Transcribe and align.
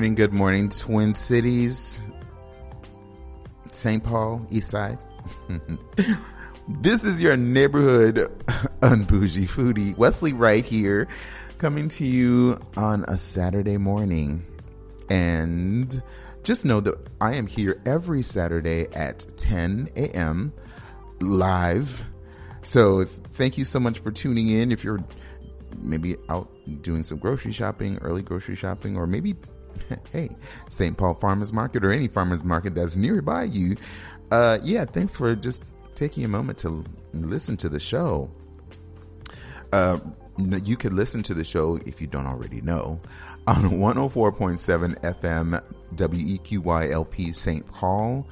Morning, 0.00 0.14
good 0.14 0.32
morning, 0.32 0.70
Twin 0.70 1.14
Cities, 1.14 2.00
St. 3.70 4.02
Paul, 4.02 4.46
East 4.48 4.70
Side. 4.70 4.96
this 6.68 7.04
is 7.04 7.20
your 7.20 7.36
neighborhood 7.36 8.16
unbougie 8.80 9.46
foodie, 9.46 9.94
Wesley, 9.98 10.32
right 10.32 10.64
here, 10.64 11.06
coming 11.58 11.90
to 11.90 12.06
you 12.06 12.58
on 12.78 13.04
a 13.08 13.18
Saturday 13.18 13.76
morning. 13.76 14.42
And 15.10 16.02
just 16.44 16.64
know 16.64 16.80
that 16.80 16.94
I 17.20 17.34
am 17.34 17.46
here 17.46 17.78
every 17.84 18.22
Saturday 18.22 18.86
at 18.94 19.26
10 19.36 19.90
a.m. 19.96 20.54
live. 21.20 22.02
So 22.62 23.04
thank 23.04 23.58
you 23.58 23.66
so 23.66 23.78
much 23.78 23.98
for 23.98 24.10
tuning 24.10 24.48
in. 24.48 24.72
If 24.72 24.82
you're 24.82 25.04
maybe 25.76 26.16
out 26.30 26.48
doing 26.80 27.02
some 27.02 27.18
grocery 27.18 27.52
shopping, 27.52 27.98
early 27.98 28.22
grocery 28.22 28.56
shopping, 28.56 28.96
or 28.96 29.06
maybe, 29.06 29.36
hey, 30.12 30.30
St. 30.68 30.96
Paul 30.96 31.14
Farmers 31.14 31.52
Market 31.52 31.84
or 31.84 31.90
any 31.90 32.08
farmers 32.08 32.44
market 32.44 32.74
that's 32.74 32.96
nearby 32.96 33.44
you. 33.44 33.76
Uh, 34.30 34.58
yeah, 34.62 34.84
thanks 34.84 35.16
for 35.16 35.34
just 35.34 35.64
taking 35.94 36.24
a 36.24 36.28
moment 36.28 36.58
to 36.58 36.84
listen 37.12 37.56
to 37.58 37.68
the 37.68 37.80
show. 37.80 38.30
Uh, 39.72 39.98
you 40.36 40.76
could 40.76 40.92
listen 40.92 41.22
to 41.22 41.34
the 41.34 41.44
show 41.44 41.78
if 41.84 42.00
you 42.00 42.06
don't 42.06 42.26
already 42.26 42.60
know 42.60 43.00
on 43.46 43.70
104.7 43.70 45.00
FM 45.00 45.62
WEQYLP 45.94 47.34
St. 47.34 47.66
Paul. 47.68 48.26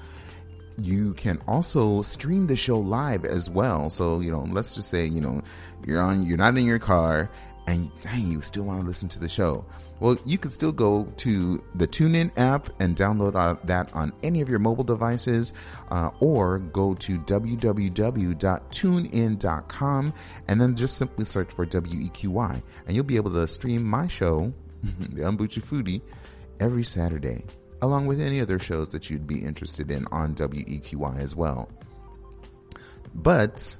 You 0.80 1.14
can 1.14 1.40
also 1.48 2.02
stream 2.02 2.46
the 2.46 2.56
show 2.56 2.78
live 2.78 3.24
as 3.24 3.50
well. 3.50 3.90
So, 3.90 4.20
you 4.20 4.30
know, 4.30 4.46
let's 4.50 4.76
just 4.76 4.90
say, 4.90 5.04
you 5.04 5.20
know, 5.20 5.42
you're 5.84 6.00
on, 6.00 6.24
you're 6.24 6.38
not 6.38 6.56
in 6.56 6.64
your 6.64 6.78
car 6.78 7.28
and 7.66 7.90
dang, 8.00 8.30
you 8.30 8.40
still 8.40 8.62
want 8.64 8.80
to 8.80 8.86
listen 8.86 9.08
to 9.10 9.18
the 9.18 9.28
show. 9.28 9.64
Well, 10.00 10.16
you 10.24 10.38
can 10.38 10.50
still 10.50 10.72
go 10.72 11.04
to 11.18 11.62
the 11.74 11.86
TuneIn 11.86 12.32
app 12.36 12.70
and 12.80 12.96
download 12.96 13.66
that 13.66 13.90
on 13.94 14.12
any 14.22 14.40
of 14.40 14.48
your 14.48 14.58
mobile 14.58 14.84
devices, 14.84 15.52
uh, 15.90 16.10
or 16.20 16.58
go 16.58 16.94
to 16.94 17.18
www.tunein.com 17.18 20.14
and 20.48 20.60
then 20.60 20.76
just 20.76 20.96
simply 20.96 21.24
search 21.24 21.52
for 21.52 21.66
WEQY, 21.66 22.62
and 22.86 22.94
you'll 22.94 23.04
be 23.04 23.16
able 23.16 23.32
to 23.32 23.48
stream 23.48 23.84
my 23.84 24.06
show, 24.06 24.52
The 24.82 25.22
Unbougie 25.22 25.62
Foodie, 25.62 26.02
every 26.60 26.84
Saturday, 26.84 27.44
along 27.82 28.06
with 28.06 28.20
any 28.20 28.40
other 28.40 28.58
shows 28.58 28.92
that 28.92 29.10
you'd 29.10 29.26
be 29.26 29.44
interested 29.44 29.90
in 29.90 30.06
on 30.06 30.34
WEQY 30.34 31.18
as 31.18 31.34
well. 31.34 31.68
But 33.14 33.76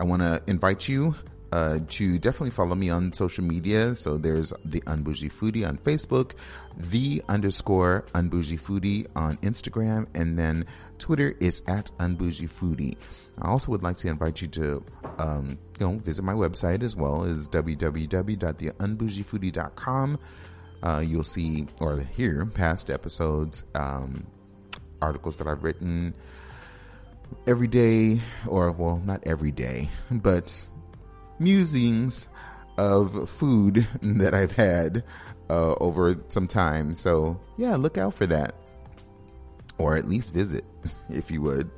I 0.00 0.04
want 0.04 0.22
to 0.22 0.42
invite 0.46 0.88
you 0.88 1.14
uh, 1.52 1.78
to 1.86 2.18
definitely 2.18 2.50
follow 2.50 2.74
me 2.74 2.90
on 2.90 3.12
social 3.12 3.44
media. 3.44 3.94
So 3.94 4.16
there's 4.16 4.52
the 4.64 4.80
Unbougie 4.82 5.30
Foodie 5.30 5.68
on 5.68 5.76
Facebook, 5.76 6.32
the 6.76 7.22
underscore 7.28 8.06
Unbougie 8.14 8.58
Foodie 8.58 9.06
on 9.14 9.36
Instagram, 9.38 10.06
and 10.14 10.38
then 10.38 10.64
Twitter 10.98 11.34
is 11.40 11.62
at 11.68 11.90
Unbougie 11.98 12.50
Foodie. 12.50 12.96
I 13.40 13.48
also 13.48 13.70
would 13.70 13.82
like 13.82 13.96
to 13.98 14.08
invite 14.08 14.40
you 14.40 14.48
to, 14.48 14.82
um, 15.18 15.58
you 15.78 15.86
know, 15.86 15.98
visit 15.98 16.22
my 16.22 16.32
website 16.32 16.82
as 16.82 16.96
well 16.96 17.24
as 17.24 17.50
www.theunbougiefoodie.com. 17.50 20.18
Uh, 20.82 21.04
you'll 21.06 21.22
see 21.22 21.68
or 21.80 22.00
hear 22.00 22.46
past 22.46 22.88
episodes, 22.90 23.64
um, 23.74 24.26
articles 25.00 25.38
that 25.38 25.46
I've 25.46 25.62
written 25.62 26.14
every 27.46 27.68
day, 27.68 28.20
or 28.46 28.72
well, 28.72 29.00
not 29.04 29.22
every 29.26 29.52
day, 29.52 29.88
but 30.10 30.66
musings 31.42 32.28
of 32.78 33.28
food 33.28 33.86
that 34.02 34.34
I've 34.34 34.52
had 34.52 35.04
uh, 35.50 35.74
over 35.74 36.14
some 36.28 36.46
time. 36.46 36.94
So, 36.94 37.40
yeah, 37.56 37.76
look 37.76 37.98
out 37.98 38.14
for 38.14 38.26
that. 38.26 38.54
Or 39.78 39.96
at 39.96 40.08
least 40.08 40.32
visit, 40.32 40.64
if 41.10 41.30
you 41.30 41.42
would. 41.42 41.70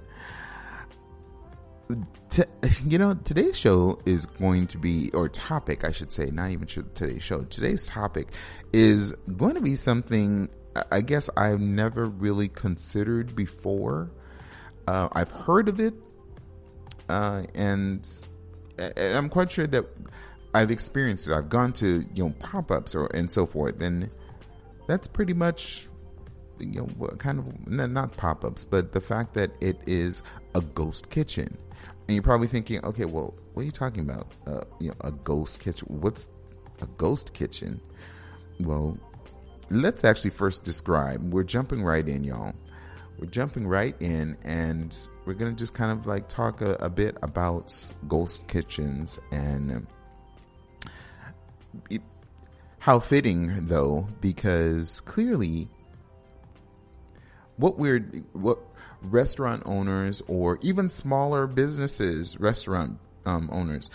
T- 2.31 2.43
you 2.87 2.99
know, 2.99 3.15
today's 3.15 3.57
show 3.57 4.01
is 4.05 4.27
going 4.27 4.67
to 4.69 4.79
be, 4.79 5.11
or 5.13 5.29
topic, 5.29 5.85
I 5.85 5.93
should 5.93 6.13
say, 6.13 6.31
not 6.31 6.51
even 6.51 6.67
today's 6.67 7.23
show. 7.23 7.43
Today's 7.43 7.87
topic 7.87 8.29
is 8.73 9.13
going 9.37 9.55
to 9.55 9.61
be 9.61 9.77
something 9.77 10.49
I 10.91 11.01
guess 11.01 11.31
I've 11.37 11.61
never 11.61 12.07
really 12.07 12.49
considered 12.49 13.37
before. 13.37 14.11
Uh, 14.87 15.09
I've 15.13 15.31
heard 15.31 15.69
of 15.69 15.81
it, 15.81 15.95
uh, 17.09 17.45
and 17.55 18.07
and 18.79 19.17
I'm 19.17 19.29
quite 19.29 19.51
sure 19.51 19.67
that 19.67 19.85
I've 20.55 20.71
experienced 20.71 21.27
it. 21.29 21.33
I've 21.33 21.49
gone 21.49 21.73
to 21.75 22.05
you 22.15 22.25
know 22.25 22.35
pop 22.39 22.71
ups 22.71 22.95
or 22.95 23.07
and 23.15 23.31
so 23.31 23.47
forth, 23.47 23.81
and 23.81 24.11
that's 24.87 25.07
pretty 25.07 25.35
much 25.35 25.89
you 26.59 26.89
know 26.99 27.09
kind 27.19 27.39
of 27.39 27.69
not 27.69 28.17
pop 28.17 28.45
ups, 28.45 28.65
but 28.65 28.93
the 28.93 29.01
fact 29.01 29.35
that 29.35 29.51
it 29.61 29.79
is 29.87 30.23
a 30.55 30.61
ghost 30.61 31.11
kitchen, 31.11 31.57
and 32.07 32.15
you're 32.15 32.23
probably 32.23 32.49
thinking, 32.49 32.85
okay, 32.85 33.05
well, 33.05 33.35
what 33.55 33.63
are 33.63 33.67
you 33.67 33.73
talking 33.73 34.03
about? 34.03 34.33
Uh, 34.47 34.61
you 34.79 34.89
know, 34.89 34.97
a 35.01 35.13
ghost 35.13 35.61
kitchen. 35.61 35.89
What's 35.89 36.31
a 36.81 36.87
ghost 36.87 37.33
kitchen? 37.35 37.81
Well, 38.61 38.97
let's 39.71 40.05
actually 40.05 40.31
first 40.31 40.65
describe. 40.65 41.33
We're 41.33 41.43
jumping 41.43 41.83
right 41.83 42.07
in, 42.07 42.23
y'all 42.23 42.55
we're 43.19 43.27
jumping 43.27 43.67
right 43.67 43.95
in 44.01 44.37
and 44.45 45.09
we're 45.25 45.35
going 45.35 45.55
to 45.55 45.59
just 45.59 45.75
kind 45.75 45.93
of 45.93 46.07
like 46.07 46.29
talk 46.29 46.61
a, 46.61 46.73
a 46.75 46.91
bit 46.91 47.17
about 47.23 47.73
ghost 48.09 48.47
kitchens 48.49 49.19
and 49.31 49.87
it, 51.91 52.03
how 52.79 52.99
fitting 52.99 53.67
though 53.67 54.09
because 54.21 55.01
clearly 55.01 55.69
what 57.57 57.79
we're 57.79 58.01
what 58.33 58.59
restaurant 59.03 59.63
owners 59.67 60.23
or 60.29 60.59
even 60.63 60.89
smaller 60.89 61.47
businesses 61.47 62.39
restaurant 62.41 62.99
um, 63.27 63.49
owners 63.53 63.91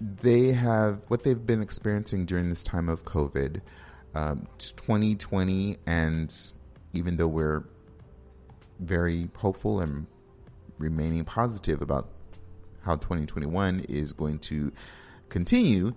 they 0.00 0.52
have 0.52 1.02
what 1.08 1.24
they've 1.24 1.46
been 1.46 1.62
experiencing 1.62 2.26
during 2.26 2.48
this 2.48 2.62
time 2.62 2.88
of 2.88 3.04
covid 3.04 3.60
um, 4.14 4.46
2020 4.58 5.76
and 5.86 6.52
even 6.92 7.16
though 7.16 7.28
we're 7.28 7.64
very 8.78 9.28
hopeful 9.36 9.80
and 9.80 10.06
remaining 10.78 11.24
positive 11.24 11.82
about 11.82 12.08
how 12.82 12.94
2021 12.96 13.80
is 13.88 14.12
going 14.12 14.38
to 14.38 14.72
continue. 15.28 15.94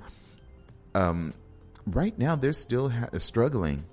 Um, 0.94 1.34
right 1.86 2.18
now, 2.18 2.36
they're 2.36 2.54
still 2.54 2.90
ha- 2.90 3.10
struggling 3.20 3.86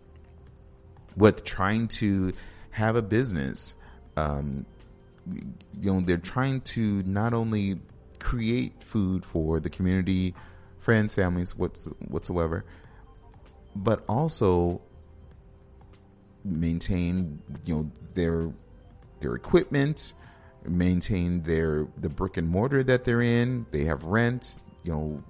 with 1.16 1.44
trying 1.44 1.88
to 1.88 2.32
have 2.70 2.96
a 2.96 3.02
business. 3.02 3.74
Um, 4.16 4.66
you 5.30 5.92
know, 5.92 6.00
they're 6.00 6.16
trying 6.16 6.62
to 6.62 7.02
not 7.04 7.34
only 7.34 7.80
create 8.18 8.82
food 8.82 9.24
for 9.24 9.60
the 9.60 9.70
community, 9.70 10.34
friends, 10.78 11.14
families, 11.14 11.54
what's, 11.56 11.84
whatsoever, 12.08 12.64
but 13.76 14.04
also 14.08 14.80
maintain, 16.44 17.40
you 17.64 17.74
know, 17.74 17.90
their 18.14 18.50
their 19.20 19.34
equipment, 19.34 20.14
maintain 20.64 21.42
their 21.42 21.86
the 21.98 22.08
brick 22.08 22.36
and 22.36 22.48
mortar 22.48 22.82
that 22.84 23.04
they're 23.04 23.22
in. 23.22 23.66
They 23.70 23.84
have 23.84 24.04
rent, 24.04 24.58
you 24.84 24.92
know, 24.92 25.24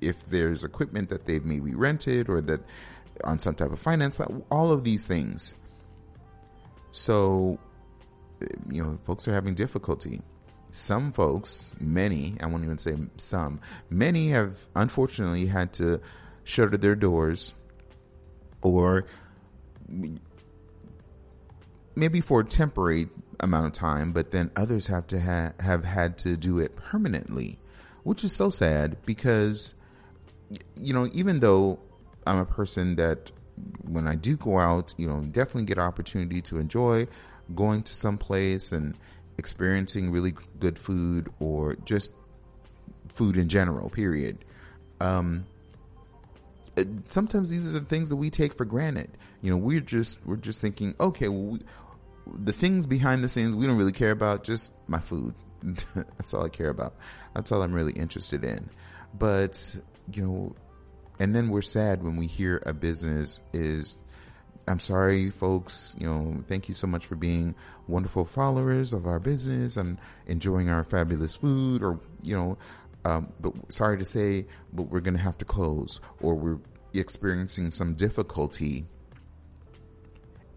if 0.00 0.26
there's 0.26 0.64
equipment 0.64 1.08
that 1.10 1.26
they've 1.26 1.44
maybe 1.44 1.74
rented 1.74 2.28
or 2.28 2.40
that 2.42 2.60
on 3.24 3.38
some 3.38 3.54
type 3.54 3.72
of 3.72 3.78
finance, 3.78 4.16
but 4.16 4.30
all 4.50 4.70
of 4.70 4.84
these 4.84 5.06
things. 5.06 5.56
So, 6.92 7.58
you 8.68 8.82
know, 8.82 8.98
folks 9.04 9.26
are 9.28 9.32
having 9.32 9.54
difficulty. 9.54 10.20
Some 10.70 11.12
folks, 11.12 11.74
many, 11.80 12.36
I 12.40 12.46
won't 12.46 12.64
even 12.64 12.78
say 12.78 12.96
some, 13.16 13.60
many 13.90 14.30
have 14.30 14.64
unfortunately 14.74 15.46
had 15.46 15.72
to 15.74 16.00
shutter 16.44 16.76
their 16.76 16.94
doors 16.94 17.54
or 18.62 19.04
maybe 21.94 22.20
for 22.20 22.40
a 22.40 22.44
temporary 22.44 23.08
amount 23.40 23.66
of 23.66 23.72
time, 23.72 24.12
but 24.12 24.30
then 24.30 24.50
others 24.56 24.86
have 24.86 25.06
to 25.08 25.20
ha- 25.20 25.52
have 25.60 25.84
had 25.84 26.18
to 26.18 26.36
do 26.36 26.58
it 26.58 26.76
permanently, 26.76 27.58
which 28.02 28.24
is 28.24 28.34
so 28.34 28.50
sad 28.50 28.96
because 29.04 29.74
you 30.76 30.92
know, 30.92 31.08
even 31.12 31.40
though 31.40 31.78
I'm 32.26 32.38
a 32.38 32.44
person 32.44 32.96
that 32.96 33.30
when 33.82 34.06
I 34.06 34.14
do 34.14 34.36
go 34.36 34.58
out, 34.58 34.94
you 34.96 35.06
know, 35.06 35.20
definitely 35.20 35.64
get 35.64 35.78
opportunity 35.78 36.40
to 36.42 36.58
enjoy 36.58 37.06
going 37.54 37.82
to 37.82 37.94
some 37.94 38.18
place 38.18 38.72
and 38.72 38.96
experiencing 39.38 40.10
really 40.10 40.34
good 40.58 40.78
food 40.78 41.28
or 41.40 41.76
just 41.84 42.12
food 43.08 43.36
in 43.36 43.48
general, 43.48 43.90
period. 43.90 44.44
Um, 45.00 45.46
sometimes 47.08 47.50
these 47.50 47.74
are 47.74 47.80
the 47.80 47.84
things 47.84 48.08
that 48.08 48.16
we 48.16 48.30
take 48.30 48.54
for 48.54 48.64
granted. 48.64 49.10
You 49.42 49.50
know, 49.50 49.56
we're 49.56 49.80
just 49.80 50.24
we're 50.24 50.36
just 50.36 50.60
thinking, 50.60 50.94
okay, 51.00 51.28
well, 51.28 51.42
we, 51.42 51.60
the 52.26 52.52
things 52.52 52.86
behind 52.86 53.24
the 53.24 53.28
scenes 53.28 53.54
we 53.54 53.66
don't 53.66 53.76
really 53.76 53.92
care 53.92 54.10
about. 54.10 54.44
Just 54.44 54.72
my 54.86 55.00
food. 55.00 55.34
That's 55.62 56.34
all 56.34 56.44
I 56.44 56.48
care 56.48 56.70
about. 56.70 56.94
That's 57.34 57.52
all 57.52 57.62
I'm 57.62 57.72
really 57.72 57.92
interested 57.92 58.44
in. 58.44 58.68
But 59.14 59.76
you 60.12 60.22
know, 60.22 60.56
and 61.20 61.34
then 61.34 61.48
we're 61.48 61.62
sad 61.62 62.02
when 62.02 62.16
we 62.16 62.26
hear 62.26 62.62
a 62.66 62.72
business 62.72 63.40
is. 63.52 64.06
I'm 64.68 64.78
sorry, 64.78 65.30
folks. 65.30 65.96
You 65.98 66.06
know, 66.06 66.44
thank 66.46 66.68
you 66.68 66.74
so 66.76 66.86
much 66.86 67.06
for 67.06 67.16
being 67.16 67.56
wonderful 67.88 68.24
followers 68.24 68.92
of 68.92 69.06
our 69.06 69.18
business. 69.18 69.76
I'm 69.76 69.98
enjoying 70.26 70.70
our 70.70 70.84
fabulous 70.84 71.34
food, 71.34 71.82
or 71.82 71.98
you 72.22 72.36
know, 72.36 72.58
um, 73.04 73.32
but 73.40 73.52
sorry 73.72 73.98
to 73.98 74.04
say, 74.04 74.46
but 74.72 74.84
we're 74.84 75.00
going 75.00 75.16
to 75.16 75.22
have 75.22 75.36
to 75.38 75.44
close, 75.44 76.00
or 76.20 76.34
we're 76.34 76.58
experiencing 76.94 77.72
some 77.72 77.94
difficulty, 77.94 78.86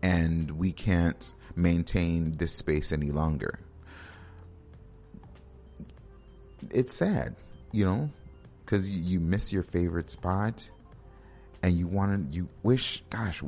and 0.04 0.52
we 0.52 0.72
can't 0.72 1.34
maintain 1.56 2.38
this 2.38 2.54
space 2.54 2.92
any 2.92 3.12
longer. 3.12 3.60
It's 6.72 6.96
sad, 6.96 7.36
you 7.72 7.86
know, 7.86 8.10
because 8.64 8.90
you 8.90 9.20
miss 9.20 9.54
your 9.54 9.64
favorite 9.64 10.12
spot, 10.12 10.68
and 11.62 11.78
you 11.78 11.88
want 11.88 12.32
to, 12.32 12.36
you 12.36 12.50
wish, 12.64 13.04
gosh, 13.10 13.42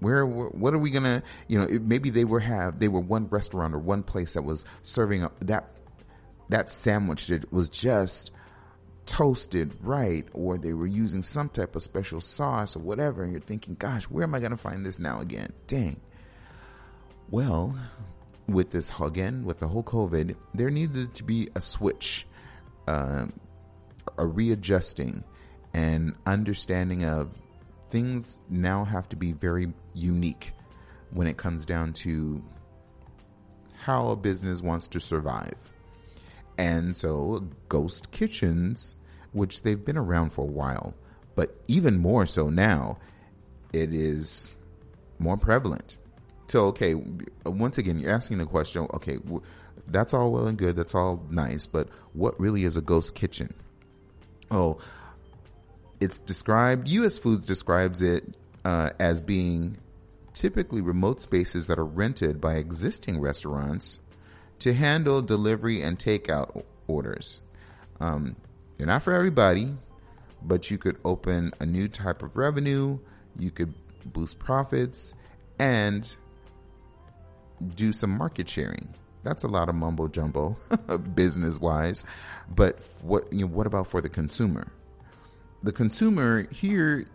where, 0.00 0.26
what 0.26 0.74
are 0.74 0.78
we 0.78 0.90
gonna 0.90 1.22
you 1.48 1.58
know 1.58 1.66
maybe 1.80 2.10
they 2.10 2.24
were 2.24 2.40
have 2.40 2.78
they 2.78 2.88
were 2.88 3.00
one 3.00 3.26
restaurant 3.28 3.74
or 3.74 3.78
one 3.78 4.02
place 4.02 4.34
that 4.34 4.42
was 4.42 4.64
serving 4.82 5.24
up 5.24 5.38
that 5.40 5.70
that 6.50 6.68
sandwich 6.68 7.28
that 7.28 7.50
was 7.50 7.68
just 7.68 8.30
toasted 9.06 9.74
right 9.80 10.26
or 10.32 10.58
they 10.58 10.72
were 10.72 10.86
using 10.86 11.22
some 11.22 11.48
type 11.48 11.74
of 11.74 11.82
special 11.82 12.20
sauce 12.20 12.76
or 12.76 12.80
whatever 12.80 13.22
and 13.22 13.32
you're 13.32 13.40
thinking 13.40 13.74
gosh 13.74 14.04
where 14.04 14.24
am 14.24 14.34
i 14.34 14.40
to 14.50 14.56
find 14.56 14.84
this 14.84 14.98
now 14.98 15.20
again 15.20 15.52
dang 15.66 16.00
well 17.30 17.74
with 18.46 18.70
this 18.70 18.92
again 19.00 19.44
with 19.44 19.58
the 19.58 19.66
whole 19.66 19.82
covid 19.82 20.34
there 20.52 20.70
needed 20.70 21.14
to 21.14 21.24
be 21.24 21.48
a 21.54 21.60
switch 21.60 22.26
uh, 22.88 23.26
a 24.18 24.26
readjusting 24.26 25.24
and 25.72 26.14
understanding 26.26 27.04
of 27.04 27.38
things 27.88 28.40
now 28.50 28.84
have 28.84 29.08
to 29.08 29.16
be 29.16 29.32
very 29.32 29.72
unique 29.94 30.52
when 31.10 31.26
it 31.26 31.36
comes 31.36 31.64
down 31.64 31.92
to 31.92 32.42
how 33.74 34.08
a 34.08 34.16
business 34.16 34.62
wants 34.62 34.86
to 34.88 35.00
survive 35.00 35.70
and 36.58 36.96
so 36.96 37.46
ghost 37.68 38.10
kitchens, 38.12 38.96
which 39.32 39.62
they've 39.62 39.84
been 39.84 39.96
around 39.96 40.30
for 40.30 40.42
a 40.42 40.50
while, 40.50 40.94
but 41.34 41.56
even 41.68 41.98
more 41.98 42.26
so 42.26 42.48
now, 42.48 42.98
it 43.72 43.92
is 43.92 44.50
more 45.18 45.36
prevalent. 45.36 45.96
So, 46.48 46.66
okay, 46.66 46.94
once 47.44 47.78
again, 47.78 47.98
you're 47.98 48.12
asking 48.12 48.38
the 48.38 48.46
question, 48.46 48.86
okay, 48.94 49.18
that's 49.86 50.14
all 50.14 50.32
well 50.32 50.46
and 50.46 50.58
good, 50.58 50.76
that's 50.76 50.94
all 50.94 51.24
nice, 51.30 51.66
but 51.66 51.88
what 52.12 52.38
really 52.38 52.64
is 52.64 52.76
a 52.76 52.82
ghost 52.82 53.14
kitchen? 53.14 53.54
Oh, 54.50 54.78
it's 56.00 56.20
described, 56.20 56.88
US 56.88 57.18
Foods 57.18 57.46
describes 57.46 58.02
it 58.02 58.36
uh, 58.64 58.90
as 58.98 59.20
being 59.20 59.78
typically 60.32 60.80
remote 60.80 61.20
spaces 61.20 61.66
that 61.68 61.78
are 61.78 61.84
rented 61.84 62.40
by 62.40 62.54
existing 62.54 63.20
restaurants 63.20 64.00
to 64.58 64.74
handle 64.74 65.22
delivery 65.22 65.80
and 65.82 65.98
takeout 65.98 66.64
orders. 66.86 67.40
Um, 68.00 68.36
they're 68.76 68.86
not 68.86 69.02
for 69.02 69.14
everybody, 69.14 69.76
but 70.42 70.70
you 70.70 70.78
could 70.78 70.98
open 71.04 71.52
a 71.60 71.66
new 71.66 71.88
type 71.88 72.22
of 72.22 72.36
revenue, 72.36 72.98
you 73.38 73.50
could 73.50 73.72
boost 74.04 74.38
profits, 74.38 75.14
and 75.58 76.14
do 77.74 77.92
some 77.92 78.10
market 78.10 78.48
sharing. 78.48 78.94
That's 79.22 79.42
a 79.42 79.48
lot 79.48 79.68
of 79.68 79.74
mumbo 79.74 80.08
jumbo, 80.08 80.56
business 81.14 81.58
wise. 81.58 82.04
But 82.54 82.78
what 83.00 83.32
you 83.32 83.46
know, 83.46 83.52
what 83.52 83.66
about 83.66 83.86
for 83.86 84.00
the 84.00 84.08
consumer? 84.08 84.70
The 85.62 85.72
consumer 85.72 86.46
here, 86.52 87.06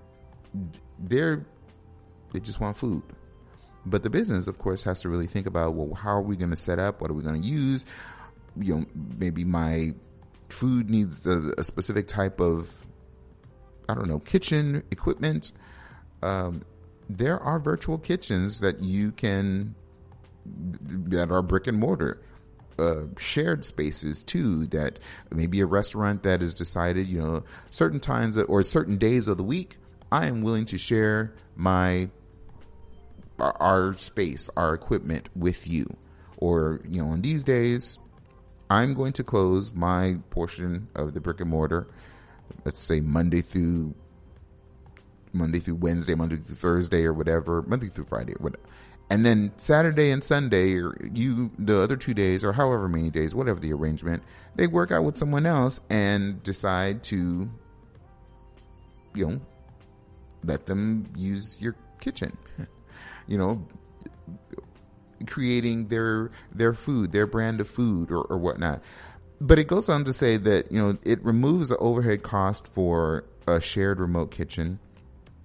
they're 0.97 1.45
they 2.33 2.39
just 2.39 2.59
want 2.59 2.77
food. 2.77 3.03
But 3.85 4.03
the 4.03 4.09
business, 4.09 4.47
of 4.47 4.57
course, 4.57 4.83
has 4.83 5.01
to 5.01 5.09
really 5.09 5.27
think 5.27 5.47
about 5.47 5.75
well, 5.75 5.93
how 5.93 6.11
are 6.11 6.21
we 6.21 6.35
going 6.35 6.49
to 6.49 6.57
set 6.57 6.79
up? 6.79 7.01
What 7.01 7.11
are 7.11 7.13
we 7.13 7.23
going 7.23 7.41
to 7.41 7.47
use? 7.47 7.85
You 8.59 8.77
know, 8.77 8.85
maybe 9.17 9.45
my 9.45 9.93
food 10.49 10.89
needs 10.89 11.25
a, 11.27 11.53
a 11.57 11.63
specific 11.63 12.07
type 12.07 12.39
of, 12.39 12.69
I 13.87 13.93
don't 13.93 14.07
know, 14.07 14.19
kitchen 14.19 14.83
equipment. 14.91 15.51
Um, 16.21 16.63
there 17.07 17.39
are 17.39 17.59
virtual 17.59 17.97
kitchens 17.97 18.59
that 18.59 18.81
you 18.81 19.11
can 19.11 19.75
that 20.45 21.31
are 21.31 21.41
brick 21.41 21.67
and 21.67 21.79
mortar. 21.79 22.21
Uh, 22.77 23.03
shared 23.17 23.65
spaces 23.65 24.23
too 24.23 24.65
that 24.67 24.99
maybe 25.31 25.59
a 25.59 25.65
restaurant 25.65 26.23
that 26.23 26.39
has 26.39 26.53
decided 26.53 27.05
you 27.05 27.19
know 27.19 27.43
certain 27.71 27.99
times 27.99 28.37
or 28.37 28.63
certain 28.63 28.97
days 28.97 29.27
of 29.27 29.35
the 29.35 29.43
week 29.43 29.75
i 30.13 30.27
am 30.27 30.41
willing 30.41 30.63
to 30.63 30.77
share 30.77 31.33
my 31.57 32.09
our 33.39 33.93
space, 33.93 34.49
our 34.55 34.73
equipment 34.73 35.29
with 35.35 35.67
you. 35.67 35.87
Or, 36.37 36.81
you 36.87 37.03
know, 37.03 37.13
in 37.13 37.21
these 37.21 37.43
days, 37.43 37.99
I'm 38.69 38.93
going 38.93 39.13
to 39.13 39.23
close 39.23 39.73
my 39.73 40.17
portion 40.29 40.87
of 40.95 41.13
the 41.13 41.19
brick 41.19 41.41
and 41.41 41.49
mortar, 41.49 41.87
let's 42.65 42.79
say 42.79 43.01
Monday 43.01 43.41
through 43.41 43.93
Monday 45.31 45.59
through 45.59 45.75
Wednesday, 45.75 46.15
Monday 46.15 46.37
through 46.37 46.55
Thursday, 46.55 47.03
or 47.03 47.13
whatever, 47.13 47.61
Monday 47.61 47.87
through 47.87 48.05
Friday, 48.05 48.33
or 48.33 48.39
whatever. 48.39 48.63
And 49.09 49.25
then 49.25 49.51
Saturday 49.57 50.11
and 50.11 50.23
Sunday, 50.23 50.75
or 50.75 50.95
you, 51.13 51.49
the 51.57 51.81
other 51.81 51.97
two 51.97 52.13
days, 52.13 52.43
or 52.43 52.53
however 52.53 52.87
many 52.87 53.09
days, 53.09 53.33
whatever 53.33 53.59
the 53.59 53.73
arrangement, 53.73 54.21
they 54.55 54.67
work 54.67 54.91
out 54.91 55.03
with 55.03 55.17
someone 55.17 55.47
else 55.47 55.79
and 55.89 56.43
decide 56.43 57.01
to, 57.03 57.49
you 59.15 59.27
know, 59.27 59.41
let 60.43 60.67
them 60.67 61.11
use 61.15 61.57
your 61.59 61.75
kitchen. 61.99 62.37
you 63.27 63.37
know, 63.37 63.65
creating 65.27 65.87
their 65.87 66.31
their 66.53 66.73
food, 66.73 67.11
their 67.11 67.27
brand 67.27 67.61
of 67.61 67.67
food 67.67 68.11
or, 68.11 68.21
or 68.23 68.37
whatnot. 68.37 68.81
But 69.41 69.57
it 69.57 69.67
goes 69.67 69.89
on 69.89 70.03
to 70.03 70.13
say 70.13 70.37
that 70.37 70.71
you 70.71 70.79
know 70.79 70.97
it 71.03 71.23
removes 71.23 71.69
the 71.69 71.77
overhead 71.77 72.23
cost 72.23 72.67
for 72.67 73.25
a 73.47 73.59
shared 73.59 73.99
remote 73.99 74.31
kitchen, 74.31 74.79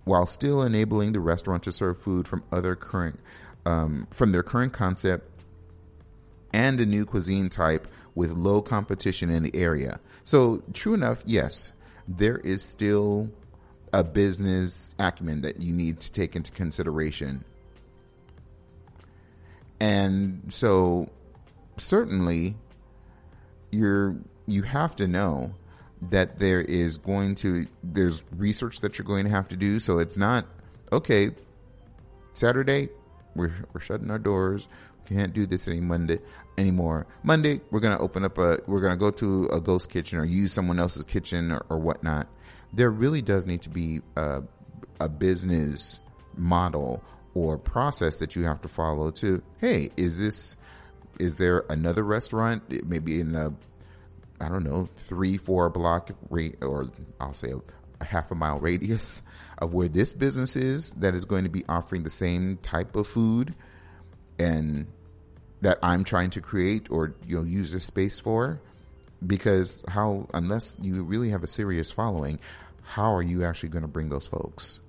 while 0.05 0.27
still 0.27 0.63
enabling 0.63 1.13
the 1.13 1.21
restaurant 1.21 1.63
to 1.65 1.73
serve 1.73 2.01
food 2.01 2.29
from 2.29 2.43
other 2.53 2.75
current 2.77 3.21
um, 3.67 4.07
from 4.11 4.33
their 4.33 4.43
current 4.43 4.73
concept 4.73 5.31
and 6.53 6.81
a 6.81 6.87
new 6.87 7.05
cuisine 7.05 7.49
type 7.49 7.89
with 8.15 8.31
low 8.31 8.63
competition 8.63 9.31
in 9.31 9.43
the 9.43 9.55
area. 9.57 10.01
So 10.23 10.63
true 10.73 10.95
enough, 10.95 11.23
yes, 11.27 11.73
there 12.07 12.39
is 12.39 12.63
still 12.63 13.31
a 13.93 14.05
business 14.05 14.95
acumen 14.99 15.43
that 15.43 15.61
you 15.61 15.73
need 15.73 16.01
to 16.01 16.13
take 16.13 16.37
into 16.37 16.51
consideration 16.53 17.45
and 19.81 20.43
so 20.49 21.09
certainly 21.77 22.57
you're 23.71 24.17
you 24.47 24.63
have 24.63 24.97
to 24.97 25.07
know 25.07 25.53
that 26.11 26.39
there 26.39 26.61
is 26.61 26.99
going 26.99 27.35
to 27.35 27.67
there's 27.83 28.23
research 28.37 28.81
that 28.81 28.99
you're 28.99 29.07
going 29.07 29.25
to 29.25 29.31
have 29.31 29.49
to 29.49 29.57
do 29.57 29.79
so 29.79 29.99
it's 29.99 30.17
not 30.17 30.47
okay 30.93 31.31
saturday 32.33 32.89
we're, 33.35 33.53
we're 33.73 33.81
shutting 33.81 34.11
our 34.11 34.19
doors 34.19 34.69
We 35.09 35.17
can't 35.17 35.33
do 35.33 35.47
this 35.47 35.69
any 35.69 35.81
Monday 35.81 36.19
anymore. 36.59 37.07
Monday, 37.23 37.61
we're 37.71 37.81
gonna 37.81 37.99
open 37.99 38.25
up 38.25 38.39
a, 38.39 38.59
we're 38.67 38.81
gonna 38.81 38.97
go 38.97 39.11
to 39.13 39.47
a 39.47 39.61
ghost 39.61 39.91
kitchen 39.91 40.19
or 40.19 40.25
use 40.25 40.53
someone 40.53 40.79
else's 40.79 41.05
kitchen 41.05 41.53
or, 41.53 41.65
or 41.69 41.79
whatnot. 41.79 42.29
There 42.73 42.91
really 42.91 43.23
does 43.23 43.47
need 43.47 43.63
to 43.63 43.71
be 43.71 44.01
a, 44.17 44.43
a 45.01 45.09
business 45.09 46.01
model 46.37 47.03
or 47.35 47.59
process 47.59 48.19
that 48.19 48.37
you 48.37 48.45
have 48.45 48.61
to 48.63 48.69
follow. 48.69 49.11
To 49.11 49.43
hey, 49.61 49.91
is 49.97 50.19
this, 50.19 50.57
is 51.19 51.37
there 51.37 51.65
another 51.69 52.03
restaurant 52.03 52.63
maybe 52.87 53.21
in 53.21 53.33
the, 53.33 53.55
I 54.41 54.49
don't 54.49 54.65
know, 54.65 54.89
three 54.97 55.37
four 55.37 55.69
block 55.71 56.11
or 56.31 56.91
I'll 57.21 57.35
say 57.35 57.53
a, 58.05 58.09
half 58.11 58.31
a 58.31 58.35
mile 58.35 58.59
radius 58.59 59.23
of 59.59 59.73
where 59.75 59.89
this 59.89 60.13
business 60.13 60.57
is 60.57 60.93
that 60.93 61.15
is 61.15 61.25
going 61.25 61.45
to 61.45 61.51
be 61.51 61.65
offering 61.69 62.03
the 62.03 62.11
same 62.11 62.59
type 62.59 62.97
of 62.97 63.07
food 63.07 63.55
and 64.39 64.87
that 65.61 65.79
I'm 65.83 66.05
trying 66.05 66.31
to 66.31 66.41
create 66.41 66.91
or 66.91 67.15
you 67.27 67.39
know 67.39 67.45
use 67.45 67.73
this 67.73 67.85
space 67.85 68.21
for? 68.21 68.61
Because 69.27 69.83
how 69.89 70.29
unless 70.35 70.77
you 70.81 71.03
really 71.03 71.31
have 71.31 71.43
a 71.43 71.47
serious 71.47 71.91
following 71.91 72.39
how 72.83 73.15
are 73.15 73.23
you 73.23 73.45
actually 73.45 73.71
going 73.71 73.83
to 73.83 73.89
bring 73.89 74.11
those 74.11 74.27
folks? 74.27 74.81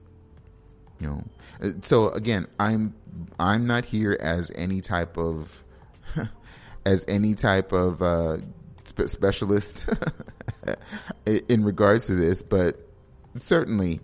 You 0.99 1.07
know 1.07 1.23
Uh, 1.61 1.71
so 1.81 2.09
again 2.09 2.47
i'm 2.57 2.95
i'm 3.37 3.67
not 3.67 3.83
here 3.83 4.17
as 4.19 4.51
any 4.55 4.79
type 4.79 5.17
of 5.17 5.63
as 6.85 7.05
any 7.09 7.33
type 7.33 7.73
of 7.73 8.01
uh 8.01 8.37
specialist 9.05 9.89
in 11.25 11.65
regards 11.65 12.07
to 12.07 12.15
this 12.15 12.43
but 12.43 12.84
certainly 13.37 13.99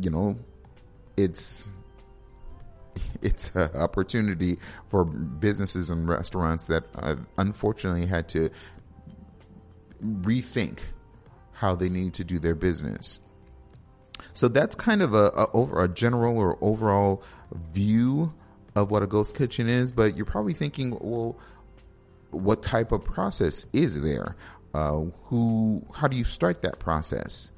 you 0.00 0.10
know 0.10 0.36
it's 1.16 1.70
it's 3.22 3.54
an 3.54 3.70
opportunity 3.74 4.58
for 4.86 5.04
businesses 5.04 5.90
and 5.90 6.08
restaurants 6.08 6.66
that 6.66 6.84
I've 6.94 7.24
unfortunately 7.36 8.06
had 8.06 8.28
to 8.30 8.50
rethink 10.02 10.78
how 11.52 11.74
they 11.74 11.88
need 11.88 12.14
to 12.14 12.24
do 12.24 12.38
their 12.38 12.54
business. 12.54 13.18
So 14.32 14.48
that's 14.48 14.76
kind 14.76 15.02
of 15.02 15.14
a, 15.14 15.26
a 15.26 15.50
over 15.52 15.82
a 15.82 15.88
general 15.88 16.38
or 16.38 16.56
overall 16.60 17.22
view 17.72 18.32
of 18.74 18.90
what 18.90 19.02
a 19.02 19.06
ghost 19.06 19.36
kitchen 19.36 19.68
is. 19.68 19.90
But 19.90 20.16
you're 20.16 20.26
probably 20.26 20.54
thinking, 20.54 20.96
well, 21.00 21.36
what 22.30 22.62
type 22.62 22.92
of 22.92 23.04
process 23.04 23.66
is 23.72 24.00
there? 24.00 24.36
Uh, 24.74 25.06
who? 25.24 25.84
How 25.94 26.08
do 26.08 26.16
you 26.16 26.24
start 26.24 26.62
that 26.62 26.78
process? 26.78 27.50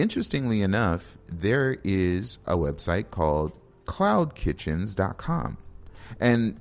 Interestingly 0.00 0.62
enough, 0.62 1.18
there 1.26 1.76
is 1.82 2.38
a 2.46 2.56
website 2.56 3.10
called 3.10 3.58
cloudkitchens.com. 3.86 5.58
And 6.20 6.60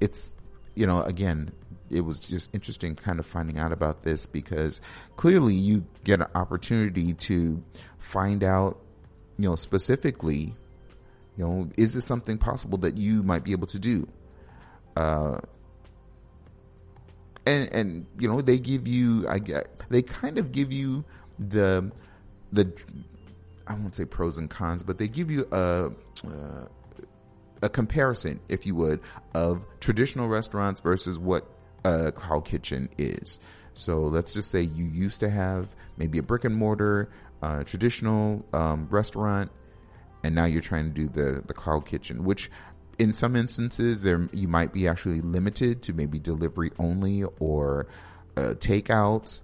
it's, 0.00 0.34
you 0.74 0.86
know, 0.86 1.02
again, 1.02 1.52
it 1.90 2.00
was 2.00 2.18
just 2.18 2.54
interesting 2.54 2.96
kind 2.96 3.18
of 3.18 3.26
finding 3.26 3.58
out 3.58 3.72
about 3.72 4.02
this 4.02 4.26
because 4.26 4.80
clearly 5.16 5.54
you 5.54 5.84
get 6.04 6.20
an 6.20 6.28
opportunity 6.34 7.12
to 7.12 7.62
find 7.98 8.42
out, 8.42 8.80
you 9.38 9.48
know, 9.48 9.56
specifically, 9.56 10.54
you 11.36 11.44
know, 11.44 11.68
is 11.76 11.94
this 11.94 12.04
something 12.04 12.38
possible 12.38 12.78
that 12.78 12.96
you 12.96 13.22
might 13.22 13.44
be 13.44 13.52
able 13.52 13.66
to 13.68 13.78
do? 13.78 14.08
Uh, 14.96 15.38
and 17.46 17.72
and 17.72 18.06
you 18.18 18.26
know 18.26 18.40
they 18.40 18.58
give 18.58 18.88
you 18.88 19.26
I 19.28 19.38
get 19.38 19.68
they 19.88 20.02
kind 20.02 20.38
of 20.38 20.50
give 20.52 20.72
you 20.72 21.04
the 21.38 21.92
the 22.52 22.72
I 23.66 23.74
won't 23.74 23.94
say 23.94 24.04
pros 24.04 24.38
and 24.38 24.48
cons, 24.48 24.82
but 24.82 24.98
they 24.98 25.08
give 25.08 25.30
you 25.30 25.46
a 25.50 25.90
uh, 26.26 26.66
a 27.62 27.68
comparison, 27.68 28.40
if 28.48 28.66
you 28.66 28.74
would, 28.74 29.00
of 29.34 29.64
traditional 29.80 30.28
restaurants 30.28 30.80
versus 30.80 31.18
what 31.18 31.46
a 31.84 32.12
cloud 32.12 32.44
kitchen 32.44 32.88
is. 32.98 33.40
So 33.74 34.02
let's 34.02 34.34
just 34.34 34.50
say 34.50 34.62
you 34.62 34.86
used 34.86 35.20
to 35.20 35.30
have 35.30 35.74
maybe 35.96 36.18
a 36.18 36.22
brick 36.22 36.44
and 36.44 36.54
mortar 36.54 37.10
uh, 37.42 37.64
traditional 37.64 38.44
um, 38.52 38.88
restaurant, 38.90 39.50
and 40.22 40.34
now 40.34 40.44
you're 40.44 40.62
trying 40.62 40.92
to 40.92 40.94
do 40.94 41.08
the 41.08 41.42
the 41.46 41.54
cloud 41.54 41.86
kitchen, 41.86 42.24
which 42.24 42.50
in 42.98 43.12
some 43.12 43.36
instances 43.36 44.02
there 44.02 44.28
you 44.32 44.48
might 44.48 44.72
be 44.72 44.88
actually 44.88 45.20
limited 45.20 45.82
to 45.82 45.92
maybe 45.92 46.18
delivery 46.18 46.70
only 46.78 47.24
or 47.38 47.86
uh, 48.36 48.54
takeout, 48.58 49.40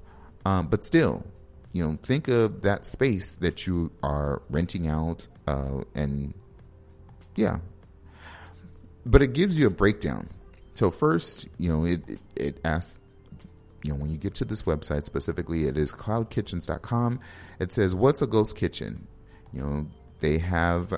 um, 0.46 0.68
but 0.68 0.84
still 0.84 1.24
you 1.72 1.86
know, 1.86 1.98
think 2.02 2.28
of 2.28 2.62
that 2.62 2.84
space 2.84 3.34
that 3.36 3.66
you 3.66 3.90
are 4.02 4.42
renting 4.50 4.88
out, 4.88 5.26
uh, 5.46 5.82
and 5.94 6.34
yeah. 7.36 7.58
But 9.04 9.22
it 9.22 9.32
gives 9.32 9.58
you 9.58 9.66
a 9.66 9.70
breakdown. 9.70 10.28
So 10.74 10.90
first, 10.90 11.48
you 11.58 11.68
know, 11.68 11.84
it, 11.84 12.08
it, 12.08 12.20
it 12.36 12.60
asks, 12.64 12.98
you 13.82 13.92
know, 13.92 13.98
when 13.98 14.10
you 14.10 14.18
get 14.18 14.34
to 14.34 14.44
this 14.44 14.62
website 14.62 15.04
specifically, 15.04 15.66
it 15.66 15.76
is 15.76 15.92
cloudkitchens.com. 15.92 17.20
It 17.58 17.72
says, 17.72 17.94
what's 17.94 18.22
a 18.22 18.26
ghost 18.26 18.56
kitchen? 18.56 19.06
You 19.52 19.62
know, 19.62 19.86
they 20.20 20.38
have 20.38 20.94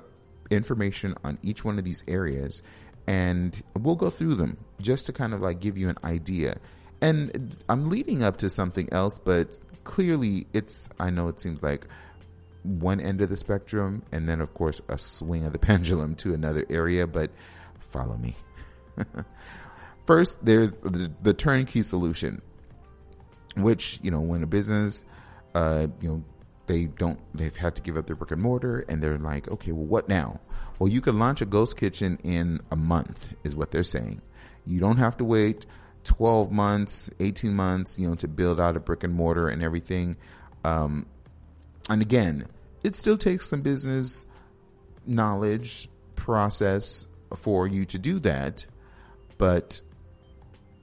information 0.50 1.14
on 1.24 1.38
each 1.42 1.64
one 1.64 1.78
of 1.78 1.84
these 1.84 2.04
areas 2.06 2.62
and 3.06 3.62
we'll 3.78 3.96
go 3.96 4.10
through 4.10 4.34
them 4.34 4.56
just 4.80 5.06
to 5.06 5.12
kind 5.12 5.34
of 5.34 5.40
like 5.40 5.60
give 5.60 5.76
you 5.76 5.88
an 5.88 5.98
idea. 6.04 6.56
And 7.00 7.56
I'm 7.68 7.90
leading 7.90 8.22
up 8.22 8.38
to 8.38 8.48
something 8.48 8.88
else, 8.92 9.18
but 9.18 9.58
clearly 9.84 10.46
it's 10.52 10.88
I 10.98 11.10
know 11.10 11.28
it 11.28 11.40
seems 11.40 11.62
like 11.62 11.86
one 12.62 13.00
end 13.00 13.20
of 13.20 13.28
the 13.28 13.36
spectrum 13.36 14.02
and 14.10 14.28
then 14.28 14.40
of 14.40 14.52
course 14.54 14.80
a 14.88 14.98
swing 14.98 15.44
of 15.44 15.52
the 15.52 15.58
pendulum 15.70 16.14
to 16.16 16.34
another 16.34 16.64
area, 16.68 17.06
but 17.06 17.30
follow 17.80 18.16
me. 18.16 18.34
First, 20.06 20.44
there's 20.44 20.78
the, 20.80 21.10
the, 21.22 21.32
turnkey 21.32 21.82
solution, 21.82 22.42
which, 23.56 23.98
you 24.02 24.10
know, 24.10 24.20
when 24.20 24.42
a 24.42 24.46
business, 24.46 25.04
uh, 25.54 25.86
you 26.00 26.08
know, 26.08 26.24
they 26.66 26.86
don't, 26.86 27.18
they've 27.34 27.56
had 27.56 27.74
to 27.76 27.82
give 27.82 27.96
up 27.96 28.06
their 28.06 28.16
brick 28.16 28.30
and 28.30 28.42
mortar 28.42 28.84
and 28.88 29.02
they're 29.02 29.16
like, 29.18 29.48
okay, 29.48 29.72
well, 29.72 29.86
what 29.86 30.08
now? 30.08 30.40
Well, 30.78 30.90
you 30.90 31.00
can 31.00 31.18
launch 31.18 31.40
a 31.40 31.46
ghost 31.46 31.78
kitchen 31.78 32.18
in 32.22 32.60
a 32.70 32.76
month, 32.76 33.34
is 33.44 33.56
what 33.56 33.70
they're 33.70 33.82
saying. 33.82 34.20
You 34.66 34.78
don't 34.78 34.98
have 34.98 35.16
to 35.18 35.24
wait 35.24 35.64
12 36.04 36.52
months, 36.52 37.10
18 37.20 37.54
months, 37.54 37.98
you 37.98 38.08
know, 38.08 38.14
to 38.16 38.28
build 38.28 38.60
out 38.60 38.76
a 38.76 38.80
brick 38.80 39.04
and 39.04 39.14
mortar 39.14 39.48
and 39.48 39.62
everything. 39.62 40.16
Um, 40.64 41.06
and 41.90 42.00
again, 42.00 42.46
it 42.82 42.96
still 42.96 43.18
takes 43.18 43.48
some 43.48 43.62
business 43.62 44.26
knowledge 45.06 45.88
process 46.16 47.08
for 47.36 47.66
you 47.66 47.84
to 47.86 47.98
do 47.98 48.18
that, 48.20 48.66
but 49.38 49.80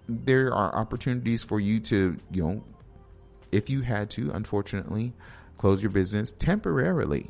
there 0.08 0.54
are 0.54 0.76
opportunities 0.76 1.44
for 1.44 1.60
you 1.60 1.80
to, 1.80 2.18
you 2.32 2.44
know, 2.44 2.64
if 3.52 3.70
you 3.70 3.82
had 3.82 4.10
to, 4.12 4.32
unfortunately, 4.32 5.14
close 5.58 5.82
your 5.82 5.92
business 5.92 6.32
temporarily, 6.32 7.30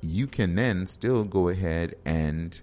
you 0.00 0.26
can 0.26 0.54
then 0.54 0.86
still 0.86 1.24
go 1.24 1.48
ahead 1.48 1.94
and, 2.04 2.60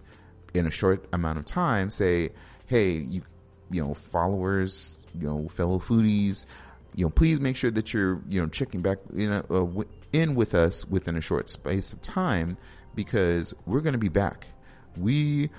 in 0.54 0.66
a 0.66 0.72
short 0.72 1.06
amount 1.14 1.40
of 1.40 1.46
time, 1.46 1.90
say, 1.90 2.30
hey, 2.66 2.92
you 2.92 3.22
you 3.72 3.86
know, 3.86 3.94
followers, 3.94 4.98
you 5.20 5.28
know, 5.28 5.48
fellow 5.50 5.80
foodies, 5.80 6.46
you 6.96 7.06
know, 7.06 7.10
please 7.10 7.40
make 7.40 7.56
sure 7.56 7.72
that 7.72 7.94
you're, 7.94 8.22
you 8.28 8.42
know, 8.42 8.48
checking 8.48 8.82
back 8.82 8.98
in, 9.16 9.32
uh, 9.32 9.66
in 10.12 10.36
with 10.36 10.56
us 10.56 10.86
within 10.86 11.16
a 11.16 11.22
short 11.22 11.50
space 11.50 11.94
of 11.94 12.02
time 12.02 12.58
because 12.96 13.54
we're 13.66 13.82
going 13.82 13.94
to 13.94 14.00
be 14.00 14.10
back. 14.10 14.48
We, 14.98 15.50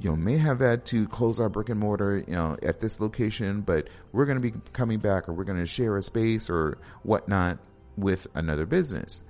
you 0.00 0.10
know, 0.10 0.16
may 0.16 0.36
have 0.36 0.60
had 0.60 0.84
to 0.86 1.08
close 1.08 1.40
our 1.40 1.48
brick 1.48 1.68
and 1.68 1.80
mortar, 1.80 2.18
you 2.18 2.34
know, 2.34 2.56
at 2.62 2.80
this 2.80 3.00
location, 3.00 3.62
but 3.62 3.88
we're 4.12 4.26
going 4.26 4.40
to 4.40 4.50
be 4.50 4.56
coming 4.72 4.98
back 4.98 5.28
or 5.28 5.32
we're 5.32 5.44
going 5.44 5.58
to 5.58 5.66
share 5.66 5.96
a 5.96 6.02
space 6.02 6.48
or 6.48 6.78
whatnot 7.02 7.58
with 7.96 8.26
another 8.34 8.66
business. 8.66 9.22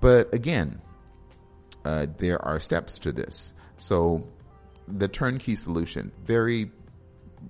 But 0.00 0.32
again, 0.32 0.80
uh, 1.84 2.06
there 2.16 2.42
are 2.44 2.60
steps 2.60 2.98
to 3.00 3.12
this. 3.12 3.52
So 3.76 4.26
the 4.86 5.08
turnkey 5.08 5.56
solution, 5.56 6.12
very 6.24 6.70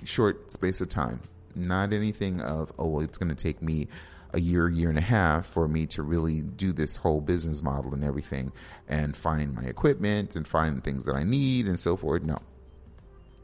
short 0.05 0.53
space 0.53 0.81
of 0.81 0.89
time. 0.89 1.21
Not 1.55 1.93
anything 1.93 2.41
of, 2.41 2.73
oh, 2.79 2.89
well, 2.89 3.05
it's 3.05 3.19
going 3.19 3.35
to 3.35 3.43
take 3.43 3.63
me 3.63 3.89
a 4.33 4.41
year, 4.41 4.69
year 4.69 4.91
and 4.91 4.99
a 4.99 5.03
half 5.03 5.47
for 5.47 5.67
me 5.69 5.87
to 5.87 6.03
really 6.03 6.43
do 6.43 6.73
this 6.73 6.97
whole 6.97 7.21
business 7.21 7.63
model 7.63 7.95
and 7.95 8.05
everything 8.05 8.53
and 8.89 9.17
find 9.17 9.55
my 9.55 9.65
equipment 9.65 10.37
and 10.37 10.47
find 10.47 10.85
things 10.85 11.05
that 11.07 11.15
I 11.15 11.25
need 11.25 11.67
and 11.67 11.81
so 11.81 11.97
forth. 11.97 12.23
No. 12.23 12.39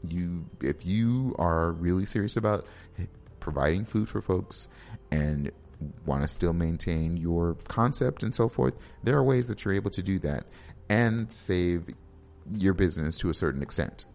You, 0.07 0.45
if 0.61 0.85
you 0.85 1.35
are 1.39 1.71
really 1.71 2.05
serious 2.05 2.37
about 2.37 2.67
providing 3.39 3.85
food 3.85 4.07
for 4.07 4.21
folks 4.21 4.67
and 5.11 5.51
want 6.05 6.21
to 6.21 6.27
still 6.27 6.53
maintain 6.53 7.17
your 7.17 7.55
concept 7.67 8.21
and 8.21 8.33
so 8.33 8.47
forth, 8.47 8.75
there 9.03 9.17
are 9.17 9.23
ways 9.23 9.47
that 9.47 9.65
you're 9.65 9.73
able 9.73 9.91
to 9.91 10.03
do 10.03 10.19
that 10.19 10.45
and 10.89 11.31
save 11.31 11.89
your 12.53 12.73
business 12.73 13.17
to 13.17 13.29
a 13.29 13.33
certain 13.33 13.63
extent. 13.63 14.05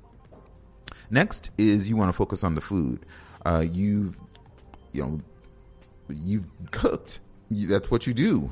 Next 1.11 1.51
is 1.59 1.89
you 1.89 1.97
want 1.97 2.09
to 2.09 2.13
focus 2.13 2.45
on 2.45 2.55
the 2.55 2.61
food. 2.61 3.05
Uh, 3.45 3.65
you, 3.69 4.13
you 4.93 5.03
know, 5.03 5.21
you've 6.09 6.47
cooked. 6.71 7.21
You, 7.51 7.67
that's 7.67 7.91
what 7.91 8.07
you 8.07 8.15
do. 8.15 8.51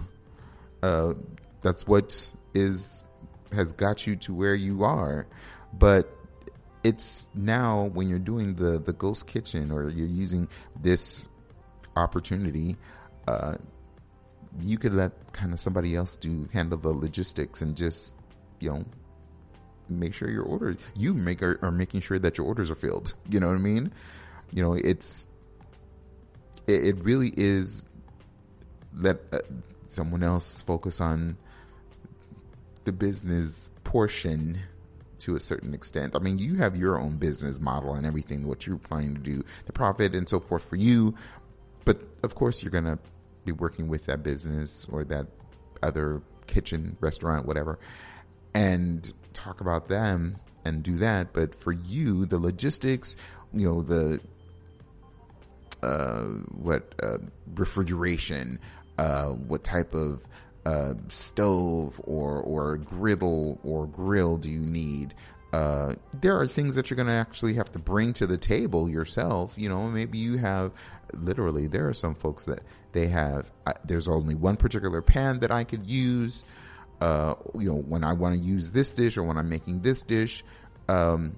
Uh, 0.83 1.15
that's 1.63 1.87
what 1.87 2.33
is 2.55 3.05
has 3.53 3.73
got 3.73 4.07
you 4.07 4.17
to 4.17 4.35
where 4.35 4.55
you 4.55 4.85
are. 4.85 5.27
But 5.73 6.13
it's 6.85 7.31
now 7.35 7.91
when 7.93 8.09
you're 8.09 8.19
doing 8.19 8.55
the 8.55 8.79
the 8.79 8.93
ghost 8.93 9.27
kitchen 9.27 9.71
or 9.71 9.89
you're 9.89 10.07
using 10.07 10.49
this 10.81 11.29
opportunity, 11.97 12.77
uh, 13.27 13.57
you 14.63 14.79
could 14.79 14.95
let 14.95 15.33
kind 15.33 15.53
of 15.53 15.61
somebody 15.61 15.95
else 15.95 16.17
do 16.17 16.49
handle 16.53 16.79
the 16.79 16.89
logistics 16.89 17.63
and 17.63 17.77
just 17.77 18.15
you 18.61 18.71
know 18.71 18.85
make 19.89 20.15
sure 20.15 20.31
your 20.31 20.45
orders 20.45 20.77
you 20.95 21.15
make 21.15 21.43
are, 21.43 21.59
are 21.63 21.71
making 21.71 22.01
sure 22.01 22.19
that 22.19 22.39
your 22.39 22.47
orders 22.47 22.71
are 22.71 22.75
filled. 22.75 23.15
You 23.31 23.41
know 23.41 23.49
what 23.49 23.57
I 23.57 23.59
mean? 23.59 23.93
You 24.53 24.63
know 24.63 24.73
it's 24.75 25.29
it, 26.67 26.85
it 26.85 27.05
really 27.05 27.33
is 27.37 27.85
let 28.95 29.19
uh, 29.33 29.39
someone 29.89 30.23
else 30.23 30.61
focus 30.61 31.01
on 31.01 31.37
the 32.85 32.93
business 32.93 33.71
portion 33.85 34.59
to 35.21 35.37
a 35.37 35.41
certain 35.41 35.75
extent. 35.75 36.15
I 36.15 36.21
mean, 36.21 36.39
you 36.39 36.57
have 36.57 36.77
your 36.77 36.99
own 36.99 37.17
business 37.17 37.61
model 37.61 37.95
and 37.95 38.07
everything, 38.07 38.47
what 38.47 38.67
you're 38.67 38.79
planning 38.79 39.15
to 39.15 39.21
do, 39.21 39.45
the 39.67 39.73
profit 39.73 40.15
and 40.15 40.29
so 40.29 40.41
forth 40.41 40.65
for 40.65 40.77
you. 40.77 41.15
But 41.85 42.01
of 42.23 42.35
course, 42.35 42.63
you're 42.63 42.71
going 42.71 42.85
to 42.85 42.99
be 43.45 43.53
working 43.53 43.89
with 43.89 44.07
that 44.07 44.23
business 44.23 44.87
or 44.91 45.05
that 45.05 45.27
other 45.83 46.23
kitchen, 46.47 46.97
restaurant, 47.01 47.47
whatever, 47.47 47.79
and 48.55 49.13
talk 49.39 49.61
about 49.61 49.89
them 49.89 50.37
and 50.65 50.83
do 50.83 50.97
that. 50.97 51.33
But 51.33 51.55
for 51.55 51.73
you, 51.73 52.27
the 52.27 52.39
logistics, 52.39 53.17
you 53.53 53.69
know, 53.69 53.83
the 53.83 54.21
uh, 55.83 56.25
what 56.51 56.95
uh, 57.03 57.19
refrigeration, 57.55 58.59
uh, 58.99 59.29
what 59.29 59.65
type 59.65 59.95
of 59.95 60.27
uh, 60.67 60.95
stove 61.09 62.01
or 62.05 62.41
or 62.41 62.77
griddle 62.77 63.61
or 63.63 63.87
grill 63.87 64.37
do 64.37 64.49
you 64.49 64.61
need? 64.61 65.15
Uh, 65.53 65.95
there 66.21 66.39
are 66.39 66.47
things 66.47 66.75
that 66.75 66.91
you're 66.91 66.97
going 66.97 67.07
to 67.07 67.13
actually 67.13 67.55
have 67.55 67.73
to 67.73 67.79
bring 67.79 68.13
to 68.13 68.27
the 68.27 68.37
table 68.37 68.91
yourself. 68.91 69.55
You 69.57 69.69
know, 69.71 69.89
maybe 69.89 70.19
you 70.19 70.37
have 70.39 70.73
literally. 71.15 71.67
There 71.67 71.89
are 71.89 71.95
some 71.95 72.15
folks 72.15 72.45
that 72.45 72.61
they 72.93 73.07
have. 73.07 73.51
There's 73.85 74.09
only 74.09 74.35
one 74.35 74.57
particular 74.57 75.01
pan 75.01 75.39
that 75.41 75.51
I 75.51 75.65
could 75.65 75.87
use. 75.87 76.45
Uh, 77.01 77.35
you 77.55 77.69
know, 77.69 77.77
when 77.77 78.03
I 78.03 78.13
want 78.13 78.35
to 78.35 78.41
use 78.41 78.71
this 78.71 78.91
dish 78.91 79.17
or 79.17 79.23
when 79.23 79.37
I'm 79.37 79.49
making 79.49 79.83
this 79.83 80.03
dish. 80.03 80.45
Um, 80.89 81.37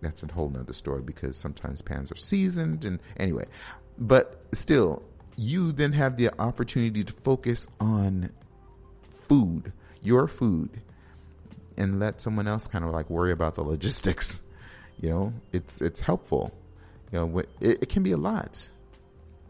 that's 0.00 0.22
a 0.22 0.32
whole 0.32 0.50
nother 0.50 0.72
story 0.72 1.02
because 1.02 1.36
sometimes 1.36 1.80
pans 1.82 2.12
are 2.12 2.16
seasoned 2.16 2.84
and 2.84 3.00
anyway, 3.16 3.46
but 3.98 4.42
still, 4.52 5.02
you 5.36 5.72
then 5.72 5.92
have 5.92 6.16
the 6.16 6.30
opportunity 6.40 7.02
to 7.02 7.12
focus 7.12 7.66
on 7.80 8.30
food, 9.28 9.72
your 10.02 10.28
food, 10.28 10.70
and 11.76 11.98
let 11.98 12.20
someone 12.20 12.46
else 12.46 12.66
kind 12.66 12.84
of 12.84 12.92
like 12.92 13.10
worry 13.10 13.32
about 13.32 13.54
the 13.54 13.62
logistics. 13.62 14.40
You 15.00 15.10
know, 15.10 15.32
it's 15.52 15.82
it's 15.82 16.00
helpful. 16.00 16.56
You 17.12 17.18
know, 17.18 17.38
it, 17.40 17.48
it 17.60 17.88
can 17.88 18.04
be 18.04 18.12
a 18.12 18.16
lot. 18.16 18.70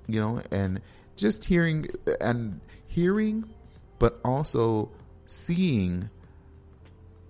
You 0.09 0.19
know, 0.19 0.43
and 0.51 0.81
just 1.17 1.45
hearing 1.45 1.87
and 2.19 2.61
hearing, 2.87 3.45
but 3.99 4.19
also 4.25 4.91
seeing 5.27 6.11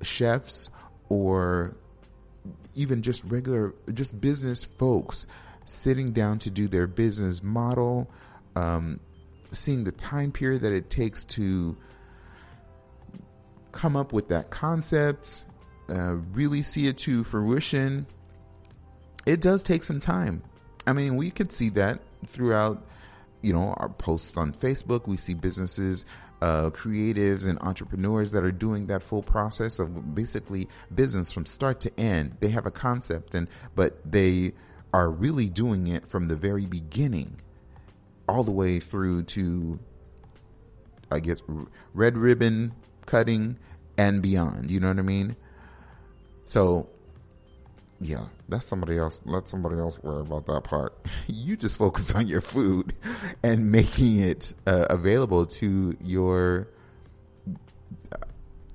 chefs 0.03 0.71
or 1.09 1.77
even 2.75 3.03
just 3.03 3.25
regular, 3.25 3.75
just 3.93 4.21
business 4.21 4.65
folks 4.65 5.27
sitting 5.65 6.13
down 6.13 6.39
to 6.41 6.51
do 6.51 6.69
their 6.69 6.87
business 6.87 7.43
model, 7.43 8.11
um, 8.57 9.01
seeing 9.53 9.85
the 9.85 9.93
time 9.93 10.33
period 10.33 10.63
that 10.63 10.73
it 10.73 10.91
takes 10.91 11.25
to 11.25 11.77
come 13.73 13.97
up 13.97 14.13
with 14.13 14.29
that 14.29 14.51
concept, 14.51 15.45
uh, 15.89 16.15
really 16.33 16.63
see 16.63 16.87
it 16.87 16.99
to 16.99 17.25
fruition, 17.25 18.07
it 19.27 19.41
does 19.41 19.63
take 19.63 19.83
some 19.83 20.01
time. 20.01 20.43
I 20.87 20.93
mean, 20.93 21.17
we 21.17 21.31
could 21.31 21.53
see 21.53 21.71
that 21.71 22.01
throughout, 22.27 22.87
you 23.43 23.53
know, 23.53 23.75
our 23.77 23.89
posts 23.89 24.37
on 24.37 24.53
Facebook. 24.53 25.07
We 25.07 25.17
see 25.17 25.35
businesses, 25.35 26.05
uh, 26.45 26.69
creatives, 26.69 27.49
and 27.49 27.59
entrepreneurs 27.63 28.33
that 28.33 28.45
are 28.45 28.53
doing 28.53 28.87
that 28.89 29.03
full 29.03 29.23
process 29.23 29.79
of 29.79 30.15
basically 30.15 30.69
business 30.95 31.33
from 31.33 31.47
start 31.47 31.81
to 31.81 31.99
end. 31.99 32.37
They 32.41 32.49
have 32.49 32.67
a 32.67 32.71
concept, 32.71 33.35
and 33.35 33.49
but 33.75 33.99
they 34.05 34.53
are 34.93 35.11
really 35.11 35.49
doing 35.49 35.87
it 35.87 36.07
from 36.07 36.29
the 36.29 36.37
very 36.37 36.67
beginning, 36.67 37.41
all 38.29 38.45
the 38.45 38.53
way 38.53 38.79
through 38.79 39.23
to, 39.23 39.79
I 41.11 41.21
guess, 41.21 41.41
red 41.95 42.19
ribbon 42.19 42.75
cutting 43.07 43.57
and 43.97 44.21
beyond. 44.21 44.71
You 44.71 44.81
know 44.81 44.89
what 44.89 44.99
I 44.99 45.03
mean? 45.03 45.37
So, 46.45 46.91
yeah, 48.01 48.27
that's 48.49 48.67
somebody 48.67 48.99
else. 48.99 49.21
Let 49.25 49.49
somebody 49.49 49.77
else 49.77 49.99
worry 50.03 50.21
about 50.21 50.47
that 50.47 50.65
part. 50.65 50.95
You 51.27 51.57
just 51.57 51.77
focus 51.77 52.15
on 52.15 52.27
your 52.27 52.41
food 52.41 52.95
and 53.43 53.71
making 53.71 54.21
it 54.21 54.53
uh, 54.67 54.87
available 54.91 55.47
to 55.47 55.93
your 56.01 56.69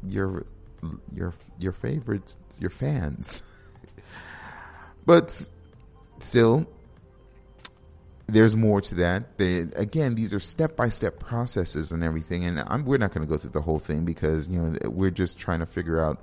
your 0.08 0.45
your 1.13 1.34
your 1.58 1.71
favorites, 1.71 2.38
your 2.60 2.69
fans. 2.69 3.41
but 5.05 5.49
still, 6.19 6.67
there's 8.27 8.55
more 8.55 8.82
to 8.82 8.95
that. 8.95 9.38
They, 9.38 9.60
again, 9.60 10.15
these 10.15 10.34
are 10.34 10.39
step 10.39 10.75
by 10.75 10.89
step 10.89 11.19
processes 11.19 11.91
and 11.91 12.03
everything, 12.03 12.45
and 12.45 12.60
I'm, 12.60 12.86
we're 12.86 12.97
not 12.97 13.12
going 13.13 13.27
to 13.27 13.32
go 13.32 13.38
through 13.38 13.51
the 13.51 13.62
whole 13.62 13.79
thing 13.79 14.05
because 14.05 14.47
you 14.47 14.60
know 14.60 14.89
we're 14.89 15.12
just 15.12 15.38
trying 15.38 15.60
to 15.60 15.65
figure 15.65 15.99
out, 15.99 16.21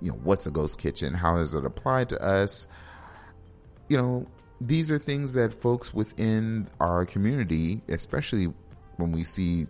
you 0.00 0.10
know, 0.10 0.18
what's 0.22 0.46
a 0.46 0.50
ghost 0.50 0.78
kitchen, 0.78 1.14
how 1.14 1.36
does 1.36 1.54
it 1.54 1.64
apply 1.64 2.04
to 2.04 2.22
us. 2.22 2.68
You 3.88 3.96
know, 3.96 4.26
these 4.60 4.90
are 4.90 4.98
things 4.98 5.32
that 5.32 5.52
folks 5.52 5.92
within 5.92 6.68
our 6.80 7.04
community, 7.06 7.82
especially 7.88 8.52
when 8.96 9.12
we 9.12 9.24
see 9.24 9.66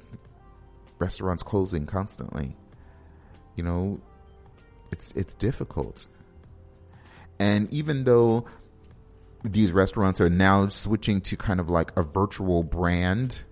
restaurants 0.99 1.43
closing 1.43 1.87
constantly, 1.87 2.57
you 3.57 3.65
know, 3.65 4.01
it's 4.93 5.13
it's 5.13 5.35
difficult. 5.35 6.07
And 7.39 7.73
even 7.73 8.05
though 8.05 8.47
these 9.45 9.73
restaurants 9.73 10.21
are 10.21 10.29
now 10.29 10.69
switching 10.69 11.21
to 11.23 11.37
kind 11.37 11.61
of 11.61 11.69
like 11.69 11.97
a 11.97 12.03
virtual 12.03 12.63
brand, 12.63 13.43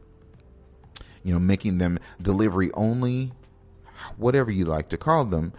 you 1.25 1.33
know, 1.33 1.39
making 1.39 1.79
them 1.79 1.99
delivery 2.21 2.71
only, 2.75 3.33
whatever 4.17 4.51
you 4.51 4.65
like 4.65 4.91
to 4.91 4.97
call 4.97 5.25
them. 5.25 5.53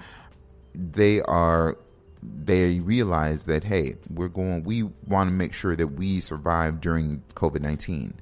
They 0.74 1.22
are, 1.22 1.78
they 2.22 2.80
realize 2.80 3.46
that, 3.46 3.64
hey, 3.64 3.96
we're 4.10 4.28
going, 4.28 4.64
we 4.64 4.84
want 4.84 5.30
to 5.30 5.32
make 5.32 5.54
sure 5.54 5.76
that 5.76 5.88
we 5.88 6.20
survive 6.20 6.82
during 6.82 7.24
COVID 7.36 7.62
19. 7.62 8.14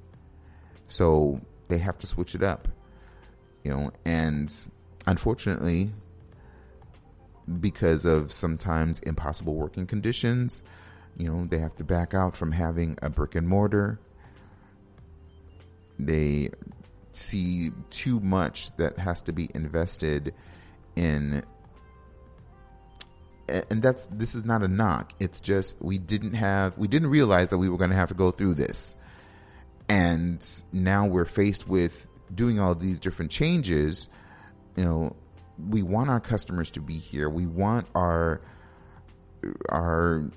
So 0.87 1.41
they 1.67 1.79
have 1.79 1.97
to 1.99 2.07
switch 2.07 2.33
it 2.33 2.43
up, 2.43 2.67
you 3.63 3.71
know, 3.71 3.91
and 4.05 4.53
unfortunately, 5.05 5.91
because 7.59 8.05
of 8.05 8.31
sometimes 8.31 8.99
impossible 8.99 9.55
working 9.55 9.85
conditions, 9.85 10.63
you 11.17 11.31
know, 11.31 11.45
they 11.45 11.57
have 11.59 11.75
to 11.77 11.83
back 11.83 12.13
out 12.13 12.35
from 12.35 12.51
having 12.51 12.97
a 13.01 13.09
brick 13.09 13.35
and 13.35 13.47
mortar. 13.47 13.99
They 15.97 16.51
see 17.11 17.71
too 17.89 18.19
much 18.19 18.75
that 18.77 18.99
has 18.99 19.21
to 19.23 19.33
be 19.33 19.49
invested 19.55 20.33
in 20.95 21.43
and 23.47 23.81
that's 23.81 24.05
this 24.07 24.35
is 24.35 24.45
not 24.45 24.63
a 24.63 24.67
knock. 24.67 25.13
It's 25.19 25.39
just 25.39 25.77
we 25.81 25.97
didn't 25.97 26.33
have 26.33 26.77
we 26.77 26.87
didn't 26.87 27.09
realize 27.09 27.49
that 27.49 27.57
we 27.57 27.69
were 27.69 27.77
going 27.77 27.89
to 27.89 27.95
have 27.95 28.09
to 28.09 28.15
go 28.15 28.31
through 28.31 28.55
this. 28.55 28.95
And 29.89 30.45
now 30.73 31.05
we're 31.05 31.25
faced 31.25 31.67
with 31.67 32.07
doing 32.33 32.59
all 32.59 32.75
these 32.75 32.99
different 32.99 33.31
changes. 33.31 34.09
You 34.75 34.85
know 34.85 35.15
we 35.69 35.81
want 35.81 36.09
our 36.09 36.19
customers 36.19 36.71
to 36.71 36.79
be 36.79 36.97
here. 36.97 37.29
We 37.29 37.45
want 37.45 37.87
our 37.95 38.41
our 39.69 40.29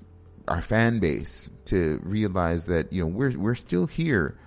our 0.48 0.60
fan 0.60 0.98
base 0.98 1.50
to 1.66 2.00
realize 2.02 2.66
that 2.66 2.92
you 2.92 3.02
know 3.02 3.08
we're 3.08 3.36
we're 3.36 3.54
still 3.54 3.86
here, 3.86 4.38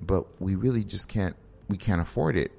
but 0.00 0.40
we 0.40 0.54
really 0.54 0.84
just 0.84 1.08
can't 1.08 1.36
we 1.68 1.76
can't 1.76 2.00
afford 2.00 2.36
it. 2.36 2.52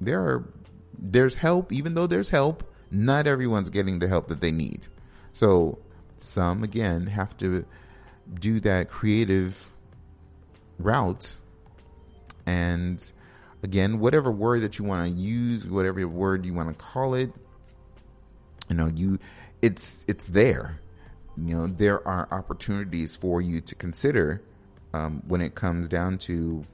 There 0.00 0.20
are 0.20 0.52
there's 0.98 1.34
help, 1.34 1.72
even 1.72 1.94
though 1.94 2.06
there's 2.06 2.28
help, 2.28 2.64
not 2.90 3.26
everyone's 3.26 3.70
getting 3.70 3.98
the 3.98 4.08
help 4.08 4.28
that 4.28 4.40
they 4.40 4.50
need. 4.50 4.86
So 5.32 5.78
some 6.18 6.62
again 6.62 7.06
have 7.06 7.36
to 7.38 7.64
do 8.32 8.60
that 8.60 8.88
creative 8.90 9.70
route. 10.78 11.34
And 12.46 13.12
again 13.62 14.00
whatever 14.00 14.30
word 14.30 14.62
that 14.62 14.78
you 14.78 14.84
want 14.84 15.10
to 15.10 15.16
use 15.16 15.66
whatever 15.66 16.06
word 16.08 16.46
you 16.46 16.54
want 16.54 16.68
to 16.70 16.74
call 16.84 17.14
it 17.14 17.30
you 18.70 18.76
know 18.76 18.86
you 18.86 19.18
it's 19.60 20.04
it's 20.08 20.28
there. 20.28 20.80
You 21.36 21.56
know 21.56 21.66
there 21.66 22.06
are 22.06 22.28
opportunities 22.30 23.16
for 23.16 23.42
you 23.42 23.60
to 23.60 23.74
consider 23.74 24.42
um, 24.94 25.22
when 25.26 25.40
it 25.40 25.54
comes 25.54 25.88
down 25.88 26.18
to 26.18 26.64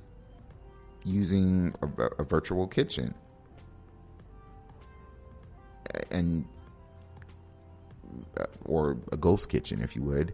using 1.04 1.74
a, 1.82 2.02
a 2.18 2.24
virtual 2.24 2.66
kitchen 2.66 3.14
and 6.10 6.44
uh, 8.38 8.44
or 8.64 8.96
a 9.12 9.16
ghost 9.16 9.48
kitchen, 9.48 9.82
if 9.82 9.96
you 9.96 10.02
would. 10.02 10.32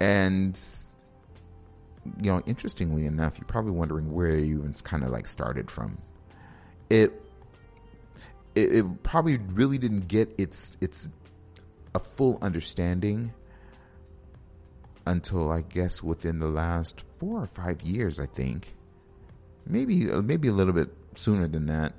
And 0.00 0.58
you 2.20 2.30
know, 2.30 2.42
interestingly 2.46 3.06
enough, 3.06 3.38
you're 3.38 3.46
probably 3.46 3.72
wondering 3.72 4.12
where 4.12 4.36
you 4.36 4.58
even 4.58 4.74
kind 4.74 5.04
of 5.04 5.10
like 5.10 5.26
started 5.26 5.70
from. 5.70 5.98
It, 6.90 7.12
it, 8.54 8.72
it 8.72 9.02
probably 9.02 9.38
really 9.38 9.78
didn't 9.78 10.08
get 10.08 10.34
its 10.38 10.76
its 10.80 11.08
a 11.94 11.98
full 11.98 12.38
understanding 12.42 13.32
until 15.06 15.50
I 15.50 15.62
guess 15.62 16.02
within 16.02 16.38
the 16.38 16.48
last 16.48 17.04
four 17.18 17.42
or 17.42 17.46
five 17.46 17.82
years. 17.82 18.20
I 18.20 18.26
think 18.26 18.74
maybe 19.66 20.10
uh, 20.10 20.22
maybe 20.22 20.48
a 20.48 20.52
little 20.52 20.74
bit 20.74 20.90
sooner 21.14 21.48
than 21.48 21.66
that 21.66 21.94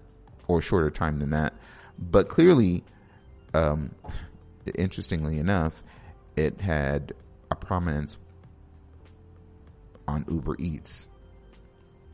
or 0.47 0.61
shorter 0.61 0.89
time 0.89 1.19
than 1.19 1.31
that, 1.31 1.53
but 1.97 2.27
clearly, 2.29 2.83
um, 3.53 3.91
interestingly 4.75 5.39
enough, 5.39 5.83
it 6.35 6.59
had 6.61 7.13
a 7.51 7.55
prominence 7.55 8.17
on 10.07 10.25
Uber 10.29 10.55
Eats. 10.59 11.09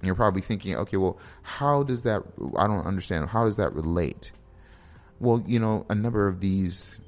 You're 0.04 0.16
probably 0.16 0.42
thinking, 0.42 0.76
okay, 0.76 0.98
well, 0.98 1.20
how 1.44 1.84
does 1.84 2.04
that? 2.04 2.24
I 2.58 2.68
don't 2.68 2.86
understand. 2.86 3.30
How 3.30 3.46
does 3.46 3.58
that 3.58 3.74
relate? 3.74 4.32
Well, 5.20 5.44
you 5.46 5.60
know, 5.60 5.86
a 5.90 5.96
number 5.96 6.28
of 6.28 6.40
these 6.40 7.00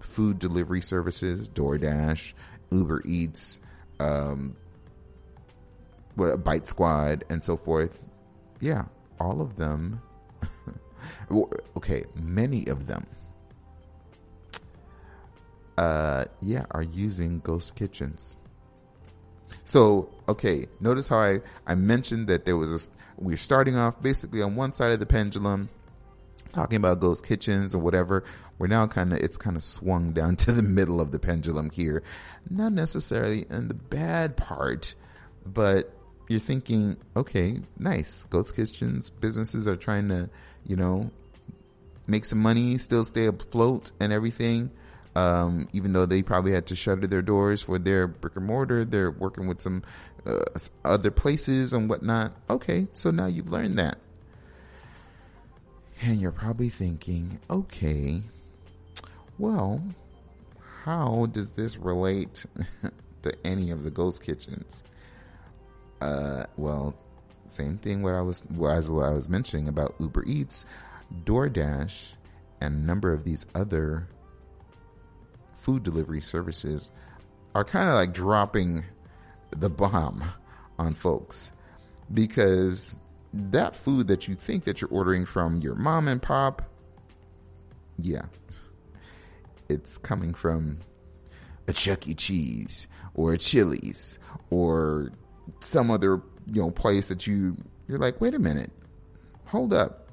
food 0.00 0.40
delivery 0.40 0.82
services, 0.82 1.48
DoorDash, 1.48 2.32
Uber 2.70 3.02
Eats, 3.04 3.60
um, 4.00 4.56
what 6.16 6.42
Bite 6.42 6.66
Squad, 6.66 7.24
and 7.30 7.44
so 7.44 7.56
forth. 7.56 8.02
Yeah, 8.60 8.86
all 9.20 9.40
of 9.40 9.56
them. 9.56 10.02
Okay, 11.76 12.04
many 12.14 12.66
of 12.66 12.86
them. 12.86 13.06
Uh, 15.78 16.26
yeah, 16.40 16.66
are 16.72 16.82
using 16.82 17.40
ghost 17.40 17.74
kitchens. 17.74 18.36
So, 19.64 20.10
okay, 20.28 20.66
notice 20.80 21.08
how 21.08 21.18
I, 21.18 21.40
I 21.66 21.74
mentioned 21.74 22.26
that 22.26 22.44
there 22.44 22.56
was 22.56 22.88
a, 22.88 22.90
we 23.16 23.32
we're 23.32 23.36
starting 23.36 23.76
off 23.76 24.02
basically 24.02 24.42
on 24.42 24.56
one 24.56 24.72
side 24.72 24.92
of 24.92 25.00
the 25.00 25.06
pendulum, 25.06 25.68
talking 26.52 26.76
about 26.76 27.00
ghost 27.00 27.24
kitchens 27.26 27.74
or 27.74 27.78
whatever. 27.78 28.24
We're 28.58 28.66
now 28.66 28.86
kind 28.86 29.12
of, 29.12 29.20
it's 29.20 29.38
kind 29.38 29.56
of 29.56 29.62
swung 29.62 30.12
down 30.14 30.36
to 30.36 30.52
the 30.52 30.62
middle 30.62 31.00
of 31.00 31.12
the 31.12 31.18
pendulum 31.18 31.70
here. 31.70 32.02
Not 32.48 32.72
necessarily 32.72 33.46
in 33.48 33.68
the 33.68 33.74
bad 33.74 34.36
part, 34.36 34.94
but 35.46 35.94
you're 36.30 36.38
thinking, 36.38 36.96
okay, 37.16 37.58
nice. 37.76 38.24
Ghost 38.30 38.54
kitchens, 38.54 39.10
businesses 39.10 39.66
are 39.66 39.74
trying 39.74 40.08
to, 40.10 40.30
you 40.64 40.76
know, 40.76 41.10
make 42.06 42.24
some 42.24 42.38
money, 42.38 42.78
still 42.78 43.04
stay 43.04 43.26
afloat 43.26 43.90
and 43.98 44.12
everything. 44.12 44.70
Um, 45.16 45.68
even 45.72 45.92
though 45.92 46.06
they 46.06 46.22
probably 46.22 46.52
had 46.52 46.68
to 46.68 46.76
shutter 46.76 47.08
their 47.08 47.20
doors 47.20 47.64
for 47.64 47.80
their 47.80 48.06
brick 48.06 48.36
and 48.36 48.46
mortar, 48.46 48.84
they're 48.84 49.10
working 49.10 49.48
with 49.48 49.60
some 49.60 49.82
uh, 50.24 50.44
other 50.84 51.10
places 51.10 51.72
and 51.72 51.90
whatnot. 51.90 52.32
Okay, 52.48 52.86
so 52.94 53.10
now 53.10 53.26
you've 53.26 53.50
learned 53.50 53.76
that. 53.80 53.98
And 56.00 56.20
you're 56.20 56.30
probably 56.30 56.68
thinking, 56.68 57.40
okay, 57.50 58.22
well, 59.36 59.82
how 60.84 61.26
does 61.32 61.50
this 61.52 61.76
relate 61.76 62.46
to 63.22 63.34
any 63.44 63.72
of 63.72 63.82
the 63.82 63.90
ghost 63.90 64.22
kitchens? 64.22 64.84
Uh, 66.00 66.44
well, 66.56 66.94
same 67.48 67.78
thing. 67.78 68.02
What 68.02 68.14
I 68.14 68.22
was 68.22 68.42
as 68.68 68.88
what 68.88 69.06
I 69.06 69.10
was 69.10 69.28
mentioning 69.28 69.68
about 69.68 69.94
Uber 69.98 70.24
Eats, 70.26 70.64
DoorDash, 71.24 72.12
and 72.60 72.74
a 72.74 72.78
number 72.78 73.12
of 73.12 73.24
these 73.24 73.46
other 73.54 74.08
food 75.56 75.82
delivery 75.82 76.20
services 76.20 76.90
are 77.54 77.64
kind 77.64 77.88
of 77.88 77.94
like 77.94 78.12
dropping 78.12 78.84
the 79.50 79.68
bomb 79.68 80.22
on 80.78 80.94
folks 80.94 81.50
because 82.14 82.96
that 83.32 83.76
food 83.76 84.08
that 84.08 84.26
you 84.26 84.34
think 84.34 84.64
that 84.64 84.80
you're 84.80 84.90
ordering 84.90 85.26
from 85.26 85.60
your 85.60 85.74
mom 85.74 86.08
and 86.08 86.22
pop 86.22 86.62
yeah 88.00 88.22
it's 89.68 89.98
coming 89.98 90.34
from 90.34 90.78
a 91.68 91.72
Chuck 91.72 92.08
E. 92.08 92.14
Cheese 92.14 92.88
or 93.14 93.32
a 93.32 93.38
Chili's 93.38 94.18
or 94.50 95.12
some 95.60 95.90
other 95.90 96.22
you 96.52 96.62
know 96.62 96.70
place 96.70 97.08
that 97.08 97.26
you 97.26 97.56
you're 97.88 97.98
like 97.98 98.20
wait 98.20 98.34
a 98.34 98.38
minute 98.38 98.70
hold 99.46 99.72
up 99.72 100.08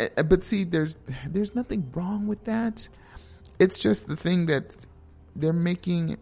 uh, 0.00 0.22
but 0.22 0.44
see, 0.44 0.64
there's 0.64 0.96
there's 1.26 1.54
nothing 1.54 1.90
wrong 1.92 2.26
with 2.26 2.44
that. 2.44 2.88
It's 3.58 3.78
just 3.78 4.06
the 4.06 4.16
thing 4.16 4.46
that 4.46 4.86
they're 5.34 5.52
making. 5.52 6.16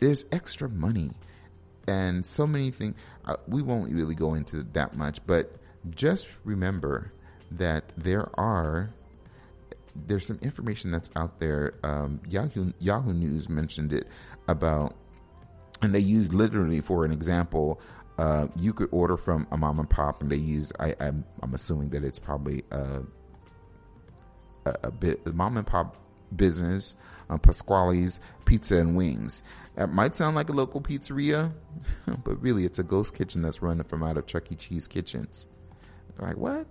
There's 0.00 0.24
extra 0.32 0.68
money, 0.68 1.10
and 1.86 2.24
so 2.24 2.46
many 2.46 2.70
things. 2.70 2.94
Uh, 3.24 3.36
we 3.46 3.62
won't 3.62 3.92
really 3.92 4.14
go 4.14 4.34
into 4.34 4.62
that 4.72 4.96
much, 4.96 5.24
but 5.26 5.56
just 5.94 6.28
remember 6.44 7.12
that 7.50 7.84
there 7.96 8.28
are 8.38 8.90
there's 10.06 10.26
some 10.26 10.38
information 10.42 10.90
that's 10.90 11.10
out 11.16 11.40
there. 11.40 11.74
Um, 11.82 12.20
Yahoo 12.28 12.72
Yahoo 12.78 13.12
News 13.12 13.48
mentioned 13.48 13.92
it 13.92 14.08
about, 14.46 14.94
and 15.82 15.94
they 15.94 16.00
used 16.00 16.32
literally 16.32 16.80
for 16.80 17.04
an 17.04 17.12
example 17.12 17.80
uh, 18.18 18.48
you 18.56 18.72
could 18.72 18.88
order 18.90 19.16
from 19.16 19.46
a 19.52 19.56
mom 19.56 19.78
and 19.78 19.88
pop, 19.88 20.20
and 20.20 20.30
they 20.30 20.36
use. 20.36 20.72
I, 20.80 20.94
I'm, 21.00 21.24
I'm 21.40 21.54
assuming 21.54 21.90
that 21.90 22.02
it's 22.02 22.18
probably 22.18 22.64
a, 22.70 23.00
a, 24.66 24.74
a 24.84 24.90
bit 24.90 25.20
a 25.24 25.32
mom 25.32 25.56
and 25.56 25.66
pop 25.66 25.96
business, 26.34 26.96
uh, 27.30 27.38
Pasquale's 27.38 28.20
Pizza 28.44 28.78
and 28.78 28.96
Wings. 28.96 29.42
That 29.76 29.92
might 29.92 30.16
sound 30.16 30.34
like 30.34 30.48
a 30.48 30.52
local 30.52 30.80
pizzeria, 30.80 31.52
but 32.24 32.42
really 32.42 32.64
it's 32.64 32.80
a 32.80 32.82
ghost 32.82 33.14
kitchen 33.14 33.42
that's 33.42 33.62
running 33.62 33.84
from 33.84 34.02
out 34.02 34.18
of 34.18 34.26
Chuck 34.26 34.50
E. 34.50 34.56
Cheese 34.56 34.88
kitchens. 34.88 35.46
Like 36.18 36.36
what? 36.36 36.66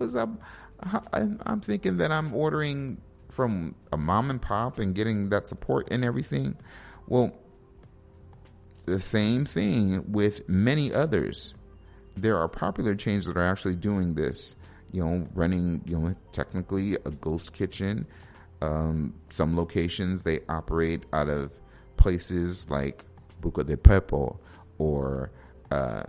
How's 0.00 0.14
that? 0.14 0.28
I'm 0.82 1.60
thinking 1.60 1.98
that 1.98 2.10
I'm 2.10 2.34
ordering 2.34 3.00
from 3.30 3.74
a 3.92 3.96
mom 3.96 4.30
and 4.30 4.40
pop 4.40 4.78
and 4.78 4.94
getting 4.94 5.28
that 5.30 5.48
support 5.48 5.88
and 5.90 6.04
everything. 6.04 6.56
Well, 7.06 7.36
the 8.86 8.98
same 8.98 9.44
thing 9.44 10.10
with 10.10 10.48
many 10.48 10.92
others. 10.92 11.54
There 12.16 12.36
are 12.38 12.48
popular 12.48 12.94
chains 12.94 13.26
that 13.26 13.36
are 13.36 13.44
actually 13.44 13.76
doing 13.76 14.14
this, 14.14 14.56
you 14.90 15.04
know, 15.04 15.28
running, 15.34 15.82
you 15.86 15.98
know, 15.98 16.14
technically 16.32 16.94
a 16.94 17.10
ghost 17.10 17.52
kitchen. 17.52 18.06
Um, 18.62 19.14
some 19.28 19.56
locations 19.56 20.22
they 20.22 20.40
operate 20.48 21.04
out 21.12 21.28
of 21.28 21.52
places 21.96 22.68
like 22.68 23.04
Buca 23.40 23.64
di 23.64 23.76
Beppo 23.76 24.38
or, 24.78 25.30
uh, 25.70 26.02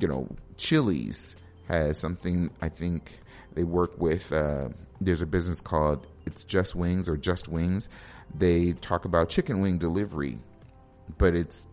you 0.00 0.08
know, 0.08 0.28
Chili's 0.56 1.36
has 1.68 1.98
something. 1.98 2.50
I 2.60 2.68
think 2.68 3.20
they 3.54 3.64
work 3.64 4.00
with. 4.00 4.32
Uh, 4.32 4.70
there's 5.00 5.20
a 5.20 5.26
business 5.26 5.60
called 5.60 6.06
It's 6.26 6.42
Just 6.44 6.74
Wings 6.74 7.08
or 7.08 7.16
Just 7.16 7.48
Wings. 7.48 7.88
They 8.34 8.72
talk 8.72 9.04
about 9.04 9.28
chicken 9.28 9.60
wing 9.60 9.78
delivery 9.78 10.38
but 11.16 11.34
it's 11.34 11.66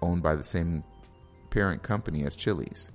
owned 0.00 0.22
by 0.22 0.34
the 0.34 0.44
same 0.44 0.82
parent 1.50 1.82
company 1.82 2.24
as 2.24 2.36
Chili's. 2.36 2.90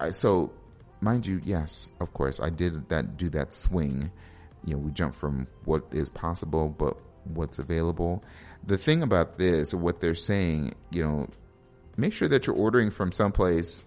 I, 0.00 0.10
so, 0.10 0.52
mind 1.00 1.26
you, 1.26 1.40
yes, 1.44 1.90
of 2.00 2.14
course, 2.14 2.40
I 2.40 2.48
did 2.48 2.88
that. 2.88 3.16
Do 3.16 3.28
that 3.30 3.52
swing. 3.52 4.10
You 4.64 4.74
know, 4.74 4.78
we 4.78 4.92
jump 4.92 5.14
from 5.14 5.46
what 5.64 5.84
is 5.92 6.08
possible, 6.08 6.68
but 6.68 6.96
what's 7.24 7.58
available. 7.58 8.24
The 8.66 8.78
thing 8.78 9.02
about 9.02 9.36
this, 9.38 9.74
what 9.74 10.00
they're 10.00 10.14
saying, 10.14 10.74
you 10.90 11.04
know, 11.04 11.28
make 11.96 12.14
sure 12.14 12.28
that 12.28 12.46
you're 12.46 12.56
ordering 12.56 12.90
from 12.90 13.12
someplace 13.12 13.84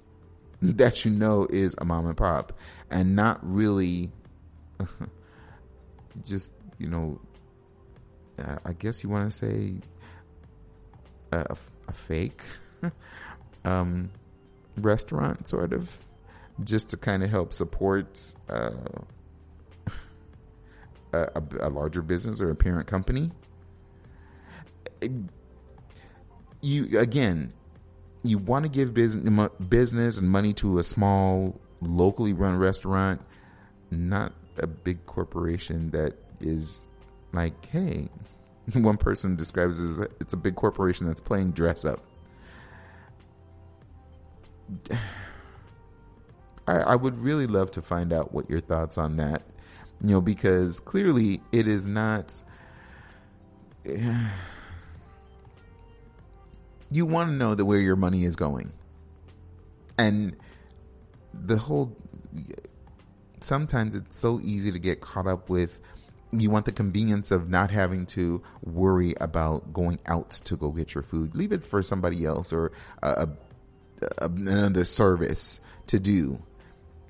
that 0.62 1.06
you 1.06 1.12
know 1.12 1.48
is 1.50 1.76
a 1.80 1.86
mom 1.86 2.06
and 2.08 2.18
pop, 2.18 2.58
and 2.90 3.16
not 3.16 3.40
really 3.42 4.12
just 6.24 6.52
you 6.78 6.88
know 6.88 7.20
I 8.66 8.74
guess 8.74 9.04
you 9.04 9.10
want 9.10 9.30
to 9.30 9.36
say 9.36 9.76
a, 11.32 11.58
a 11.88 11.92
fake 11.92 12.44
um, 13.66 14.12
restaurant, 14.78 15.48
sort 15.48 15.74
of, 15.74 16.00
just 16.64 16.90
to 16.90 16.98
kind 16.98 17.24
of 17.24 17.30
help 17.30 17.52
support 17.54 18.36
uh, 18.50 18.72
a, 21.14 21.44
a, 21.60 21.70
larger 21.70 22.02
business 22.02 22.40
or 22.42 22.52
a 22.52 22.56
parent 22.56 22.88
company. 22.88 23.32
You 26.62 27.00
again, 27.00 27.54
you 28.30 28.38
want 28.38 28.64
to 28.64 28.70
give 28.70 28.94
business 28.94 29.50
business 29.70 30.20
and 30.20 30.30
money 30.30 30.54
to 30.54 30.80
a 30.80 30.84
small, 30.84 31.60
locally 31.82 32.34
run 32.34 32.58
restaurant, 32.58 33.22
not 33.92 34.34
a 34.58 34.68
big 34.68 35.06
corporation 35.06 35.92
that 35.92 36.16
is 36.40 36.88
like, 37.34 37.66
hey, 37.68 38.10
one 38.74 38.98
person 38.98 39.36
describes 39.36 39.82
it 39.82 39.90
as 39.90 40.00
it's 40.20 40.34
a 40.34 40.38
big 40.38 40.56
corporation 40.56 41.08
that's 41.08 41.22
playing 41.22 41.52
dress 41.52 41.86
up. 41.86 42.00
I, 46.68 46.80
I 46.80 46.96
would 46.96 47.18
really 47.20 47.48
love 47.48 47.72
to 47.72 47.82
find 47.82 48.12
out 48.12 48.34
what 48.34 48.50
your 48.50 48.60
thoughts 48.60 48.98
on 48.98 49.16
that. 49.18 49.44
You 50.02 50.10
know, 50.10 50.22
because 50.22 50.80
clearly 50.80 51.42
it 51.52 51.68
is 51.68 51.88
not. 51.88 52.42
You 56.92 57.06
want 57.06 57.30
to 57.30 57.36
know 57.36 57.56
that 57.56 57.66
where 57.66 57.80
your 57.80 57.96
money 57.96 58.24
is 58.24 58.36
going, 58.36 58.72
and 59.98 60.36
the 61.34 61.58
whole. 61.58 61.96
Sometimes 63.40 63.96
it's 63.96 64.18
so 64.18 64.40
easy 64.42 64.72
to 64.72 64.80
get 64.80 65.00
caught 65.00 65.28
up 65.28 65.50
with 65.50 65.80
you 66.32 66.50
want 66.50 66.66
the 66.66 66.72
convenience 66.72 67.32
of 67.32 67.50
not 67.50 67.72
having 67.72 68.06
to 68.06 68.42
worry 68.64 69.14
about 69.22 69.72
going 69.72 70.00
out 70.06 70.32
to 70.32 70.58
go 70.58 70.72
get 70.72 70.94
your 70.94 71.04
food. 71.04 71.36
Leave 71.36 71.52
it 71.52 71.66
for 71.66 71.82
somebody 71.82 72.26
else 72.26 72.52
or 72.52 72.72
a, 73.02 73.30
a, 74.22 74.26
another 74.26 74.86
service 74.86 75.62
to 75.88 76.00
do. 76.00 76.42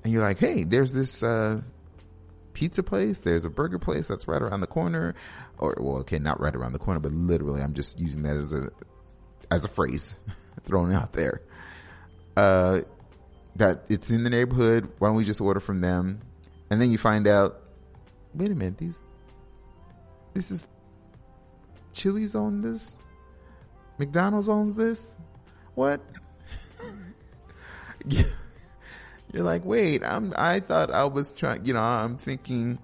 And 0.04 0.12
you're 0.12 0.22
like, 0.22 0.38
hey, 0.38 0.62
there's 0.62 0.92
this 0.92 1.22
uh, 1.22 1.60
pizza 2.52 2.82
place, 2.82 3.20
there's 3.20 3.44
a 3.44 3.50
burger 3.50 3.78
place 3.78 4.06
that's 4.06 4.28
right 4.28 4.40
around 4.40 4.60
the 4.60 4.68
corner, 4.68 5.14
or 5.58 5.76
well, 5.80 5.96
okay, 5.98 6.18
not 6.18 6.40
right 6.40 6.54
around 6.54 6.72
the 6.72 6.78
corner, 6.78 7.00
but 7.00 7.12
literally, 7.12 7.60
I'm 7.60 7.74
just 7.74 7.98
using 7.98 8.22
that 8.22 8.36
as 8.36 8.52
a 8.52 8.70
as 9.50 9.64
a 9.64 9.68
phrase 9.68 10.16
thrown 10.64 10.92
out 10.92 11.12
there. 11.12 11.42
Uh, 12.36 12.80
that 13.56 13.84
it's 13.88 14.10
in 14.10 14.24
the 14.24 14.30
neighborhood. 14.30 14.88
Why 14.98 15.08
don't 15.08 15.16
we 15.16 15.24
just 15.24 15.40
order 15.40 15.60
from 15.60 15.80
them? 15.80 16.20
And 16.70 16.80
then 16.80 16.90
you 16.90 16.98
find 16.98 17.26
out, 17.26 17.60
wait 18.34 18.50
a 18.50 18.54
minute, 18.54 18.78
these 18.78 19.02
this 20.34 20.50
is 20.50 20.68
Chili's 21.92 22.34
on 22.34 22.60
this, 22.60 22.96
McDonald's 23.98 24.48
owns 24.48 24.76
this. 24.76 25.16
What? 25.74 26.00
You're 28.08 29.44
like, 29.44 29.64
wait, 29.64 30.02
I'm. 30.04 30.32
I 30.36 30.60
thought 30.60 30.90
I 30.90 31.04
was 31.04 31.32
trying. 31.32 31.64
You 31.66 31.74
know, 31.74 31.80
I'm 31.80 32.16
thinking. 32.16 32.78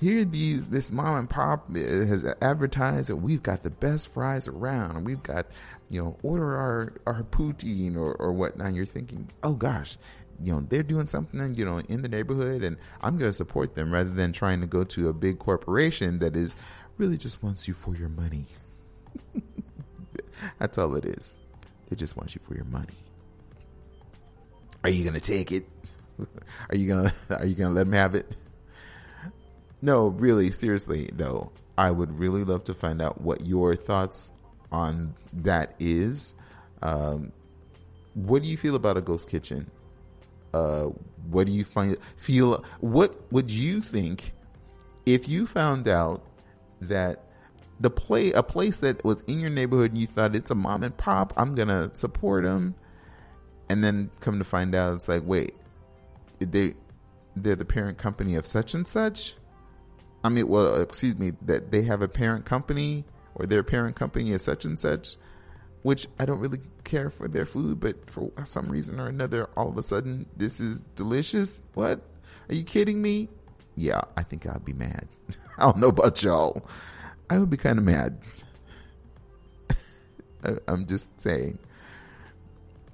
Here, 0.00 0.24
these 0.24 0.68
this 0.68 0.92
mom 0.92 1.16
and 1.16 1.30
pop 1.30 1.74
has 1.74 2.24
advertised 2.40 3.10
that 3.10 3.16
we've 3.16 3.42
got 3.42 3.64
the 3.64 3.70
best 3.70 4.12
fries 4.12 4.46
around, 4.46 4.96
and 4.96 5.04
we've 5.04 5.22
got, 5.22 5.46
you 5.90 6.02
know, 6.02 6.16
order 6.22 6.56
our 6.56 6.92
our 7.06 7.22
poutine 7.22 7.96
or 7.96 8.14
or 8.14 8.32
whatnot. 8.32 8.74
You're 8.74 8.86
thinking, 8.86 9.28
oh 9.42 9.54
gosh, 9.54 9.98
you 10.42 10.52
know 10.52 10.64
they're 10.68 10.82
doing 10.82 11.06
something 11.08 11.54
you 11.54 11.64
know 11.64 11.78
in 11.88 12.02
the 12.02 12.08
neighborhood 12.08 12.62
and 12.62 12.76
i'm 13.00 13.18
going 13.18 13.28
to 13.28 13.32
support 13.32 13.74
them 13.74 13.92
rather 13.92 14.10
than 14.10 14.32
trying 14.32 14.60
to 14.60 14.68
go 14.68 14.84
to 14.84 15.08
a 15.08 15.12
big 15.12 15.36
corporation 15.40 16.20
that 16.20 16.36
is 16.36 16.54
really 16.98 17.16
just 17.16 17.42
wants 17.42 17.66
you 17.66 17.74
for 17.74 17.96
your 17.96 18.08
money. 18.08 18.44
That's 20.58 20.76
all 20.76 20.94
it 20.96 21.04
is. 21.04 21.38
They 21.88 21.96
just 21.96 22.16
want 22.16 22.34
you 22.34 22.40
for 22.46 22.54
your 22.54 22.64
money. 22.64 22.94
Are 24.84 24.90
you 24.90 25.04
going 25.04 25.14
to 25.14 25.20
take 25.20 25.50
it? 25.52 25.66
Are 26.70 26.76
you 26.76 26.88
going 26.88 27.10
to 27.28 27.38
are 27.38 27.46
you 27.46 27.54
going 27.54 27.70
to 27.70 27.74
let 27.74 27.84
them 27.84 27.92
have 27.92 28.14
it? 28.14 28.30
No 29.80 30.08
really 30.08 30.50
seriously 30.50 31.08
though, 31.12 31.52
i 31.76 31.90
would 31.90 32.18
really 32.18 32.42
love 32.42 32.64
to 32.64 32.74
find 32.74 33.00
out 33.00 33.20
what 33.20 33.46
your 33.46 33.76
thoughts 33.76 34.32
on 34.70 35.14
that 35.32 35.74
is 35.78 36.34
um, 36.82 37.32
what 38.14 38.42
do 38.42 38.48
you 38.48 38.56
feel 38.56 38.74
about 38.74 38.96
a 38.96 39.00
ghost 39.00 39.28
kitchen 39.30 39.70
uh, 40.54 40.84
what 41.30 41.46
do 41.46 41.52
you 41.52 41.64
find 41.64 41.96
feel? 42.16 42.64
What 42.80 43.30
would 43.32 43.50
you 43.50 43.80
think 43.80 44.32
if 45.06 45.28
you 45.28 45.46
found 45.46 45.88
out 45.88 46.24
that 46.80 47.24
the 47.80 47.90
play 47.90 48.32
a 48.32 48.42
place 48.42 48.80
that 48.80 49.04
was 49.04 49.20
in 49.22 49.40
your 49.40 49.50
neighborhood 49.50 49.92
and 49.92 50.00
you 50.00 50.06
thought 50.06 50.34
it's 50.34 50.50
a 50.50 50.54
mom 50.54 50.82
and 50.82 50.96
pop, 50.96 51.32
I'm 51.36 51.54
gonna 51.54 51.90
support 51.94 52.44
them, 52.44 52.74
and 53.68 53.84
then 53.84 54.10
come 54.20 54.38
to 54.38 54.44
find 54.44 54.74
out 54.74 54.94
it's 54.94 55.08
like, 55.08 55.22
wait, 55.24 55.54
they 56.38 56.74
they're 57.36 57.56
the 57.56 57.64
parent 57.64 57.98
company 57.98 58.34
of 58.34 58.46
such 58.46 58.74
and 58.74 58.86
such. 58.86 59.34
I 60.24 60.30
mean, 60.30 60.48
well, 60.48 60.80
excuse 60.80 61.16
me, 61.16 61.32
that 61.42 61.70
they 61.70 61.82
have 61.82 62.02
a 62.02 62.08
parent 62.08 62.44
company 62.44 63.04
or 63.38 63.46
their 63.46 63.62
parent 63.62 63.96
company 63.96 64.32
is 64.32 64.42
such 64.42 64.64
and 64.64 64.78
such 64.78 65.16
which 65.82 66.06
I 66.18 66.24
don't 66.24 66.40
really 66.40 66.60
care 66.84 67.10
for 67.10 67.28
their 67.28 67.46
food, 67.46 67.80
but 67.80 68.10
for 68.10 68.30
some 68.44 68.68
reason 68.68 69.00
or 69.00 69.08
another, 69.08 69.48
all 69.56 69.68
of 69.68 69.78
a 69.78 69.82
sudden, 69.82 70.26
this 70.36 70.60
is 70.60 70.80
delicious. 70.96 71.64
What? 71.74 72.02
Are 72.48 72.54
you 72.54 72.64
kidding 72.64 73.00
me? 73.00 73.28
Yeah, 73.76 74.00
I 74.16 74.22
think 74.22 74.46
I'd 74.46 74.64
be 74.64 74.72
mad. 74.72 75.08
I 75.58 75.62
don't 75.62 75.78
know 75.78 75.88
about 75.88 76.22
y'all. 76.22 76.68
I 77.30 77.38
would 77.38 77.50
be 77.50 77.56
kind 77.56 77.78
of 77.78 77.84
mad. 77.84 78.18
I, 80.44 80.56
I'm 80.66 80.86
just 80.86 81.08
saying. 81.20 81.58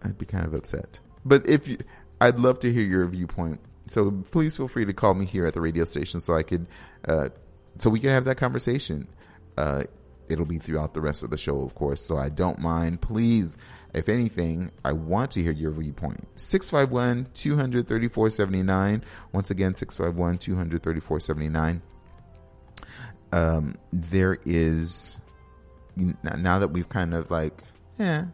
I'd 0.05 0.19
be 0.19 0.27
kind 0.27 0.45
of 0.45 0.53
upset. 0.53 1.01
But 1.25 1.49
if 1.49 1.67
you, 1.67 1.79
I'd 2.21 2.39
love 2.39 2.59
to 2.61 2.73
hear 2.73 2.85
your 2.85 3.07
viewpoint. 3.07 3.61
So 3.87 4.11
please 4.31 4.57
feel 4.57 4.69
free 4.69 4.85
to 4.85 4.93
call 4.93 5.15
me 5.15 5.25
here 5.25 5.47
at 5.47 5.55
the 5.55 5.61
radio 5.61 5.85
station 5.85 6.21
so 6.21 6.35
I 6.35 6.43
could, 6.43 6.67
uh, 7.07 7.31
so 7.79 7.91
we 7.91 8.01
can 8.01 8.11
have 8.11 8.25
that 8.27 8.37
conversation. 8.37 9.09
Uh, 9.57 9.85
it'll 10.29 10.45
be 10.45 10.59
throughout 10.59 10.95
the 10.95 11.01
rest 11.01 11.23
of 11.23 11.31
the 11.31 11.39
show, 11.39 11.63
of 11.63 11.75
course. 11.75 12.01
So 12.01 12.17
I 12.17 12.29
don't 12.29 12.59
mind. 12.59 13.01
Please, 13.01 13.57
if 13.93 14.09
anything, 14.09 14.71
I 14.85 14.93
want 14.93 15.31
to 15.33 15.43
hear 15.43 15.53
your 15.53 15.71
viewpoint. 15.71 16.27
651 16.37 17.29
234 17.35 18.31
79. 18.31 19.05
Once 19.33 19.51
again, 19.51 19.75
651 19.75 20.39
234 20.39 21.21
79. 21.21 21.83
Um, 23.33 23.77
there 23.93 24.39
is, 24.45 25.17
now 25.97 26.59
that 26.59 26.69
we've 26.69 26.89
kind 26.89 27.15
of 27.15 27.31
like, 27.31 27.63
yeah, 27.99 28.27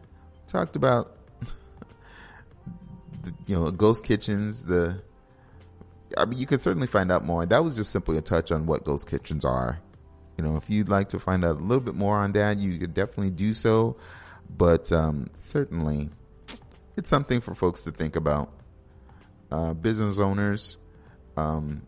talked 0.47 0.75
about, 0.75 1.17
the, 3.23 3.33
you 3.47 3.55
know, 3.55 3.71
ghost 3.71 4.03
kitchens, 4.03 4.65
the, 4.65 5.01
I 6.17 6.25
mean, 6.25 6.37
you 6.37 6.45
can 6.45 6.59
certainly 6.59 6.87
find 6.87 7.11
out 7.11 7.25
more. 7.25 7.45
That 7.45 7.63
was 7.63 7.75
just 7.75 7.91
simply 7.91 8.17
a 8.17 8.21
touch 8.21 8.51
on 8.51 8.67
what 8.67 8.83
ghost 8.83 9.09
kitchens 9.09 9.43
are 9.43 9.79
you 10.41 10.47
know, 10.47 10.57
if 10.57 10.69
you'd 10.69 10.89
like 10.89 11.09
to 11.09 11.19
find 11.19 11.45
out 11.45 11.57
a 11.57 11.63
little 11.63 11.83
bit 11.83 11.93
more 11.93 12.17
on 12.17 12.31
that, 12.31 12.57
you 12.57 12.79
could 12.79 12.95
definitely 12.95 13.29
do 13.29 13.53
so. 13.53 13.95
But 14.57 14.91
um, 14.91 15.29
certainly, 15.33 16.09
it's 16.97 17.09
something 17.09 17.41
for 17.41 17.53
folks 17.53 17.83
to 17.83 17.91
think 17.91 18.15
about. 18.15 18.51
Uh, 19.51 19.73
business 19.73 20.17
owners, 20.17 20.77
um, 21.37 21.83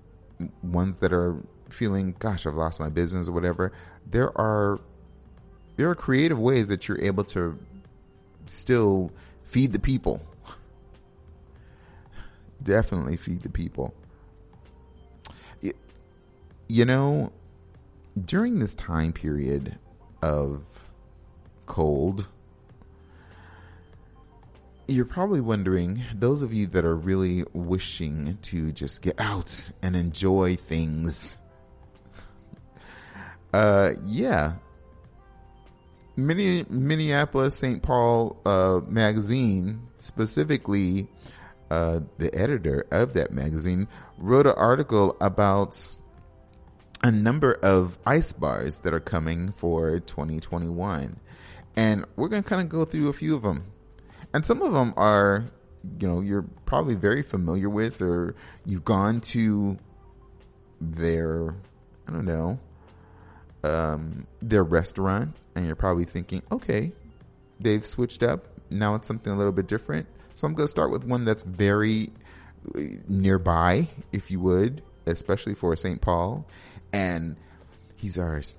ones 0.61 0.99
that 0.99 1.11
are 1.11 1.37
feeling, 1.69 2.15
"Gosh, 2.19 2.45
I've 2.45 2.55
lost 2.55 2.79
my 2.79 2.89
business" 2.89 3.27
or 3.27 3.31
whatever. 3.31 3.71
There 4.05 4.37
are 4.37 4.79
there 5.75 5.89
are 5.89 5.95
creative 5.95 6.37
ways 6.37 6.67
that 6.67 6.87
you're 6.87 7.01
able 7.01 7.23
to 7.25 7.57
still 8.45 9.11
feed 9.45 9.73
the 9.73 9.79
people. 9.79 10.21
Definitely 12.63 13.17
feed 13.17 13.41
the 13.41 13.49
people. 13.49 13.95
You 16.67 16.85
know, 16.85 17.31
during 18.26 18.60
this 18.60 18.76
time 18.76 19.13
period 19.13 19.78
of 20.21 20.63
cold, 21.65 22.28
you're 24.88 25.06
probably 25.06 25.41
wondering, 25.41 26.04
those 26.13 26.41
of 26.41 26.54
you 26.54 26.67
that 26.67 26.86
are 26.86 26.95
really 26.95 27.43
wishing 27.54 28.38
to 28.43 28.71
just 28.71 29.02
get 29.02 29.15
out 29.19 29.71
and 29.82 29.95
enjoy 29.95 30.56
things. 30.56 31.39
Uh, 33.54 33.93
yeah. 34.04 34.54
Mini, 36.15 36.65
Minneapolis 36.71 37.56
St. 37.56 37.84
Paul 37.84 38.41
uh, 38.47 38.80
magazine, 38.88 39.80
specifically 39.93 41.08
uh, 41.69 41.99
the 42.17 42.34
editor 42.34 42.88
of 42.89 43.13
that 43.13 43.32
magazine, 43.32 43.88
wrote 44.17 44.47
an 44.47 44.54
article 44.58 45.15
about 45.21 45.80
a 47.03 47.11
number 47.11 47.53
of 47.61 47.99
ice 48.05 48.31
bars 48.31 48.79
that 48.79 48.93
are 48.93 48.99
coming 49.01 49.51
for 49.51 49.99
2021. 49.99 51.19
And 51.75 52.05
we're 52.15 52.29
going 52.29 52.41
to 52.41 52.47
kind 52.47 52.61
of 52.61 52.69
go 52.69 52.85
through 52.85 53.09
a 53.09 53.13
few 53.13 53.35
of 53.35 53.41
them. 53.41 53.65
And 54.33 54.45
some 54.45 54.61
of 54.61 54.71
them 54.71 54.93
are, 54.95 55.45
you 55.99 56.07
know, 56.07 56.21
you're 56.21 56.45
probably 56.65 56.95
very 56.95 57.21
familiar 57.21 57.69
with, 57.69 58.01
or 58.01 58.35
you've 58.65 58.85
gone 58.85 59.19
to 59.21 59.77
their, 60.79 61.55
I 62.07 62.11
don't 62.13 62.25
know, 62.25 62.59
um, 63.65 64.25
their 64.39 64.63
restaurant, 64.63 65.35
and 65.55 65.65
you're 65.65 65.75
probably 65.75 66.05
thinking, 66.05 66.41
okay, 66.51 66.93
they've 67.59 67.85
switched 67.85 68.23
up. 68.23 68.47
Now 68.69 68.95
it's 68.95 69.07
something 69.07 69.31
a 69.31 69.37
little 69.37 69.51
bit 69.51 69.67
different. 69.67 70.07
So 70.35 70.47
I'm 70.47 70.53
going 70.53 70.65
to 70.65 70.71
start 70.71 70.89
with 70.89 71.03
one 71.03 71.25
that's 71.25 71.43
very 71.43 72.11
uh, 72.75 72.79
nearby, 73.07 73.89
if 74.11 74.31
you 74.31 74.39
would, 74.39 74.81
especially 75.05 75.53
for 75.53 75.75
St. 75.75 76.01
Paul 76.01 76.47
and 76.93 77.36
he's 77.95 78.17
ours. 78.17 78.56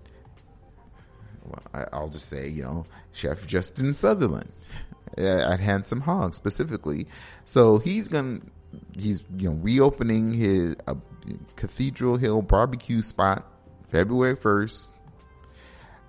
Well, 1.45 1.89
I'll 1.93 2.09
just 2.09 2.29
say, 2.29 2.49
you 2.49 2.63
know, 2.63 2.87
Chef 3.13 3.47
Justin 3.47 3.95
Sutherland 3.95 4.51
at 5.17 5.61
Handsome 5.61 6.01
Hog 6.03 6.35
specifically. 6.35 7.07
So 7.45 7.79
he's 7.79 8.09
gonna 8.09 8.41
he's 8.97 9.23
you 9.37 9.51
know 9.51 9.57
reopening 9.57 10.33
his 10.33 10.77
uh, 10.87 10.95
Cathedral 11.57 12.17
Hill 12.17 12.43
barbecue 12.43 13.03
spot 13.03 13.47
February 13.89 14.37
first, 14.37 14.95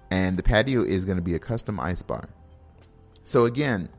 and 0.10 0.38
the 0.38 0.44
patio 0.44 0.84
is 0.84 1.06
going 1.06 1.18
to 1.18 1.24
be 1.24 1.36
a 1.36 1.40
custom 1.40 1.80
ice 1.80 2.02
bar. 2.02 2.30
So 3.24 3.46
again, 3.46 3.90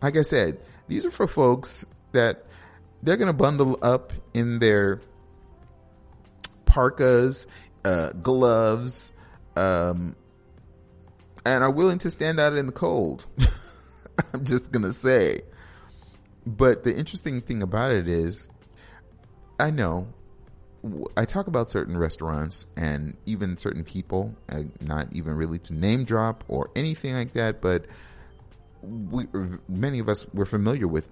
like 0.00 0.16
I 0.16 0.22
said, 0.22 0.60
these 0.88 1.06
are 1.06 1.10
for 1.10 1.26
folks 1.26 1.84
that 2.12 2.46
they're 3.02 3.16
going 3.16 3.28
to 3.28 3.32
bundle 3.32 3.78
up 3.82 4.12
in 4.34 4.58
their 4.58 5.00
parkas, 6.72 7.46
uh, 7.84 8.12
gloves, 8.12 9.12
um, 9.56 10.16
and 11.44 11.62
are 11.62 11.70
willing 11.70 11.98
to 11.98 12.10
stand 12.10 12.40
out 12.40 12.54
in 12.54 12.64
the 12.64 12.72
cold. 12.72 13.26
I'm 14.32 14.46
just 14.46 14.72
going 14.72 14.84
to 14.84 14.92
say. 14.94 15.42
But 16.46 16.82
the 16.82 16.96
interesting 16.96 17.42
thing 17.42 17.62
about 17.62 17.92
it 17.92 18.08
is, 18.08 18.48
I 19.60 19.70
know 19.70 20.08
I 21.14 21.26
talk 21.26 21.46
about 21.46 21.68
certain 21.68 21.96
restaurants 21.98 22.64
and 22.74 23.18
even 23.26 23.58
certain 23.58 23.84
people, 23.84 24.34
not 24.80 25.12
even 25.12 25.34
really 25.34 25.58
to 25.58 25.74
name 25.74 26.04
drop 26.04 26.42
or 26.48 26.70
anything 26.74 27.14
like 27.14 27.34
that, 27.34 27.60
but 27.60 27.84
we, 28.82 29.26
many 29.68 29.98
of 29.98 30.08
us 30.08 30.26
we're 30.32 30.46
familiar 30.46 30.88
with 30.88 31.10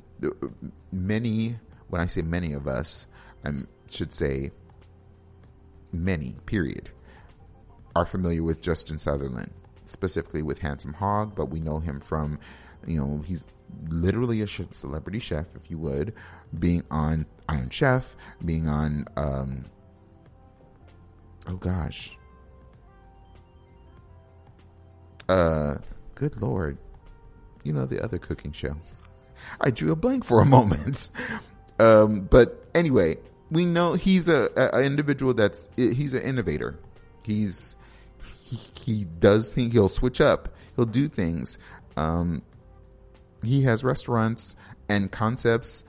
many. 0.90 1.58
When 1.88 2.00
I 2.00 2.06
say 2.06 2.22
many 2.22 2.54
of 2.54 2.66
us, 2.66 3.08
I 3.44 3.50
should 3.90 4.12
say 4.14 4.52
many. 5.92 6.36
Period. 6.46 6.90
Are 7.96 8.06
familiar 8.06 8.42
with 8.42 8.60
Justin 8.60 8.98
Sutherland, 8.98 9.50
specifically 9.84 10.42
with 10.42 10.60
Handsome 10.60 10.92
Hog, 10.92 11.34
but 11.34 11.46
we 11.46 11.60
know 11.60 11.80
him 11.80 12.00
from, 12.00 12.38
you 12.86 12.98
know, 12.98 13.22
he's 13.26 13.48
literally 13.88 14.42
a 14.42 14.46
celebrity 14.46 15.18
chef, 15.18 15.46
if 15.56 15.70
you 15.70 15.78
would, 15.78 16.14
being 16.58 16.84
on 16.90 17.26
Iron 17.48 17.70
Chef, 17.70 18.16
being 18.44 18.68
on, 18.68 19.06
um, 19.16 19.64
oh 21.48 21.56
gosh, 21.56 22.16
uh, 25.28 25.76
good 26.14 26.40
lord, 26.40 26.78
you 27.62 27.72
know 27.72 27.86
the 27.86 28.02
other 28.02 28.18
cooking 28.18 28.52
show. 28.52 28.76
I 29.60 29.70
drew 29.70 29.92
a 29.92 29.96
blank 29.96 30.24
for 30.24 30.40
a 30.40 30.46
moment, 30.46 31.10
um, 31.78 32.22
but 32.30 32.66
anyway, 32.74 33.16
we 33.50 33.66
know 33.66 33.94
he's 33.94 34.28
a, 34.28 34.50
a, 34.56 34.82
individual 34.82 35.34
that's 35.34 35.68
he's 35.76 36.14
an 36.14 36.22
innovator. 36.22 36.78
He's 37.24 37.76
he, 38.42 38.58
he 38.80 39.04
does 39.04 39.52
think 39.52 39.72
he'll 39.72 39.88
switch 39.88 40.20
up. 40.20 40.48
He'll 40.76 40.86
do 40.86 41.08
things. 41.08 41.58
Um, 41.96 42.42
he 43.42 43.62
has 43.62 43.82
restaurants 43.82 44.56
and 44.88 45.10
concepts 45.10 45.84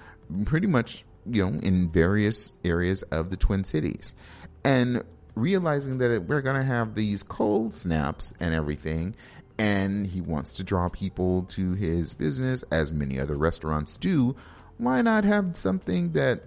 pretty 0.46 0.68
much 0.68 1.06
you 1.26 1.44
know 1.44 1.60
in 1.60 1.90
various 1.90 2.54
areas 2.64 3.04
of 3.04 3.30
the 3.30 3.38
twin 3.38 3.64
cities 3.64 4.16
and 4.64 5.04
realizing 5.36 5.98
that 6.00 6.24
we're 6.24 6.42
going 6.42 6.56
to 6.56 6.64
have 6.64 6.96
these 6.96 7.24
cold 7.24 7.74
snaps 7.76 8.34
and 8.40 8.54
everything 8.54 9.16
and 9.58 10.08
he 10.08 10.22
wants 10.22 10.54
to 10.54 10.64
draw 10.64 10.90
people 10.90 11.44
to 11.44 11.74
his 11.74 12.14
business 12.14 12.64
as 12.72 12.92
many 12.92 13.20
other 13.20 13.36
restaurants 13.36 13.98
do 13.98 14.36
why 14.78 15.02
not 15.02 15.24
have 15.24 15.58
something 15.58 16.12
that 16.14 16.44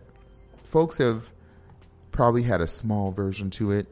folks 0.75 0.99
have 0.99 1.31
probably 2.11 2.43
had 2.43 2.61
a 2.61 2.67
small 2.67 3.13
version 3.13 3.49
to 3.49 3.71
it 3.71 3.87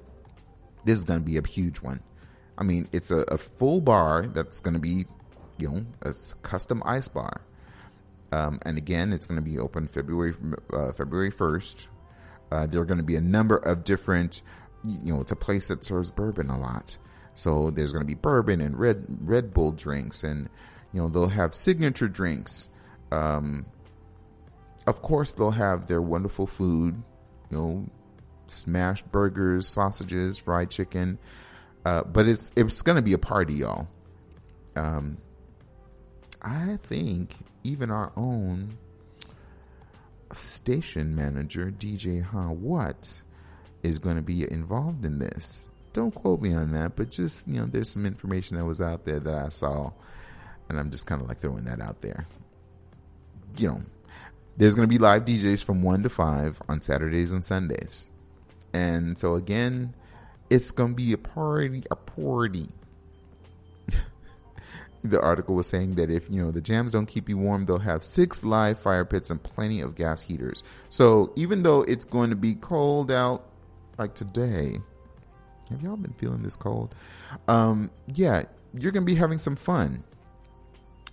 this 0.84 0.98
is 0.98 1.04
going 1.04 1.18
to 1.18 1.24
be 1.24 1.36
a 1.36 1.46
huge 1.46 1.78
one 1.78 2.00
i 2.58 2.64
mean 2.64 2.88
it's 2.92 3.10
a, 3.10 3.20
a 3.28 3.38
full 3.38 3.80
bar 3.80 4.26
that's 4.26 4.60
going 4.60 4.74
to 4.74 4.80
be 4.80 5.06
you 5.62 5.68
know 5.68 5.86
a 6.02 6.14
custom 6.42 6.82
ice 6.84 7.08
bar. 7.08 7.42
Um, 8.32 8.58
and 8.62 8.78
again, 8.78 9.12
it's 9.12 9.26
going 9.26 9.36
to 9.36 9.42
be 9.42 9.58
open 9.58 9.86
February 9.86 10.34
uh, 10.72 10.92
February 10.92 11.30
first. 11.30 11.86
Uh, 12.50 12.66
there 12.66 12.80
are 12.80 12.84
going 12.84 12.98
to 12.98 13.04
be 13.04 13.16
a 13.16 13.20
number 13.20 13.56
of 13.56 13.84
different. 13.84 14.42
You 14.84 15.14
know, 15.14 15.20
it's 15.20 15.32
a 15.32 15.36
place 15.36 15.68
that 15.68 15.84
serves 15.84 16.10
bourbon 16.10 16.50
a 16.50 16.58
lot, 16.58 16.98
so 17.34 17.70
there's 17.70 17.92
going 17.92 18.02
to 18.02 18.06
be 18.06 18.14
bourbon 18.14 18.60
and 18.60 18.78
red 18.78 19.06
Red 19.20 19.54
Bull 19.54 19.72
drinks, 19.72 20.24
and 20.24 20.48
you 20.92 21.00
know 21.00 21.08
they'll 21.08 21.28
have 21.28 21.54
signature 21.54 22.08
drinks. 22.08 22.68
Um, 23.12 23.66
of 24.86 25.02
course, 25.02 25.32
they'll 25.32 25.50
have 25.52 25.86
their 25.86 26.02
wonderful 26.02 26.46
food. 26.46 27.02
You 27.50 27.56
know, 27.56 27.86
smashed 28.48 29.10
burgers, 29.10 29.68
sausages, 29.68 30.38
fried 30.38 30.70
chicken. 30.70 31.18
Uh, 31.84 32.02
but 32.04 32.28
it's 32.28 32.50
it's 32.56 32.82
going 32.82 32.96
to 32.96 33.02
be 33.02 33.12
a 33.12 33.18
party, 33.18 33.54
y'all. 33.54 33.88
Um, 34.76 35.18
I 36.40 36.76
think 36.80 37.34
even 37.64 37.90
our 37.90 38.12
own 38.16 38.78
station 40.32 41.14
manager, 41.14 41.70
DJ 41.70 42.22
Ha 42.22 42.48
What, 42.48 43.22
is 43.82 43.98
going 43.98 44.16
to 44.16 44.22
be 44.22 44.50
involved 44.50 45.04
in 45.04 45.18
this. 45.18 45.70
Don't 45.92 46.14
quote 46.14 46.40
me 46.40 46.54
on 46.54 46.72
that, 46.72 46.96
but 46.96 47.10
just, 47.10 47.46
you 47.46 47.60
know, 47.60 47.66
there's 47.66 47.90
some 47.90 48.06
information 48.06 48.56
that 48.56 48.64
was 48.64 48.80
out 48.80 49.04
there 49.04 49.20
that 49.20 49.34
I 49.34 49.50
saw, 49.50 49.92
and 50.68 50.78
I'm 50.78 50.90
just 50.90 51.06
kind 51.06 51.20
of 51.20 51.28
like 51.28 51.40
throwing 51.40 51.64
that 51.64 51.80
out 51.80 52.00
there. 52.00 52.26
You 53.58 53.68
know, 53.68 53.82
there's 54.62 54.76
going 54.76 54.88
to 54.88 54.92
be 54.92 54.98
live 54.98 55.24
DJs 55.24 55.64
from 55.64 55.82
1 55.82 56.04
to 56.04 56.08
5 56.08 56.62
on 56.68 56.80
Saturdays 56.80 57.32
and 57.32 57.44
Sundays. 57.44 58.08
And 58.72 59.18
so, 59.18 59.34
again, 59.34 59.92
it's 60.50 60.70
going 60.70 60.90
to 60.90 60.94
be 60.94 61.12
a 61.12 61.18
party, 61.18 61.82
a 61.90 61.96
party 61.96 62.68
the 65.02 65.20
article 65.20 65.56
was 65.56 65.66
saying 65.66 65.96
that 65.96 66.10
if 66.10 66.30
you 66.30 66.40
know 66.40 66.52
the 66.52 66.60
jams 66.60 66.92
don't 66.92 67.06
keep 67.06 67.28
you 67.28 67.36
warm, 67.36 67.66
they'll 67.66 67.78
have 67.80 68.04
six 68.04 68.44
live 68.44 68.78
fire 68.78 69.04
pits 69.04 69.30
and 69.30 69.42
plenty 69.42 69.80
of 69.80 69.96
gas 69.96 70.22
heaters. 70.22 70.62
So 70.90 71.32
even 71.34 71.64
though 71.64 71.82
it's 71.82 72.04
going 72.04 72.30
to 72.30 72.36
be 72.36 72.54
cold 72.54 73.10
out, 73.10 73.44
like 73.98 74.14
today, 74.14 74.78
have 75.70 75.82
y'all 75.82 75.96
been 75.96 76.12
feeling 76.12 76.44
this 76.44 76.54
cold? 76.54 76.94
Um, 77.48 77.90
yeah, 78.14 78.44
you're 78.74 78.92
gonna 78.92 79.04
be 79.04 79.16
having 79.16 79.40
some 79.40 79.56
fun 79.56 80.04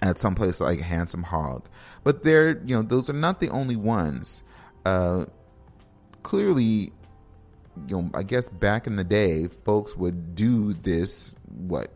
at 0.02 0.20
some 0.20 0.36
place 0.36 0.60
like 0.60 0.80
Handsome 0.80 1.24
Hog, 1.24 1.68
but 2.04 2.24
they're 2.24 2.62
you 2.66 2.76
know 2.76 2.82
those 2.82 3.10
are 3.10 3.14
not 3.14 3.40
the 3.40 3.50
only 3.50 3.76
ones. 3.76 4.44
Uh, 4.86 5.26
clearly, 6.24 6.92
you 7.88 7.88
know, 7.88 8.10
I 8.14 8.24
guess 8.24 8.50
back 8.50 8.88
in 8.88 8.96
the 8.96 9.04
day, 9.04 9.48
folks 9.48 9.96
would 9.96 10.36
do 10.36 10.74
this 10.74 11.36
what 11.46 11.92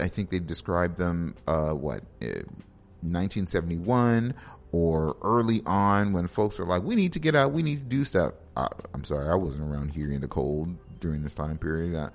I 0.00 0.08
think 0.08 0.30
they 0.30 0.38
described 0.38 0.96
them 0.96 1.34
uh, 1.46 1.70
what 1.70 2.02
1971 2.20 4.30
uh, 4.30 4.40
or 4.72 5.16
early 5.22 5.62
on 5.66 6.12
when 6.12 6.26
folks 6.26 6.58
were 6.58 6.66
like, 6.66 6.82
"We 6.82 6.94
need 6.94 7.12
to 7.14 7.18
get 7.18 7.34
out, 7.34 7.52
we 7.52 7.62
need 7.62 7.78
to 7.78 7.84
do 7.84 8.04
stuff." 8.04 8.34
I, 8.56 8.68
am 8.94 9.04
sorry, 9.04 9.28
I 9.28 9.34
wasn't 9.34 9.70
around 9.70 9.90
here 9.90 10.10
in 10.10 10.20
the 10.20 10.28
cold 10.28 10.76
during 11.00 11.22
this 11.22 11.34
time 11.34 11.58
period. 11.58 11.96
I 11.96 12.10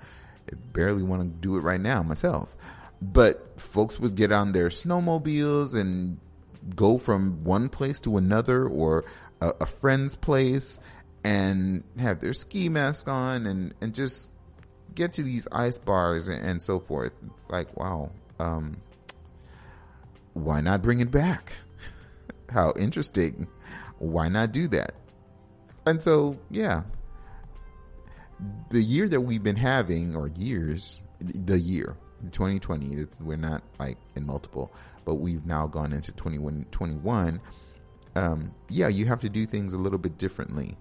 barely 0.72 1.02
want 1.02 1.22
to 1.22 1.28
do 1.28 1.56
it 1.56 1.60
right 1.60 1.80
now 1.80 2.02
myself. 2.02 2.56
But 3.00 3.60
folks 3.60 4.00
would 4.00 4.14
get 4.14 4.32
on 4.32 4.52
their 4.52 4.68
snowmobiles 4.68 5.78
and 5.78 6.18
go 6.74 6.98
from 6.98 7.44
one 7.44 7.68
place 7.68 8.00
to 8.00 8.16
another 8.16 8.66
or 8.66 9.04
a, 9.40 9.52
a 9.60 9.66
friend's 9.66 10.16
place 10.16 10.78
and 11.24 11.84
have 11.98 12.20
their 12.20 12.32
ski 12.32 12.68
mask 12.68 13.08
on 13.08 13.46
and, 13.46 13.74
and 13.80 13.94
just 13.94 14.30
get 14.94 15.12
to 15.14 15.22
these 15.22 15.46
ice 15.52 15.78
bars 15.78 16.28
and, 16.28 16.44
and 16.44 16.62
so 16.62 16.80
forth. 16.80 17.12
It's 17.34 17.50
like, 17.50 17.76
wow, 17.76 18.10
um, 18.38 18.78
why 20.32 20.60
not 20.60 20.82
bring 20.82 21.00
it 21.00 21.10
back? 21.10 21.52
How 22.50 22.72
interesting. 22.78 23.48
Why 23.98 24.28
not 24.28 24.52
do 24.52 24.68
that? 24.68 24.92
And 25.86 26.02
so, 26.02 26.38
yeah, 26.50 26.82
the 28.70 28.82
year 28.82 29.08
that 29.08 29.20
we've 29.20 29.42
been 29.42 29.56
having, 29.56 30.16
or 30.16 30.28
years, 30.28 31.02
the 31.20 31.58
year, 31.58 31.96
2020, 32.30 33.06
we're 33.20 33.36
not 33.36 33.62
like 33.78 33.98
in 34.14 34.26
multiple, 34.26 34.72
but 35.04 35.16
we've 35.16 35.46
now 35.46 35.66
gone 35.66 35.92
into 35.92 36.12
2021. 36.12 37.40
Um, 38.14 38.54
yeah, 38.68 38.88
you 38.88 39.06
have 39.06 39.20
to 39.20 39.28
do 39.28 39.46
things 39.46 39.72
a 39.72 39.78
little 39.78 39.98
bit 39.98 40.18
differently. 40.18 40.76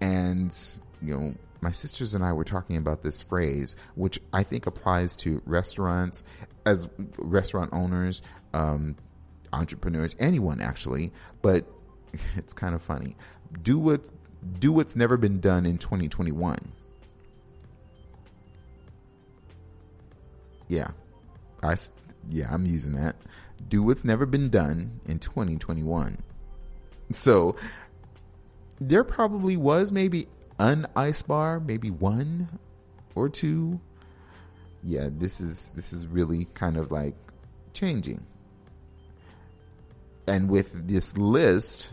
And, 0.00 0.56
you 1.02 1.18
know, 1.18 1.34
my 1.60 1.72
sisters 1.72 2.14
and 2.14 2.24
I 2.24 2.32
were 2.32 2.44
talking 2.44 2.76
about 2.76 3.02
this 3.02 3.20
phrase, 3.20 3.76
which 3.94 4.18
I 4.32 4.42
think 4.42 4.66
applies 4.66 5.16
to 5.16 5.42
restaurants, 5.44 6.22
as 6.64 6.88
restaurant 7.18 7.70
owners, 7.72 8.22
um, 8.54 8.96
entrepreneurs, 9.52 10.16
anyone 10.18 10.60
actually. 10.60 11.12
But 11.42 11.66
it's 12.36 12.52
kind 12.52 12.74
of 12.74 12.82
funny. 12.82 13.16
Do 13.62 13.78
what 13.78 14.10
do 14.58 14.72
what's 14.72 14.96
never 14.96 15.16
been 15.16 15.40
done 15.40 15.66
in 15.66 15.76
2021. 15.78 16.56
Yeah, 20.70 20.92
I 21.64 21.74
yeah 22.28 22.46
I'm 22.48 22.64
using 22.64 22.94
that. 22.94 23.16
Do 23.68 23.82
what's 23.82 24.04
never 24.04 24.24
been 24.24 24.50
done 24.50 25.00
in 25.04 25.18
2021. 25.18 26.16
So 27.10 27.56
there 28.80 29.02
probably 29.02 29.56
was 29.56 29.90
maybe 29.90 30.28
an 30.60 30.86
ice 30.94 31.22
bar, 31.22 31.58
maybe 31.58 31.90
one 31.90 32.48
or 33.16 33.28
two. 33.28 33.80
Yeah, 34.84 35.08
this 35.10 35.40
is 35.40 35.72
this 35.72 35.92
is 35.92 36.06
really 36.06 36.44
kind 36.54 36.76
of 36.76 36.92
like 36.92 37.16
changing. 37.72 38.24
And 40.28 40.48
with 40.48 40.86
this 40.86 41.16
list, 41.18 41.90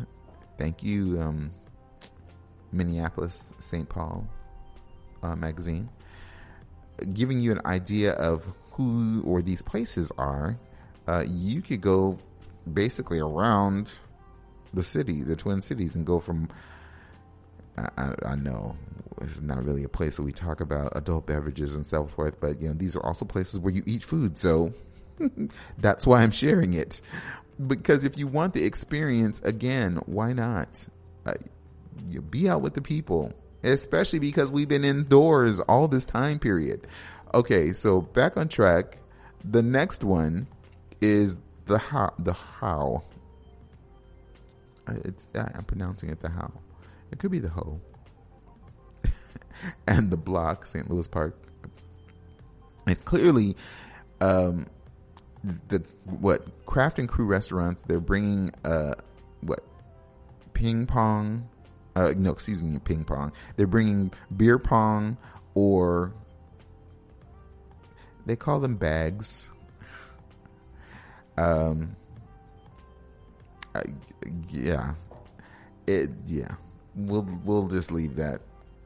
thank 0.60 0.84
you, 0.84 1.20
um, 1.20 1.50
Minneapolis 2.72 3.56
St. 3.58 3.90
Paul 3.90 4.28
uh, 5.24 5.36
magazine, 5.36 5.90
giving 7.16 7.42
you 7.42 7.52
an 7.52 7.62
idea 7.66 8.14
of 8.14 8.46
who 8.78 9.24
or 9.26 9.42
these 9.42 9.62
places 9.62 10.12
are. 10.18 10.58
Uh, 11.08 11.24
you 11.28 11.62
could 11.62 11.82
go 11.82 12.18
basically 12.72 13.20
around 13.20 13.92
the 14.74 14.84
city, 14.84 15.24
the 15.24 15.36
Twin 15.36 15.62
Cities, 15.62 15.96
and 15.96 16.06
go 16.06 16.20
from. 16.20 16.50
I, 17.78 17.90
I, 17.98 18.14
I 18.26 18.36
know 18.36 18.76
it's 19.22 19.42
not 19.42 19.64
really 19.66 19.84
a 19.84 19.90
place 19.90 20.18
that 20.18 20.24
we 20.24 20.32
talk 20.32 20.62
about 20.62 20.96
adult 20.96 21.26
beverages 21.26 21.76
and 21.76 21.86
so 21.86 22.08
forth, 22.08 22.40
but 22.40 22.62
you 22.62 22.68
know 22.68 22.74
these 22.74 22.96
are 22.96 23.04
also 23.04 23.26
places 23.26 23.60
where 23.60 23.74
you 23.74 23.84
eat 23.86 24.04
food. 24.04 24.38
So 24.38 24.72
that's 25.78 26.06
why 26.06 26.22
I'm 26.22 26.32
sharing 26.32 26.74
it. 26.74 27.02
Because 27.66 28.04
if 28.04 28.18
you 28.18 28.28
want 28.28 28.54
the 28.54 28.64
experience, 28.64 29.42
again, 29.42 30.00
why 30.06 30.34
not? 30.34 30.88
Uh, 31.26 31.34
you 32.10 32.22
be 32.22 32.48
out 32.48 32.62
with 32.62 32.76
the 32.76 32.82
people, 32.82 33.34
especially 33.64 34.20
because 34.20 34.52
we've 34.52 34.68
been 34.68 34.86
indoors 34.86 35.60
all 35.62 35.88
this 35.88 36.06
time 36.06 36.38
period. 36.38 36.86
Okay, 37.34 37.74
so 37.74 38.02
back 38.02 38.38
on 38.38 38.48
track. 38.48 38.98
The 39.44 39.62
next 39.62 40.04
one 40.04 40.48
is 41.02 41.38
the 41.66 41.78
how. 41.78 42.14
The 42.20 42.34
how. 42.34 43.04
It's 44.88 45.28
I'm 45.36 45.66
pronouncing 45.66 46.10
it 46.10 46.22
the 46.22 46.30
how. 46.30 46.52
It 47.12 47.20
could 47.20 47.32
be 47.32 47.40
the 47.40 47.50
hoe. 47.50 47.80
and 49.88 50.10
the 50.10 50.18
block, 50.18 50.66
St. 50.66 50.90
Louis 50.90 51.08
Park. 51.08 51.38
And 52.86 53.04
clearly, 53.04 53.58
um, 54.22 54.68
the 55.68 55.84
what 56.06 56.66
craft 56.66 57.00
and 57.00 57.08
crew 57.08 57.26
restaurants 57.26 57.84
they're 57.84 58.00
bringing 58.00 58.52
uh 58.66 58.94
what 59.42 59.64
ping 60.54 60.86
pong 60.86 61.48
uh 61.96 62.14
no 62.18 62.32
excuse 62.32 62.62
me 62.62 62.80
ping 62.80 63.04
pong 63.04 63.32
they're 63.56 63.68
bringing 63.68 64.12
beer 64.36 64.58
pong 64.58 65.18
or 65.54 66.14
they 68.28 68.36
call 68.36 68.60
them 68.60 68.76
bags 68.76 69.50
um 71.38 71.96
uh, 73.74 73.82
yeah 74.52 74.94
it 75.88 76.10
yeah 76.26 76.56
we'll 76.96 77.28
we'll 77.44 77.68
just 77.68 77.92
leave 77.92 78.16
that 78.16 78.42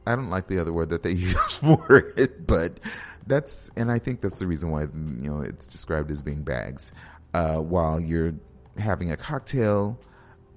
I 0.06 0.16
don't 0.16 0.30
like 0.30 0.48
the 0.48 0.58
other 0.58 0.72
word 0.72 0.90
that 0.90 1.02
they 1.02 1.12
use 1.12 1.58
for 1.58 2.12
it, 2.16 2.46
but 2.46 2.80
that's 3.26 3.70
and 3.76 3.90
I 3.90 3.98
think 3.98 4.20
that's 4.20 4.38
the 4.38 4.46
reason 4.46 4.70
why 4.70 4.82
you 4.82 5.30
know 5.30 5.40
it's 5.40 5.66
described 5.66 6.10
as 6.10 6.22
being 6.22 6.42
bags. 6.42 6.92
Uh, 7.34 7.56
while 7.56 7.98
you're 7.98 8.34
having 8.76 9.10
a 9.10 9.16
cocktail, 9.16 9.98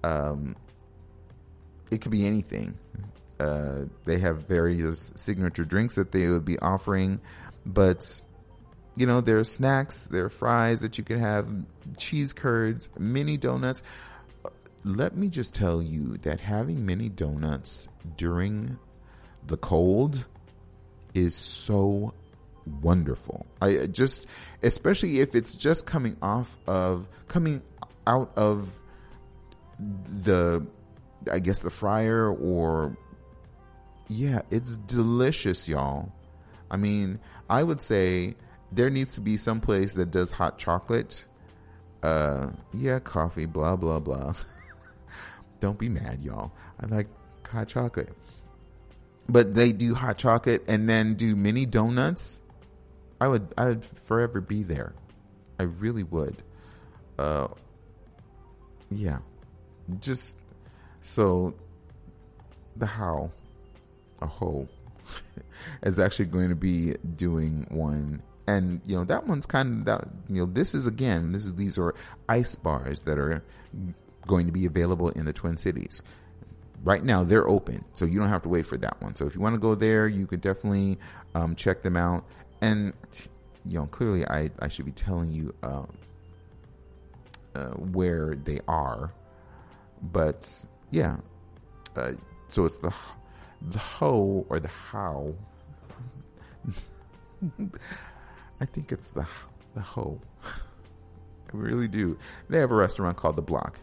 um, 0.04 0.56
it 1.92 2.02
could 2.02 2.12
be 2.12 2.26
anything. 2.26 2.78
Uh, 3.40 3.84
they 4.06 4.18
have 4.18 4.48
various 4.48 5.14
signature 5.16 5.64
drinks 5.64 5.96
that 5.96 6.12
they 6.12 6.30
would 6.30 6.46
be 6.46 6.58
offering, 6.60 7.20
but 7.66 8.22
you 8.96 9.06
know 9.06 9.22
there 9.22 9.38
are 9.38 9.44
snacks, 9.44 10.08
there 10.08 10.26
are 10.26 10.30
fries 10.30 10.82
that 10.82 10.98
you 10.98 11.04
can 11.04 11.20
have, 11.20 11.48
cheese 11.98 12.34
curds, 12.34 12.90
mini 12.98 13.38
donuts. 13.38 13.84
Let 14.84 15.18
me 15.18 15.30
just 15.30 15.56
tell 15.56 15.82
you 15.82 16.18
that 16.18 16.40
having 16.40 16.86
mini 16.86 17.10
donuts 17.10 17.88
during 18.18 18.78
the 19.48 19.58
cold 19.58 20.26
is 21.14 21.34
so 21.34 22.14
wonderful. 22.82 23.46
I 23.62 23.88
just, 23.88 24.28
especially 24.62 25.20
if 25.22 25.34
it's 25.34 25.56
just 25.56 25.86
coming 25.86 26.18
off 26.22 26.56
of, 26.68 27.08
coming 27.28 27.62
out 28.06 28.32
of 28.36 28.70
the, 29.80 30.66
I 31.32 31.40
guess 31.40 31.60
the 31.60 31.70
fryer 31.70 32.30
or, 32.30 32.96
yeah, 34.08 34.42
it's 34.52 34.78
delicious, 34.78 35.68
y'all. 35.68 36.12
I 36.70 36.78
mean, 36.78 37.20
I 37.50 37.64
would 37.64 37.82
say 37.82 38.36
there 38.72 38.90
needs 38.90 39.14
to 39.14 39.22
be 39.22 39.38
some 39.38 39.62
place 39.62 39.94
that 39.94 40.12
does 40.12 40.32
hot 40.32 40.58
chocolate. 40.58 41.26
Uh, 42.04 42.50
yeah, 42.74 43.00
coffee, 43.00 43.46
blah, 43.46 43.76
blah, 43.76 44.00
blah. 44.00 44.34
Don't 45.60 45.80
be 45.80 45.90
mad, 45.90 46.22
y'all. 46.22 46.52
I 46.80 46.86
like 46.88 47.08
hot 47.48 47.68
chocolate 47.68 48.16
but 49.28 49.56
they 49.56 49.72
do 49.72 49.94
hot 49.94 50.18
chocolate 50.18 50.64
and 50.68 50.88
then 50.88 51.16
do 51.16 51.36
mini 51.36 51.66
donuts. 51.66 52.42
I 53.20 53.28
would 53.28 53.54
I 53.58 53.66
would 53.66 53.86
forever 53.86 54.42
be 54.42 54.64
there. 54.64 54.94
I 55.60 55.64
really 55.64 56.04
would. 56.04 56.44
Uh 57.18 57.48
yeah. 58.92 59.20
Just 60.00 60.38
so 61.02 61.54
the 62.76 62.86
how 62.86 63.32
a 64.22 64.28
whole 64.28 64.68
is 65.84 66.00
actually 66.00 66.26
going 66.26 66.50
to 66.50 66.56
be 66.56 66.94
doing 67.16 67.66
one 67.70 68.22
and 68.48 68.82
you 68.86 68.96
know 68.96 69.04
that 69.04 69.26
one's 69.28 69.46
kind 69.46 69.80
of 69.80 69.86
that 69.86 70.08
you 70.30 70.42
know 70.42 70.46
this 70.46 70.76
is 70.76 70.88
again 70.88 71.32
this 71.32 71.46
is 71.46 71.56
these 71.56 71.78
are 71.78 71.96
ice 72.30 72.56
bars 72.56 73.02
that 73.02 73.18
are 73.18 73.44
going 74.28 74.46
to 74.46 74.52
be 74.52 74.66
available 74.66 75.10
in 75.10 75.26
the 75.26 75.34
twin 75.34 75.58
cities 75.58 76.02
right 76.86 77.04
now 77.04 77.24
they're 77.24 77.50
open, 77.50 77.84
so 77.94 78.06
you 78.06 78.20
don't 78.20 78.30
have 78.30 78.44
to 78.44 78.50
wait 78.50 78.66
for 78.66 78.78
that 78.78 79.02
one. 79.02 79.16
So 79.16 79.26
if 79.26 79.36
you 79.36 79.42
want 79.42 79.56
to 79.56 79.60
go 79.60 79.76
there, 79.76 80.08
you 80.08 80.26
could 80.26 80.40
definitely 80.40 80.98
um, 81.34 81.56
check 81.56 81.82
them 81.82 81.98
out. 81.98 82.24
And 82.62 82.94
you 83.66 83.80
know, 83.80 83.88
clearly, 83.88 84.26
I 84.28 84.52
I 84.60 84.70
should 84.70 84.86
be 84.86 84.92
telling 84.92 85.32
you 85.32 85.54
um, 85.64 85.92
uh, 87.56 87.72
where 87.72 88.36
they 88.36 88.60
are, 88.68 89.12
but 90.02 90.66
yeah. 90.92 91.18
Uh, 91.96 92.14
so 92.48 92.66
it's 92.66 92.78
the 92.78 92.94
the 93.62 93.80
ho 93.80 94.46
or 94.48 94.60
the 94.60 94.70
how. 94.70 95.34
I 98.66 98.68
think 98.68 98.92
it's 98.92 99.10
the 99.10 99.28
the 99.76 99.82
ho. 99.82 100.20
I 100.44 100.50
really 101.52 101.88
do. 101.88 102.18
They 102.50 102.58
have 102.58 102.72
a 102.72 102.76
restaurant 102.76 103.16
called 103.16 103.36
the 103.36 103.44
Block 103.44 103.80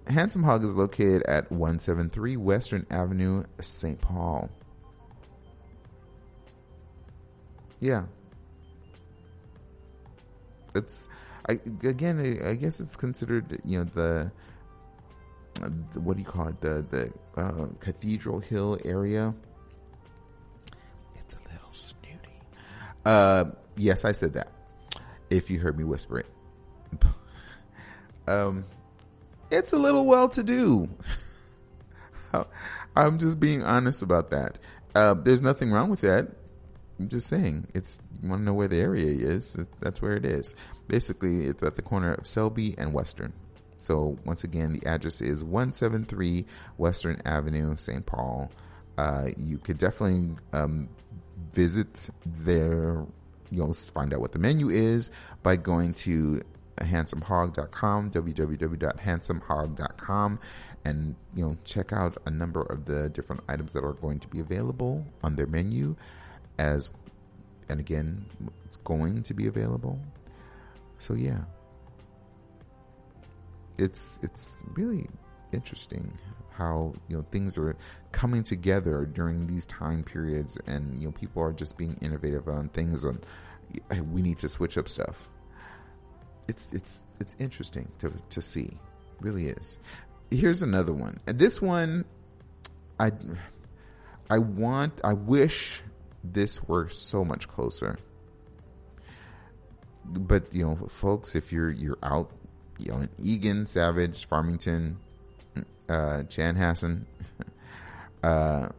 Handsome 0.07 0.43
Hog 0.43 0.63
is 0.65 0.75
located 0.75 1.23
at 1.23 1.49
173 1.49 2.35
Western 2.35 2.85
Avenue, 2.91 3.45
St. 3.61 3.99
Paul. 3.99 4.49
Yeah. 7.79 8.03
It's 10.75 11.07
I 11.47 11.53
again 11.83 12.41
I 12.45 12.53
guess 12.55 12.81
it's 12.81 12.97
considered 12.97 13.61
you 13.63 13.79
know 13.79 13.85
the 13.85 14.31
what 15.95 16.17
do 16.17 16.23
you 16.23 16.27
call 16.27 16.47
it 16.47 16.61
the 16.61 16.85
the 16.89 17.41
uh, 17.41 17.67
Cathedral 17.79 18.39
Hill 18.39 18.77
area. 18.85 19.33
It's 21.19 21.35
a 21.35 21.49
little 21.49 21.71
snooty. 21.71 22.41
Uh 23.05 23.45
yes, 23.77 24.05
I 24.05 24.11
said 24.11 24.33
that 24.33 24.51
if 25.29 25.49
you 25.49 25.59
heard 25.59 25.77
me 25.77 25.83
whisper 25.83 26.19
it. 26.19 26.27
um, 28.27 28.63
it's 29.51 29.73
a 29.73 29.77
little 29.77 30.05
well 30.05 30.29
to 30.29 30.43
do. 30.43 30.89
I'm 32.95 33.17
just 33.17 33.39
being 33.39 33.63
honest 33.63 34.01
about 34.01 34.31
that. 34.31 34.59
Uh, 34.93 35.13
there's 35.13 35.41
nothing 35.41 35.71
wrong 35.71 35.89
with 35.89 36.01
that. 36.01 36.27
I'm 36.99 37.09
just 37.09 37.27
saying, 37.27 37.67
it's 37.73 37.99
you 38.21 38.29
want 38.29 38.41
to 38.41 38.45
know 38.45 38.53
where 38.53 38.69
the 38.69 38.79
area 38.79 39.05
is. 39.05 39.57
That's 39.81 40.01
where 40.01 40.15
it 40.15 40.25
is. 40.25 40.55
Basically, 40.87 41.45
it's 41.45 41.61
at 41.61 41.75
the 41.75 41.81
corner 41.81 42.13
of 42.13 42.25
Selby 42.25 42.75
and 42.77 42.93
Western. 42.93 43.33
So 43.77 44.17
once 44.25 44.43
again, 44.43 44.73
the 44.73 44.85
address 44.87 45.21
is 45.21 45.43
173 45.43 46.45
Western 46.77 47.21
Avenue, 47.25 47.75
St. 47.77 48.05
Paul. 48.05 48.51
Uh, 48.97 49.29
you 49.37 49.57
could 49.57 49.77
definitely 49.77 50.35
um, 50.53 50.87
visit 51.51 52.09
there. 52.25 53.05
You'll 53.51 53.73
find 53.73 54.13
out 54.13 54.21
what 54.21 54.31
the 54.31 54.39
menu 54.39 54.69
is 54.69 55.11
by 55.43 55.57
going 55.57 55.93
to 55.95 56.41
handsomehog.com, 56.77 58.11
www.handsomehog.com, 58.11 60.39
and 60.83 61.15
you 61.33 61.45
know 61.45 61.57
check 61.63 61.93
out 61.93 62.17
a 62.25 62.31
number 62.31 62.63
of 62.63 62.83
the 62.85 63.09
different 63.09 63.41
items 63.47 63.73
that 63.73 63.83
are 63.83 63.93
going 63.93 64.19
to 64.19 64.27
be 64.27 64.39
available 64.39 65.05
on 65.23 65.35
their 65.35 65.47
menu. 65.47 65.95
As 66.57 66.91
and 67.69 67.79
again, 67.79 68.25
it's 68.65 68.77
going 68.77 69.21
to 69.23 69.33
be 69.33 69.47
available. 69.47 69.99
So 70.97 71.13
yeah, 71.13 71.41
it's 73.77 74.19
it's 74.23 74.57
really 74.73 75.07
interesting 75.51 76.17
how 76.51 76.93
you 77.07 77.17
know 77.17 77.25
things 77.31 77.57
are 77.57 77.75
coming 78.11 78.43
together 78.43 79.05
during 79.05 79.45
these 79.47 79.65
time 79.65 80.03
periods 80.03 80.57
and 80.67 80.97
you 80.99 81.07
know 81.07 81.11
people 81.11 81.41
are 81.41 81.51
just 81.51 81.77
being 81.77 81.97
innovative 82.01 82.47
on 82.47 82.69
things 82.69 83.03
and 83.03 83.25
we 84.13 84.21
need 84.21 84.39
to 84.39 84.49
switch 84.49 84.77
up 84.77 84.87
stuff. 84.89 85.29
It's 86.47 86.67
it's 86.71 87.03
it's 87.19 87.35
interesting 87.39 87.91
to 87.99 88.13
to 88.29 88.41
see. 88.41 88.65
It 88.65 89.21
really 89.21 89.47
is. 89.47 89.79
Here's 90.31 90.63
another 90.63 90.93
one. 90.93 91.19
And 91.27 91.39
this 91.39 91.61
one 91.61 92.05
i 92.97 93.11
i 94.29 94.37
want 94.37 95.01
i 95.03 95.11
wish 95.11 95.81
this 96.23 96.63
were 96.63 96.87
so 96.89 97.25
much 97.25 97.47
closer. 97.47 97.97
But 100.05 100.53
you 100.53 100.65
know 100.65 100.87
folks 100.87 101.35
if 101.35 101.51
you're 101.51 101.71
you're 101.71 101.97
out 102.03 102.31
Eagan, 102.79 103.65
Savage, 103.65 104.25
Farmington, 104.25 104.97
uh, 105.89 106.23
Chanhassen. 106.27 107.05
uh, 108.23 108.69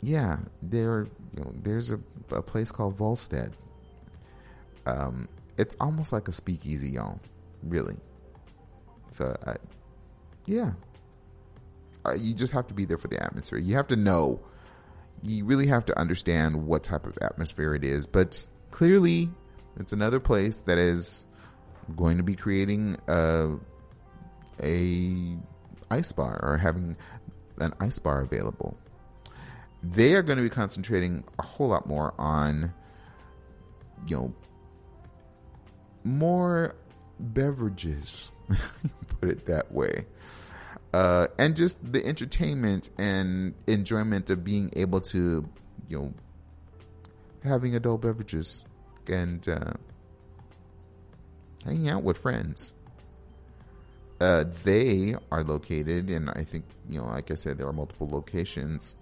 yeah, 0.00 0.38
there, 0.62 1.06
you 1.34 1.42
know, 1.42 1.52
there's 1.62 1.90
a, 1.90 2.00
a 2.30 2.42
place 2.42 2.70
called 2.70 2.96
Volstead. 2.96 3.52
Um, 4.86 5.28
it's 5.56 5.76
almost 5.80 6.12
like 6.12 6.28
a 6.28 6.32
speakeasy, 6.32 6.90
y'all. 6.90 7.20
Really. 7.62 7.96
So, 9.10 9.36
uh, 9.46 9.54
yeah. 10.46 10.72
Uh, 12.04 12.14
you 12.14 12.34
just 12.34 12.52
have 12.52 12.66
to 12.66 12.74
be 12.74 12.84
there 12.84 12.98
for 12.98 13.08
the 13.08 13.22
atmosphere. 13.22 13.58
You 13.58 13.76
have 13.76 13.86
to 13.88 13.96
know. 13.96 14.40
You 15.22 15.44
really 15.44 15.68
have 15.68 15.84
to 15.84 15.98
understand 15.98 16.66
what 16.66 16.82
type 16.82 17.06
of 17.06 17.16
atmosphere 17.22 17.74
it 17.74 17.84
is. 17.84 18.08
But 18.08 18.44
clearly, 18.72 19.30
it's 19.78 19.92
another 19.92 20.18
place 20.18 20.58
that 20.58 20.78
is 20.78 21.26
going 21.96 22.16
to 22.16 22.22
be 22.22 22.34
creating 22.34 22.96
a, 23.08 23.50
a 24.62 25.36
ice 25.90 26.12
bar 26.12 26.38
or 26.42 26.58
having 26.58 26.96
an 27.58 27.74
ice 27.80 27.98
bar 27.98 28.20
available. 28.20 28.76
They 29.82 30.14
are 30.14 30.22
going 30.22 30.36
to 30.36 30.42
be 30.42 30.50
concentrating 30.50 31.24
a 31.38 31.42
whole 31.42 31.68
lot 31.68 31.86
more 31.86 32.14
on, 32.18 32.72
you 34.06 34.16
know, 34.16 34.34
more 36.04 36.74
beverages, 37.18 38.30
put 39.20 39.28
it 39.28 39.46
that 39.46 39.72
way. 39.72 40.06
Uh, 40.92 41.26
and 41.38 41.56
just 41.56 41.92
the 41.92 42.04
entertainment 42.04 42.90
and 42.98 43.54
enjoyment 43.66 44.28
of 44.30 44.44
being 44.44 44.70
able 44.76 45.00
to, 45.00 45.48
you 45.88 45.98
know, 45.98 46.14
having 47.42 47.74
adult 47.74 48.02
beverages 48.02 48.64
and 49.08 49.48
uh, 49.48 49.72
hanging 51.64 51.88
out 51.88 52.02
with 52.02 52.18
friends. 52.18 52.74
Uh, 54.20 54.44
they 54.64 55.16
are 55.32 55.42
located, 55.42 56.08
and 56.08 56.30
I 56.30 56.44
think 56.44 56.64
you 56.88 57.00
know, 57.00 57.06
like 57.06 57.30
I 57.30 57.34
said, 57.34 57.58
there 57.58 57.66
are 57.66 57.72
multiple 57.72 58.08
locations 58.08 58.94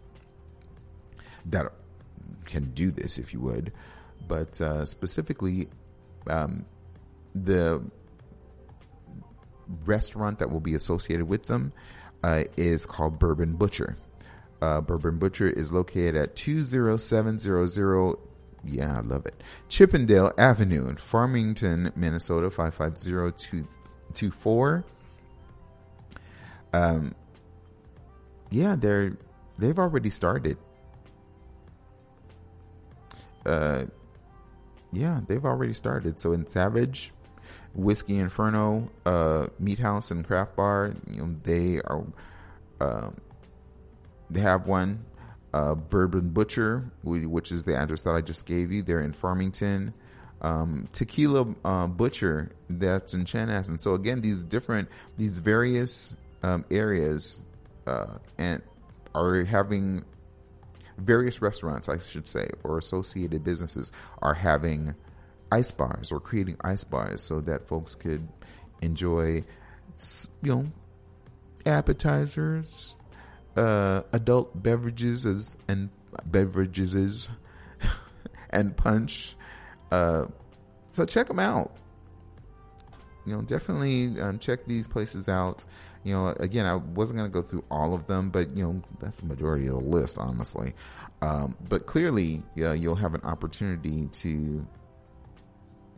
that 1.46 1.72
can 2.46 2.70
do 2.72 2.90
this, 2.90 3.18
if 3.18 3.32
you 3.32 3.40
would. 3.40 3.72
But 4.26 4.60
uh, 4.60 4.86
specifically, 4.86 5.68
um, 6.26 6.64
the 7.34 7.82
restaurant 9.84 10.38
that 10.38 10.50
will 10.50 10.60
be 10.60 10.74
associated 10.74 11.28
with 11.28 11.46
them 11.46 11.72
uh, 12.22 12.44
is 12.56 12.86
called 12.86 13.18
Bourbon 13.18 13.54
Butcher. 13.54 13.96
Uh, 14.60 14.80
Bourbon 14.80 15.18
Butcher 15.18 15.48
is 15.48 15.72
located 15.72 16.16
at 16.16 16.36
20700 16.36 18.18
yeah, 18.64 18.98
I 18.98 19.00
love 19.00 19.26
it. 19.26 19.42
Chippendale 19.68 20.32
Avenue 20.38 20.88
in 20.88 20.96
Farmington, 20.96 21.92
Minnesota, 21.96 22.50
55024. 22.50 24.84
Um, 26.72 27.14
yeah, 28.50 28.76
they're 28.76 29.16
they've 29.56 29.78
already 29.78 30.10
started. 30.10 30.58
Uh, 33.46 33.84
yeah, 34.92 35.20
they've 35.26 35.44
already 35.44 35.72
started. 35.72 36.20
So 36.20 36.32
in 36.32 36.46
Savage, 36.46 37.12
Whiskey 37.74 38.18
Inferno, 38.18 38.90
uh, 39.06 39.46
Meat 39.58 39.78
House 39.78 40.10
and 40.10 40.26
Craft 40.26 40.56
Bar, 40.56 40.94
you 41.08 41.22
know, 41.22 41.34
they 41.44 41.80
are, 41.82 42.04
uh, 42.80 43.10
they 44.28 44.40
have 44.40 44.66
one 44.66 45.04
uh, 45.52 45.74
Bourbon 45.74 46.30
Butcher, 46.30 46.90
which 47.02 47.52
is 47.52 47.64
the 47.64 47.76
address 47.76 48.02
that 48.02 48.14
I 48.14 48.20
just 48.20 48.46
gave 48.46 48.70
you. 48.70 48.82
They're 48.82 49.00
in 49.00 49.12
Farmington. 49.12 49.94
Um, 50.42 50.88
Tequila 50.92 51.54
uh, 51.64 51.86
Butcher, 51.86 52.52
that's 52.68 53.12
in 53.12 53.24
Chanhassen. 53.24 53.78
So 53.78 53.94
again, 53.94 54.20
these 54.22 54.42
different, 54.42 54.88
these 55.18 55.40
various 55.40 56.14
um, 56.42 56.64
areas, 56.70 57.42
uh, 57.86 58.18
and 58.38 58.62
are 59.14 59.44
having 59.44 60.04
various 60.96 61.42
restaurants, 61.42 61.88
I 61.88 61.98
should 61.98 62.28
say, 62.28 62.48
or 62.62 62.78
associated 62.78 63.44
businesses 63.44 63.92
are 64.22 64.34
having 64.34 64.94
ice 65.52 65.72
bars 65.72 66.12
or 66.12 66.20
creating 66.20 66.56
ice 66.62 66.84
bars 66.84 67.22
so 67.22 67.40
that 67.40 67.66
folks 67.66 67.94
could 67.94 68.28
enjoy, 68.82 69.44
you 70.42 70.54
know, 70.54 70.72
appetizers, 71.66 72.96
uh, 73.56 74.02
adult 74.12 74.62
beverages 74.62 75.26
as, 75.26 75.56
and 75.68 75.90
beverages 76.26 77.28
and 78.50 78.76
punch. 78.76 79.36
Uh, 79.90 80.26
so 80.92 81.04
check 81.04 81.26
them 81.26 81.38
out. 81.38 81.76
You 83.26 83.36
know, 83.36 83.42
definitely 83.42 84.20
um, 84.20 84.38
check 84.38 84.64
these 84.66 84.88
places 84.88 85.28
out. 85.28 85.64
You 86.04 86.14
know, 86.14 86.28
again, 86.40 86.64
I 86.64 86.76
wasn't 86.76 87.18
going 87.18 87.30
to 87.30 87.32
go 87.32 87.46
through 87.46 87.64
all 87.70 87.94
of 87.94 88.06
them, 88.06 88.30
but 88.30 88.56
you 88.56 88.64
know, 88.64 88.82
that's 88.98 89.20
the 89.20 89.26
majority 89.26 89.66
of 89.66 89.74
the 89.74 89.80
list, 89.80 90.16
honestly. 90.18 90.72
Um, 91.20 91.56
but 91.68 91.86
clearly, 91.86 92.42
yeah, 92.54 92.72
you'll 92.72 92.96
have 92.96 93.14
an 93.14 93.20
opportunity 93.22 94.06
to. 94.06 94.66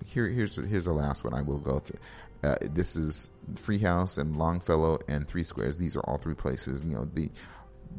Here, 0.05 0.28
here's 0.28 0.57
here's 0.57 0.86
the 0.86 0.92
last 0.92 1.22
one 1.22 1.32
I 1.32 1.42
will 1.42 1.59
go 1.59 1.78
through. 1.78 2.00
Uh, 2.43 2.57
this 2.61 2.97
is 2.97 3.30
Freehouse 3.55 4.18
and 4.18 4.36
Longfellow 4.36 4.99
and 5.09 5.26
Three 5.28 5.45
Squares. 5.45 5.76
These 5.76 5.97
are 5.97 6.01
all 6.01 6.18
three 6.18 6.34
places. 6.34 6.82
You 6.82 6.95
know 6.97 7.09
the 7.12 7.30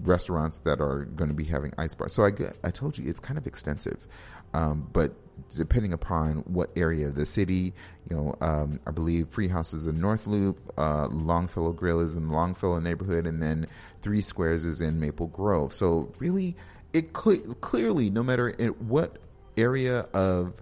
restaurants 0.01 0.59
that 0.61 0.81
are 0.81 1.05
going 1.05 1.29
to 1.29 1.35
be 1.35 1.43
having 1.45 1.73
ice 1.77 1.95
bars. 1.95 2.13
So 2.13 2.25
I 2.25 2.31
I 2.63 2.71
told 2.71 2.97
you 2.97 3.09
it's 3.09 3.19
kind 3.19 3.37
of 3.37 3.47
extensive, 3.47 4.07
um, 4.53 4.89
but 4.91 5.13
depending 5.55 5.93
upon 5.93 6.37
what 6.39 6.69
area 6.75 7.07
of 7.07 7.15
the 7.15 7.25
city, 7.25 7.73
you 8.09 8.15
know, 8.15 8.35
um, 8.41 8.79
I 8.85 8.91
believe 8.91 9.29
Freehouse 9.29 9.73
is 9.73 9.87
in 9.87 9.99
North 9.99 10.27
Loop, 10.27 10.59
uh, 10.77 11.07
Longfellow 11.07 11.73
Grill 11.73 11.99
is 11.99 12.15
in 12.15 12.29
Longfellow 12.29 12.79
neighborhood, 12.79 13.25
and 13.25 13.41
then 13.41 13.67
Three 14.01 14.21
Squares 14.21 14.63
is 14.63 14.81
in 14.81 14.99
Maple 14.99 15.27
Grove. 15.27 15.73
So 15.73 16.13
really, 16.19 16.55
it 16.91 17.15
cl- 17.17 17.55
clearly, 17.61 18.09
no 18.09 18.23
matter 18.23 18.51
what 18.79 19.17
area 19.57 20.01
of 20.13 20.53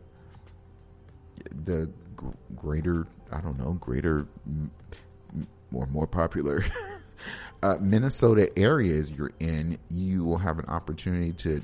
the 1.66 1.90
greater 2.56 3.08
I 3.32 3.42
don't 3.42 3.58
know, 3.60 3.74
greater 3.74 4.28
or 5.74 5.88
more 5.88 6.08
popular 6.08 6.64
uh, 7.64 7.78
Minnesota 7.80 8.52
areas 8.58 9.12
you're 9.12 9.32
in, 9.40 9.78
you 9.90 10.24
will 10.24 10.38
have 10.38 10.60
an 10.60 10.66
opportunity 10.66 11.34
to 11.34 11.62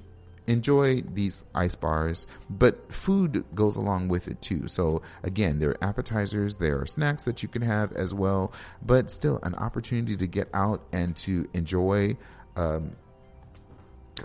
enjoy 0.47 1.01
these 1.01 1.43
ice 1.53 1.75
bars, 1.75 2.25
but 2.49 2.91
food 2.91 3.43
goes 3.53 3.75
along 3.75 4.07
with 4.07 4.27
it 4.29 4.41
too. 4.41 4.67
So 4.67 5.01
again, 5.23 5.59
there 5.59 5.71
are 5.71 5.83
appetizers, 5.83 6.57
there 6.57 6.79
are 6.79 6.85
snacks 6.85 7.25
that 7.25 7.43
you 7.43 7.49
can 7.49 7.61
have 7.61 7.91
as 7.93 8.13
well, 8.13 8.53
but 8.81 9.11
still 9.11 9.39
an 9.43 9.55
opportunity 9.55 10.15
to 10.15 10.27
get 10.27 10.47
out 10.53 10.83
and 10.93 11.15
to 11.17 11.49
enjoy 11.53 12.15
um, 12.55 12.91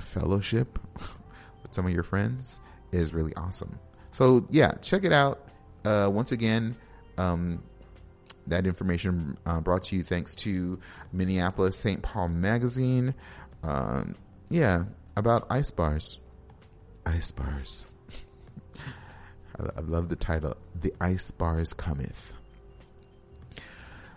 fellowship 0.00 0.78
with 1.62 1.74
some 1.74 1.86
of 1.86 1.92
your 1.92 2.04
friends 2.04 2.60
is 2.92 3.12
really 3.12 3.34
awesome. 3.34 3.78
So 4.12 4.46
yeah, 4.50 4.72
check 4.74 5.04
it 5.04 5.12
out. 5.12 5.48
Uh, 5.84 6.08
once 6.12 6.30
again, 6.30 6.76
um, 7.18 7.62
that 8.46 8.66
information 8.66 9.36
uh, 9.46 9.60
brought 9.60 9.84
to 9.84 9.96
you 9.96 10.02
thanks 10.02 10.34
to 10.34 10.78
Minneapolis 11.12 11.76
St. 11.76 12.02
Paul 12.02 12.28
Magazine. 12.28 13.14
Um, 13.62 14.16
yeah, 14.48 14.84
about 15.16 15.46
ice 15.50 15.70
bars. 15.70 16.18
Ice 17.06 17.32
bars. 17.32 17.88
I, 19.58 19.64
I 19.76 19.80
love 19.80 20.08
the 20.08 20.16
title. 20.16 20.56
The 20.80 20.92
Ice 21.00 21.30
Bars 21.30 21.72
Cometh. 21.72 22.32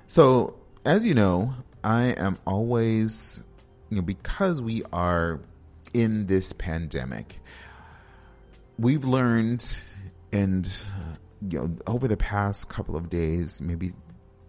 So, 0.08 0.56
as 0.86 1.06
you 1.06 1.14
know, 1.14 1.54
I 1.84 2.06
am 2.06 2.38
always, 2.46 3.42
you 3.90 3.98
know, 3.98 4.02
because 4.02 4.62
we 4.62 4.84
are 4.92 5.40
in 5.94 6.28
this 6.28 6.54
pandemic, 6.54 7.40
we've 8.78 9.06
learned, 9.06 9.78
and, 10.32 10.66
you 11.50 11.60
know, 11.60 11.76
over 11.88 12.08
the 12.08 12.18
past 12.18 12.70
couple 12.70 12.96
of 12.96 13.10
days, 13.10 13.62
maybe 13.62 13.94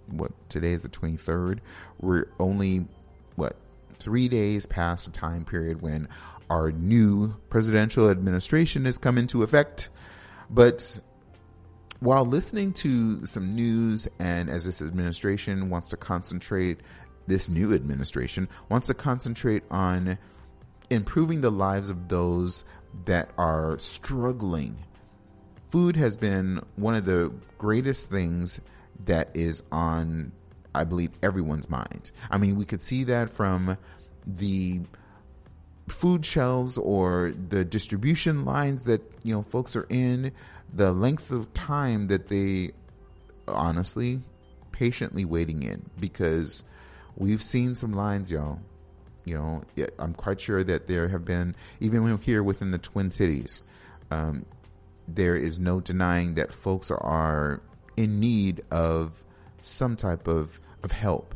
what 0.06 0.32
today 0.48 0.72
is 0.72 0.82
the 0.82 0.88
23rd, 0.88 1.58
we're 2.00 2.28
only, 2.38 2.86
what, 3.34 3.56
three 3.98 4.28
days 4.28 4.66
past 4.66 5.06
the 5.06 5.12
time 5.12 5.44
period 5.44 5.82
when 5.82 6.08
our 6.50 6.70
new 6.70 7.34
presidential 7.50 8.10
administration 8.10 8.84
has 8.84 8.98
come 8.98 9.18
into 9.18 9.42
effect. 9.42 9.90
But 10.48 11.00
while 12.00 12.24
listening 12.24 12.72
to 12.74 13.24
some 13.26 13.54
news, 13.54 14.06
and 14.20 14.48
as 14.48 14.64
this 14.64 14.82
administration 14.82 15.70
wants 15.70 15.88
to 15.88 15.96
concentrate, 15.96 16.80
this 17.26 17.48
new 17.48 17.74
administration 17.74 18.48
wants 18.68 18.86
to 18.88 18.94
concentrate 18.94 19.64
on 19.70 20.18
improving 20.90 21.40
the 21.40 21.50
lives 21.50 21.90
of 21.90 22.08
those 22.08 22.64
that 23.06 23.30
are 23.36 23.78
struggling. 23.78 24.76
Food 25.68 25.96
has 25.96 26.16
been 26.16 26.62
one 26.76 26.94
of 26.94 27.04
the 27.04 27.32
greatest 27.58 28.10
things 28.10 28.60
that 29.04 29.30
is 29.34 29.62
on, 29.72 30.32
I 30.74 30.84
believe, 30.84 31.10
everyone's 31.22 31.68
mind. 31.68 32.12
I 32.30 32.38
mean, 32.38 32.56
we 32.56 32.64
could 32.64 32.82
see 32.82 33.04
that 33.04 33.30
from 33.30 33.76
the 34.26 34.80
food 35.88 36.24
shelves 36.24 36.78
or 36.78 37.32
the 37.48 37.64
distribution 37.64 38.44
lines 38.44 38.82
that 38.84 39.00
you 39.22 39.34
know 39.34 39.42
folks 39.42 39.76
are 39.76 39.86
in 39.88 40.32
the 40.72 40.92
length 40.92 41.30
of 41.30 41.52
time 41.54 42.08
that 42.08 42.28
they 42.28 42.70
honestly 43.46 44.20
patiently 44.72 45.24
waiting 45.24 45.62
in 45.62 45.88
because 46.00 46.64
we've 47.16 47.42
seen 47.42 47.74
some 47.74 47.92
lines 47.92 48.32
y'all 48.32 48.58
you 49.24 49.34
know 49.34 49.62
i'm 49.98 50.12
quite 50.12 50.40
sure 50.40 50.64
that 50.64 50.88
there 50.88 51.06
have 51.06 51.24
been 51.24 51.54
even 51.78 52.18
here 52.18 52.42
within 52.42 52.72
the 52.72 52.78
twin 52.78 53.10
cities 53.10 53.62
um, 54.10 54.44
there 55.08 55.36
is 55.36 55.58
no 55.58 55.80
denying 55.80 56.34
that 56.34 56.52
folks 56.52 56.90
are 56.90 57.62
in 57.96 58.20
need 58.20 58.62
of 58.70 59.22
some 59.62 59.96
type 59.96 60.28
of, 60.28 60.60
of 60.82 60.92
help. 60.92 61.34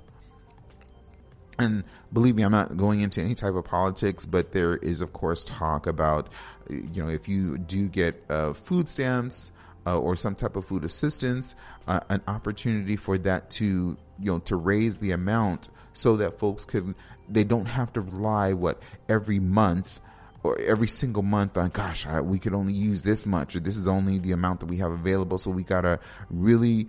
And 1.59 1.85
believe 2.13 2.37
me, 2.37 2.43
I'm 2.43 2.53
not 2.53 2.77
going 2.77 3.01
into 3.01 3.21
any 3.21 3.35
type 3.35 3.55
of 3.55 3.65
politics, 3.65 4.25
but 4.25 4.53
there 4.53 4.77
is, 4.77 5.01
of 5.03 5.13
course, 5.13 5.45
talk 5.45 5.87
about, 5.87 6.33
you 6.69 7.03
know, 7.03 7.09
if 7.09 7.29
you 7.29 7.59
do 7.59 7.87
get 7.89 8.23
uh, 8.31 8.55
food 8.55 8.89
stamps 8.89 9.53
uh, 9.87 9.99
or 9.99 10.17
some 10.17 10.35
type 10.35 10.57
of 10.57 10.65
food 10.65 10.85
assistance, 10.85 11.55
uh, 11.87 12.01
an 12.09 12.23
opportunity 12.27 12.97
for 12.97 13.19
that 13.19 13.51
to, 13.51 13.97
you 14.19 14.33
know, 14.33 14.39
to 14.41 14.57
raise 14.57 14.99
the 14.99 15.11
amount 15.11 15.69
so 15.93 16.17
that 16.17 16.39
folks 16.39 16.65
can, 16.65 16.95
they 17.29 17.45
don't 17.45 17.67
have 17.67 17.93
to 17.93 18.01
rely 18.01 18.53
what 18.55 18.83
every 19.09 19.39
month 19.39 20.01
or 20.43 20.59
every 20.59 20.89
single 20.89 21.23
month 21.23 21.57
on 21.57 21.69
gosh 21.71 22.07
I, 22.07 22.21
we 22.21 22.39
could 22.39 22.55
only 22.55 22.73
use 22.73 23.03
this 23.03 23.27
much 23.27 23.57
or 23.57 23.61
this 23.61 23.77
is 23.77 23.89
only 23.89 24.19
the 24.19 24.33
amount 24.33 24.61
that 24.61 24.67
we 24.67 24.79
have 24.79 24.93
available 24.93 25.39
so 25.39 25.51
we 25.51 25.63
gotta 25.63 26.01
really 26.31 26.89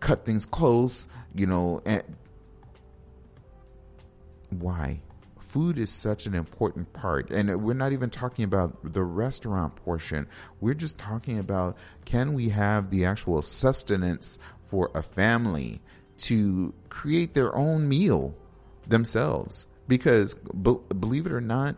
cut 0.00 0.24
things 0.24 0.46
close 0.46 1.08
you 1.34 1.46
know 1.46 1.82
and 1.84 2.02
why? 4.50 5.00
Food 5.40 5.78
is 5.78 5.90
such 5.90 6.26
an 6.26 6.34
important 6.34 6.92
part 6.92 7.30
and 7.30 7.62
we're 7.62 7.74
not 7.74 7.92
even 7.92 8.10
talking 8.10 8.44
about 8.44 8.92
the 8.92 9.02
restaurant 9.02 9.76
portion. 9.76 10.26
We're 10.60 10.74
just 10.74 10.98
talking 10.98 11.38
about 11.38 11.76
can 12.04 12.34
we 12.34 12.50
have 12.50 12.90
the 12.90 13.06
actual 13.06 13.40
sustenance 13.42 14.38
for 14.66 14.90
a 14.94 15.02
family 15.02 15.80
to 16.18 16.74
create 16.90 17.34
their 17.34 17.54
own 17.56 17.88
meal 17.88 18.34
themselves? 18.86 19.66
Because 19.86 20.34
be- 20.34 20.80
believe 20.98 21.24
it 21.24 21.32
or 21.32 21.40
not 21.40 21.76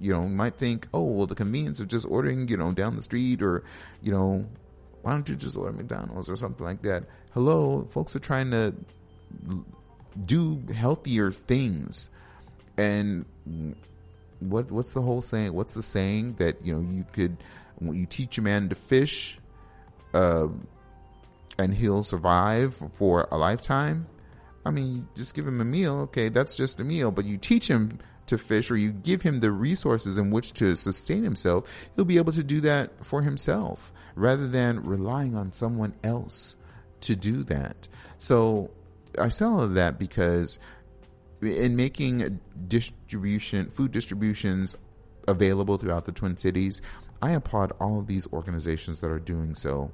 you 0.00 0.12
know 0.12 0.28
might 0.28 0.56
think 0.56 0.86
oh 0.92 1.02
well 1.02 1.26
the 1.26 1.34
convenience 1.34 1.80
of 1.80 1.88
just 1.88 2.06
ordering 2.06 2.48
you 2.48 2.56
know 2.56 2.72
down 2.72 2.96
the 2.96 3.02
street 3.02 3.42
or 3.42 3.64
you 4.02 4.12
know 4.12 4.44
why 5.02 5.12
don't 5.12 5.28
you 5.28 5.36
just 5.36 5.56
order 5.56 5.72
mcdonald's 5.72 6.28
or 6.28 6.36
something 6.36 6.66
like 6.66 6.82
that 6.82 7.04
hello 7.32 7.86
folks 7.90 8.14
are 8.14 8.20
trying 8.20 8.50
to 8.50 8.74
do 10.24 10.62
healthier 10.74 11.30
things. 11.30 12.08
And 12.78 13.24
what 14.40 14.70
what's 14.70 14.92
the 14.92 15.02
whole 15.02 15.22
saying? 15.22 15.52
What's 15.52 15.74
the 15.74 15.82
saying 15.82 16.34
that 16.34 16.64
you 16.64 16.74
know 16.74 16.80
you 16.80 17.04
could 17.12 17.36
you 17.80 18.06
teach 18.06 18.38
a 18.38 18.42
man 18.42 18.68
to 18.68 18.74
fish, 18.74 19.38
uh, 20.14 20.48
and 21.58 21.74
he'll 21.74 22.04
survive 22.04 22.80
for 22.92 23.28
a 23.30 23.38
lifetime? 23.38 24.06
I 24.64 24.70
mean, 24.70 25.08
just 25.14 25.34
give 25.34 25.46
him 25.46 25.60
a 25.60 25.64
meal. 25.64 26.00
Okay, 26.00 26.28
that's 26.28 26.56
just 26.56 26.80
a 26.80 26.84
meal. 26.84 27.10
But 27.10 27.24
you 27.24 27.38
teach 27.38 27.68
him 27.68 27.98
to 28.26 28.38
fish 28.38 28.70
or 28.70 28.76
you 28.76 28.92
give 28.92 29.22
him 29.22 29.40
the 29.40 29.50
resources 29.50 30.18
in 30.18 30.30
which 30.30 30.52
to 30.54 30.74
sustain 30.74 31.22
himself, 31.22 31.88
he'll 31.94 32.04
be 32.04 32.18
able 32.18 32.32
to 32.32 32.44
do 32.44 32.60
that 32.60 33.04
for 33.04 33.22
himself 33.22 33.92
rather 34.14 34.48
than 34.48 34.82
relying 34.82 35.34
on 35.36 35.52
someone 35.52 35.94
else 36.02 36.56
to 37.02 37.14
do 37.14 37.44
that. 37.44 37.88
So 38.18 38.70
I 39.18 39.28
say 39.28 39.44
all 39.44 39.66
that 39.66 39.98
because 39.98 40.58
in 41.42 41.76
making 41.76 42.40
distribution 42.66 43.70
food 43.70 43.92
distributions 43.92 44.76
available 45.28 45.76
throughout 45.76 46.04
the 46.06 46.12
Twin 46.12 46.36
Cities, 46.36 46.80
I 47.20 47.32
applaud 47.32 47.72
all 47.80 47.98
of 47.98 48.06
these 48.06 48.26
organizations 48.32 49.00
that 49.00 49.10
are 49.10 49.18
doing 49.18 49.54
so. 49.54 49.90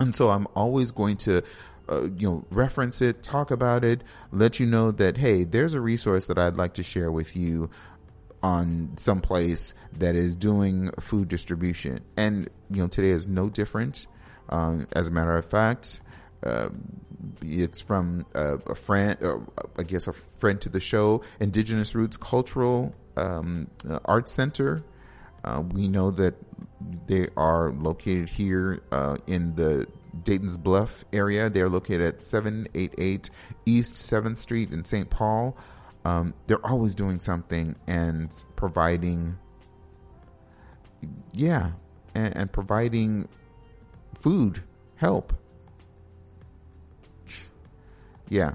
And 0.00 0.14
so 0.14 0.30
I'm 0.30 0.46
always 0.54 0.90
going 0.90 1.16
to 1.18 1.42
uh, 1.88 2.08
you 2.16 2.28
know 2.28 2.44
reference 2.50 3.00
it, 3.02 3.22
talk 3.22 3.50
about 3.50 3.84
it, 3.84 4.02
let 4.32 4.60
you 4.60 4.66
know 4.66 4.90
that 4.92 5.16
hey, 5.16 5.44
there's 5.44 5.74
a 5.74 5.80
resource 5.80 6.26
that 6.26 6.38
I'd 6.38 6.56
like 6.56 6.74
to 6.74 6.82
share 6.82 7.10
with 7.10 7.36
you 7.36 7.70
on 8.42 8.90
some 8.96 9.20
place 9.20 9.74
that 9.92 10.14
is 10.14 10.34
doing 10.34 10.90
food 11.00 11.28
distribution. 11.28 12.00
And 12.16 12.48
you 12.70 12.82
know 12.82 12.88
today 12.88 13.10
is 13.10 13.26
no 13.26 13.48
different. 13.48 14.06
Um, 14.50 14.86
as 14.92 15.08
a 15.08 15.10
matter 15.12 15.36
of 15.36 15.44
fact, 15.44 16.00
uh, 16.42 16.70
it's 17.42 17.80
from 17.80 18.26
a 18.34 18.74
friend, 18.74 19.18
uh, 19.22 19.38
I 19.76 19.82
guess 19.82 20.06
a 20.06 20.12
friend 20.12 20.60
to 20.62 20.68
the 20.68 20.80
show, 20.80 21.22
Indigenous 21.40 21.94
Roots 21.94 22.16
Cultural 22.16 22.94
um, 23.16 23.68
uh, 23.88 23.98
Arts 24.04 24.32
Center. 24.32 24.84
Uh, 25.44 25.62
we 25.72 25.88
know 25.88 26.10
that 26.10 26.34
they 27.06 27.28
are 27.36 27.72
located 27.72 28.28
here 28.28 28.82
in 29.26 29.54
the 29.54 29.86
Dayton's 30.22 30.56
Bluff 30.56 31.04
area. 31.12 31.50
They 31.50 31.60
are 31.60 31.68
located 31.68 32.02
at 32.02 32.22
788 32.22 33.30
East 33.66 33.94
7th 33.94 34.38
Street 34.38 34.72
in 34.72 34.84
St. 34.84 35.08
Paul. 35.08 35.56
Um, 36.04 36.34
they're 36.46 36.64
always 36.64 36.94
doing 36.94 37.18
something 37.18 37.76
and 37.86 38.32
providing, 38.56 39.36
yeah, 41.32 41.72
and, 42.14 42.36
and 42.36 42.52
providing 42.52 43.28
food, 44.14 44.62
help 44.96 45.32
yeah 48.28 48.54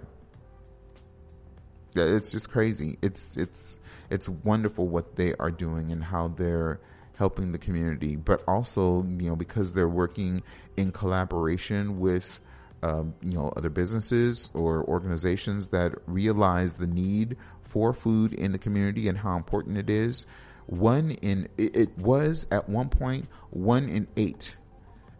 it's 1.95 2.31
just 2.31 2.49
crazy 2.49 2.97
it's 3.01 3.37
it's 3.37 3.79
it's 4.09 4.27
wonderful 4.27 4.87
what 4.87 5.15
they 5.15 5.33
are 5.35 5.51
doing 5.51 5.91
and 5.91 6.03
how 6.03 6.27
they're 6.27 6.79
helping 7.17 7.51
the 7.51 7.57
community 7.57 8.15
but 8.15 8.43
also 8.47 9.03
you 9.03 9.29
know 9.29 9.35
because 9.35 9.73
they're 9.73 9.87
working 9.87 10.41
in 10.77 10.91
collaboration 10.91 11.99
with 11.99 12.39
um, 12.81 13.13
you 13.21 13.33
know 13.33 13.51
other 13.55 13.69
businesses 13.69 14.51
or 14.53 14.83
organizations 14.85 15.69
that 15.69 15.93
realize 16.05 16.77
the 16.77 16.87
need 16.87 17.37
for 17.63 17.93
food 17.93 18.33
in 18.33 18.51
the 18.51 18.57
community 18.57 19.07
and 19.07 19.17
how 19.17 19.35
important 19.35 19.77
it 19.77 19.89
is 19.89 20.27
one 20.65 21.11
in 21.21 21.47
it, 21.57 21.97
was 21.97 22.47
at 22.51 22.69
one 22.69 22.89
point 22.89 23.27
one 23.49 23.89
in 23.89 24.07
eight 24.17 24.55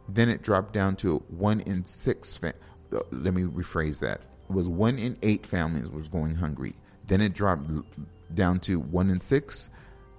then 0.08 0.30
it 0.30 0.42
dropped 0.42 0.74
down 0.74 0.96
to 0.96 1.18
one 1.30 1.60
in 1.62 1.84
six 1.84 2.40
uh, 2.44 2.52
let 3.12 3.34
me 3.34 3.44
rephrase 3.44 4.00
that 4.00 4.22
it 4.50 4.54
was 4.54 4.70
one 4.70 5.00
in 5.00 5.18
eight 5.24 5.46
families 5.46 5.88
was 5.90 6.10
going 6.10 6.36
hungry. 6.36 6.76
Then 7.08 7.22
it 7.22 7.34
dropped 7.34 7.70
down 8.34 8.60
to 8.62 8.80
one 8.80 9.10
in 9.10 9.20
six. 9.22 9.70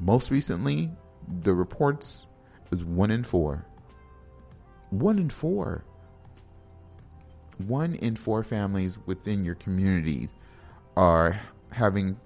Most 0.00 0.30
recently, 0.30 0.90
the 1.42 1.54
reports 1.54 2.26
was 2.70 2.82
one 2.84 3.10
in 3.10 3.22
four. 3.22 3.66
One 4.94 5.18
in 5.18 5.28
four. 5.28 5.84
One 7.66 7.96
in 7.96 8.14
four 8.14 8.44
families 8.44 8.96
within 9.06 9.44
your 9.44 9.56
community 9.56 10.28
are 10.96 11.40
having 11.72 12.16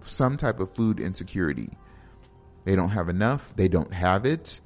some 0.00 0.36
type 0.36 0.60
of 0.60 0.70
food 0.70 1.00
insecurity. 1.00 1.70
They 2.64 2.76
don't 2.76 2.90
have 2.90 3.08
enough, 3.08 3.52
they 3.56 3.66
don't 3.66 3.92
have 3.92 4.26
it. 4.26 4.60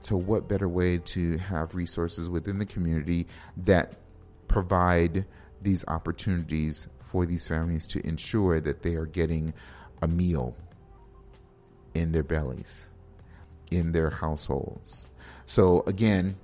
So, 0.00 0.16
what 0.16 0.48
better 0.48 0.66
way 0.66 0.96
to 0.96 1.36
have 1.36 1.74
resources 1.74 2.30
within 2.30 2.58
the 2.58 2.64
community 2.64 3.26
that 3.58 3.96
provide 4.48 5.26
these 5.60 5.84
opportunities 5.88 6.88
for 7.04 7.26
these 7.26 7.46
families 7.46 7.86
to 7.88 8.06
ensure 8.06 8.60
that 8.60 8.82
they 8.82 8.94
are 8.94 9.04
getting 9.04 9.52
a 10.00 10.08
meal 10.08 10.56
in 11.92 12.12
their 12.12 12.22
bellies, 12.22 12.88
in 13.70 13.92
their 13.92 14.08
households. 14.08 15.06
So 15.50 15.82
again, 15.88 16.36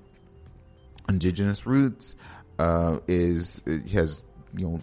Indigenous 1.09 1.65
Roots 1.65 2.17
uh, 2.59 2.99
is 3.07 3.63
has 3.93 4.25
you 4.57 4.67
know 4.67 4.81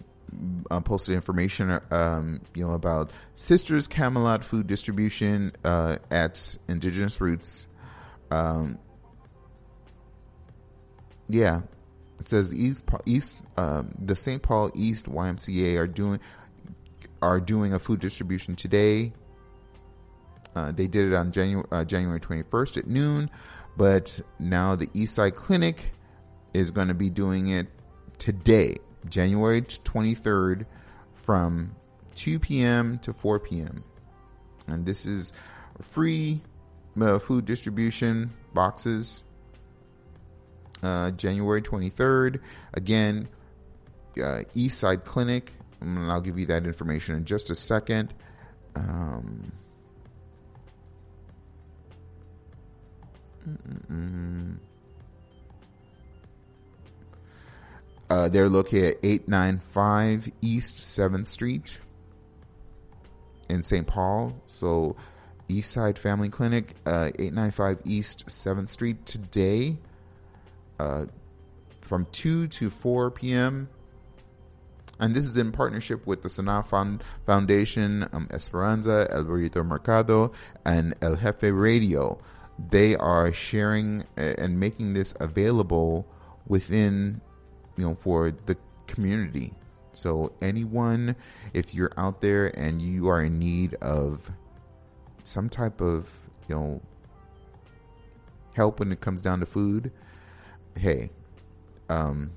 uh, 0.70 0.80
posted 0.80 1.14
information 1.14 1.78
um, 1.90 2.40
you 2.54 2.66
know 2.66 2.72
about 2.72 3.10
Sisters 3.34 3.86
Camelot 3.86 4.42
food 4.42 4.66
distribution 4.66 5.52
uh, 5.62 5.98
at 6.10 6.56
Indigenous 6.68 7.20
Roots. 7.20 7.66
Um, 8.30 8.78
yeah, 11.28 11.60
it 12.18 12.26
says 12.26 12.54
East 12.54 12.84
East 13.04 13.42
um, 13.58 13.94
the 13.98 14.16
St. 14.16 14.40
Paul 14.40 14.70
East 14.74 15.04
YMCA 15.04 15.78
are 15.78 15.86
doing 15.86 16.18
are 17.20 17.40
doing 17.40 17.74
a 17.74 17.78
food 17.78 18.00
distribution 18.00 18.56
today. 18.56 19.12
Uh, 20.56 20.72
they 20.72 20.86
did 20.86 21.12
it 21.12 21.14
on 21.14 21.30
January 21.30 21.66
uh, 21.72 21.84
January 21.84 22.20
21st 22.20 22.78
at 22.78 22.86
noon, 22.86 23.28
but 23.76 24.20
now 24.38 24.76
the 24.76 24.86
Eastside 24.88 25.34
Clinic 25.34 25.92
is 26.52 26.70
going 26.70 26.88
to 26.88 26.94
be 26.94 27.10
doing 27.10 27.48
it 27.48 27.66
today, 28.18 28.76
January 29.08 29.62
23rd, 29.62 30.66
from 31.14 31.74
2 32.14 32.38
p.m. 32.38 32.98
to 33.00 33.12
4 33.12 33.40
p.m. 33.40 33.84
And 34.66 34.86
this 34.86 35.06
is 35.06 35.32
free 35.80 36.40
uh, 37.00 37.18
food 37.18 37.44
distribution 37.44 38.32
boxes 38.52 39.24
uh, 40.82 41.10
January 41.12 41.62
23rd. 41.62 42.40
Again, 42.74 43.28
uh, 44.22 44.42
East 44.54 44.78
Side 44.78 45.04
Clinic. 45.04 45.52
And 45.80 46.10
I'll 46.10 46.20
give 46.20 46.38
you 46.38 46.46
that 46.46 46.66
information 46.66 47.14
in 47.14 47.24
just 47.24 47.50
a 47.50 47.54
second. 47.54 48.14
Um, 48.76 49.52
uh, 58.10 58.28
they're 58.28 58.48
located 58.48 58.94
at 58.94 59.04
895 59.04 60.30
East 60.40 60.76
7th 60.76 61.28
Street 61.28 61.78
in 63.48 63.62
St. 63.62 63.86
Paul. 63.86 64.34
So, 64.46 64.96
East 65.48 65.72
Side 65.72 65.98
Family 65.98 66.28
Clinic, 66.28 66.74
uh, 66.86 67.10
895 67.18 67.80
East 67.84 68.26
7th 68.26 68.68
Street 68.68 69.04
today 69.04 69.78
uh, 70.78 71.06
from 71.82 72.06
2 72.12 72.48
to 72.48 72.70
4 72.70 73.10
p.m. 73.10 73.68
And 75.00 75.14
this 75.14 75.26
is 75.26 75.36
in 75.36 75.52
partnership 75.52 76.06
with 76.06 76.22
the 76.22 76.28
Sanneh 76.28 77.00
Foundation, 77.26 78.08
um, 78.12 78.28
Esperanza, 78.30 79.08
El 79.10 79.24
Burrito 79.24 79.66
Mercado, 79.66 80.32
and 80.64 80.94
El 81.02 81.16
Jefe 81.16 81.50
Radio. 81.52 82.18
They 82.70 82.94
are 82.96 83.32
sharing 83.32 84.04
and 84.16 84.58
making 84.60 84.94
this 84.94 85.14
available 85.18 86.06
within, 86.46 87.20
you 87.76 87.84
know, 87.84 87.94
for 87.94 88.30
the 88.30 88.56
community. 88.86 89.54
So, 89.92 90.32
anyone, 90.42 91.16
if 91.52 91.74
you're 91.74 91.92
out 91.96 92.20
there 92.20 92.56
and 92.58 92.82
you 92.82 93.08
are 93.08 93.22
in 93.22 93.38
need 93.38 93.74
of 93.74 94.30
some 95.22 95.48
type 95.48 95.80
of, 95.80 96.12
you 96.48 96.54
know, 96.54 96.82
help 98.54 98.80
when 98.80 98.92
it 98.92 99.00
comes 99.00 99.20
down 99.20 99.40
to 99.40 99.46
food, 99.46 99.92
hey, 100.76 101.10
um, 101.88 102.32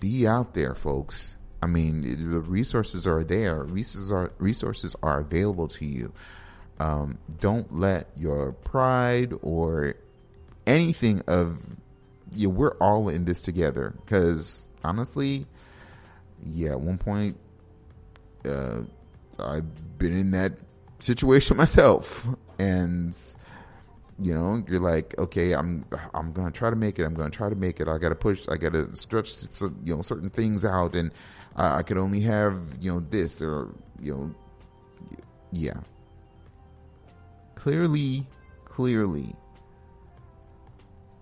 be 0.00 0.26
out 0.26 0.54
there, 0.54 0.74
folks. 0.74 1.36
I 1.62 1.66
mean, 1.66 2.02
the 2.02 2.40
resources 2.40 3.06
are 3.06 3.24
there. 3.24 3.64
Resources 3.64 4.12
are 4.12 4.32
resources 4.38 4.94
are 5.02 5.20
available 5.20 5.68
to 5.68 5.84
you. 5.84 6.12
Um, 6.78 7.18
don't 7.40 7.74
let 7.74 8.08
your 8.16 8.52
pride 8.52 9.32
or 9.42 9.94
anything 10.66 11.22
of 11.26 11.58
you. 12.34 12.50
We're 12.50 12.76
all 12.80 13.08
in 13.08 13.24
this 13.24 13.40
together. 13.40 13.94
Because 14.04 14.68
honestly, 14.84 15.46
yeah, 16.44 16.72
at 16.72 16.80
one 16.80 16.98
point, 16.98 17.38
uh, 18.44 18.80
I've 19.38 19.98
been 19.98 20.16
in 20.16 20.30
that 20.32 20.52
situation 20.98 21.56
myself, 21.56 22.26
and 22.58 23.16
you 24.18 24.32
know 24.32 24.62
you're 24.68 24.80
like 24.80 25.14
okay 25.18 25.52
i'm 25.52 25.84
i'm 26.14 26.32
gonna 26.32 26.50
try 26.50 26.70
to 26.70 26.76
make 26.76 26.98
it 26.98 27.04
i'm 27.04 27.14
gonna 27.14 27.28
try 27.28 27.48
to 27.48 27.54
make 27.54 27.80
it 27.80 27.88
i 27.88 27.98
gotta 27.98 28.14
push 28.14 28.48
i 28.48 28.56
gotta 28.56 28.94
stretch 28.96 29.30
some, 29.30 29.78
you 29.84 29.94
know 29.94 30.00
certain 30.00 30.30
things 30.30 30.64
out 30.64 30.94
and 30.94 31.10
i 31.56 31.82
could 31.82 31.98
only 31.98 32.20
have 32.20 32.58
you 32.80 32.92
know 32.92 33.04
this 33.10 33.42
or 33.42 33.68
you 34.00 34.14
know 34.14 34.34
yeah 35.52 35.74
clearly 37.66 38.24
clearly 38.64 39.34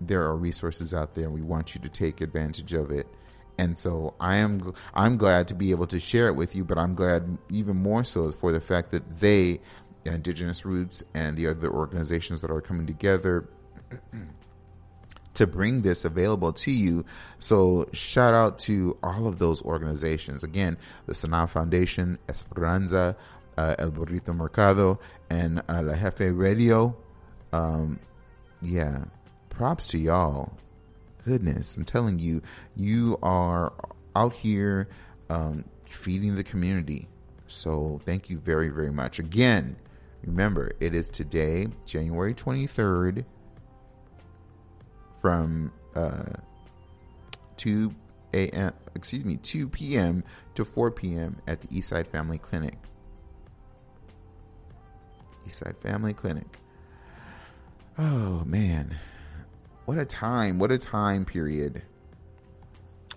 there 0.02 0.22
are 0.22 0.36
resources 0.36 0.92
out 0.92 1.14
there 1.14 1.24
and 1.24 1.32
we 1.32 1.40
want 1.40 1.74
you 1.74 1.80
to 1.80 1.88
take 1.88 2.20
advantage 2.20 2.74
of 2.74 2.90
it 2.90 3.06
and 3.56 3.78
so 3.78 4.12
i 4.20 4.36
am 4.36 4.74
i'm 4.92 5.16
glad 5.16 5.48
to 5.48 5.54
be 5.54 5.70
able 5.70 5.86
to 5.86 5.98
share 5.98 6.28
it 6.28 6.36
with 6.36 6.54
you 6.54 6.62
but 6.62 6.76
i'm 6.76 6.94
glad 6.94 7.38
even 7.48 7.74
more 7.74 8.04
so 8.04 8.30
for 8.30 8.52
the 8.52 8.60
fact 8.60 8.90
that 8.90 9.02
they 9.20 9.58
Indigenous 10.04 10.64
Roots 10.66 11.02
and 11.14 11.34
the 11.34 11.46
other 11.46 11.70
organizations 11.70 12.42
that 12.42 12.50
are 12.50 12.60
coming 12.60 12.86
together 12.86 13.48
to 15.34 15.46
bring 15.46 15.82
this 15.82 16.04
available 16.04 16.52
to 16.52 16.70
you. 16.70 17.04
So, 17.38 17.88
shout 17.92 18.34
out 18.34 18.58
to 18.60 18.96
all 19.02 19.26
of 19.26 19.38
those 19.38 19.62
organizations. 19.62 20.44
Again, 20.44 20.76
the 21.06 21.12
Sanneh 21.12 21.48
Foundation, 21.48 22.18
Esperanza, 22.28 23.16
uh, 23.56 23.74
El 23.78 23.90
Burrito 23.90 24.34
Mercado, 24.34 24.98
and 25.30 25.62
uh, 25.68 25.82
La 25.82 25.94
Jefe 25.94 26.32
Radio. 26.32 26.96
Um, 27.52 27.98
yeah, 28.62 29.04
props 29.50 29.86
to 29.88 29.98
y'all. 29.98 30.52
Goodness, 31.24 31.76
I'm 31.76 31.84
telling 31.84 32.18
you, 32.18 32.42
you 32.76 33.18
are 33.22 33.72
out 34.14 34.32
here 34.34 34.88
um, 35.30 35.64
feeding 35.86 36.36
the 36.36 36.44
community. 36.44 37.08
So, 37.46 38.00
thank 38.04 38.30
you 38.30 38.38
very, 38.38 38.68
very 38.68 38.90
much. 38.90 39.18
Again, 39.18 39.76
Remember, 40.26 40.72
it 40.80 40.94
is 40.94 41.08
today, 41.08 41.66
January 41.84 42.34
23rd, 42.34 43.24
from 45.20 45.72
uh, 45.94 46.24
2 47.56 47.94
a.m. 48.32 48.72
excuse 48.94 49.24
me 49.24 49.36
2 49.36 49.68
p.m. 49.68 50.24
to 50.54 50.64
4 50.64 50.90
p.m. 50.92 51.36
at 51.46 51.60
the 51.60 51.68
Eastside 51.68 52.06
Family 52.06 52.38
Clinic. 52.38 52.74
Eastside 55.46 55.76
Family 55.78 56.12
Clinic. 56.12 56.58
Oh 57.98 58.42
man, 58.44 58.96
what 59.84 59.98
a 59.98 60.04
time! 60.04 60.58
What 60.58 60.72
a 60.72 60.78
time 60.78 61.24
period. 61.24 61.82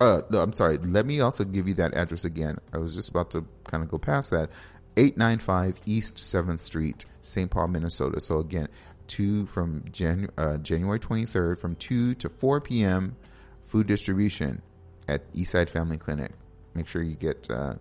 Uh, 0.00 0.22
no, 0.30 0.40
I'm 0.40 0.52
sorry. 0.52 0.78
Let 0.78 1.06
me 1.06 1.20
also 1.20 1.44
give 1.44 1.66
you 1.66 1.74
that 1.74 1.94
address 1.94 2.24
again. 2.24 2.58
I 2.72 2.78
was 2.78 2.94
just 2.94 3.10
about 3.10 3.30
to 3.32 3.44
kind 3.64 3.82
of 3.82 3.90
go 3.90 3.98
past 3.98 4.30
that. 4.30 4.50
895 4.96 5.80
East 5.86 6.16
7th 6.16 6.60
Street, 6.60 7.04
St. 7.22 7.50
Paul, 7.50 7.68
Minnesota. 7.68 8.20
So 8.20 8.38
again, 8.38 8.68
two 9.06 9.46
from 9.46 9.84
uh, 10.36 10.56
January 10.58 10.98
23rd 10.98 11.58
from 11.58 11.76
2 11.76 12.14
to 12.16 12.28
4 12.28 12.60
p.m. 12.60 13.16
food 13.66 13.86
distribution 13.86 14.62
at 15.08 15.32
Eastside 15.32 15.68
Family 15.68 15.98
Clinic. 15.98 16.32
Make 16.74 16.86
sure 16.86 17.02
you 17.02 17.14
get, 17.14 17.50
uh, 17.50 17.74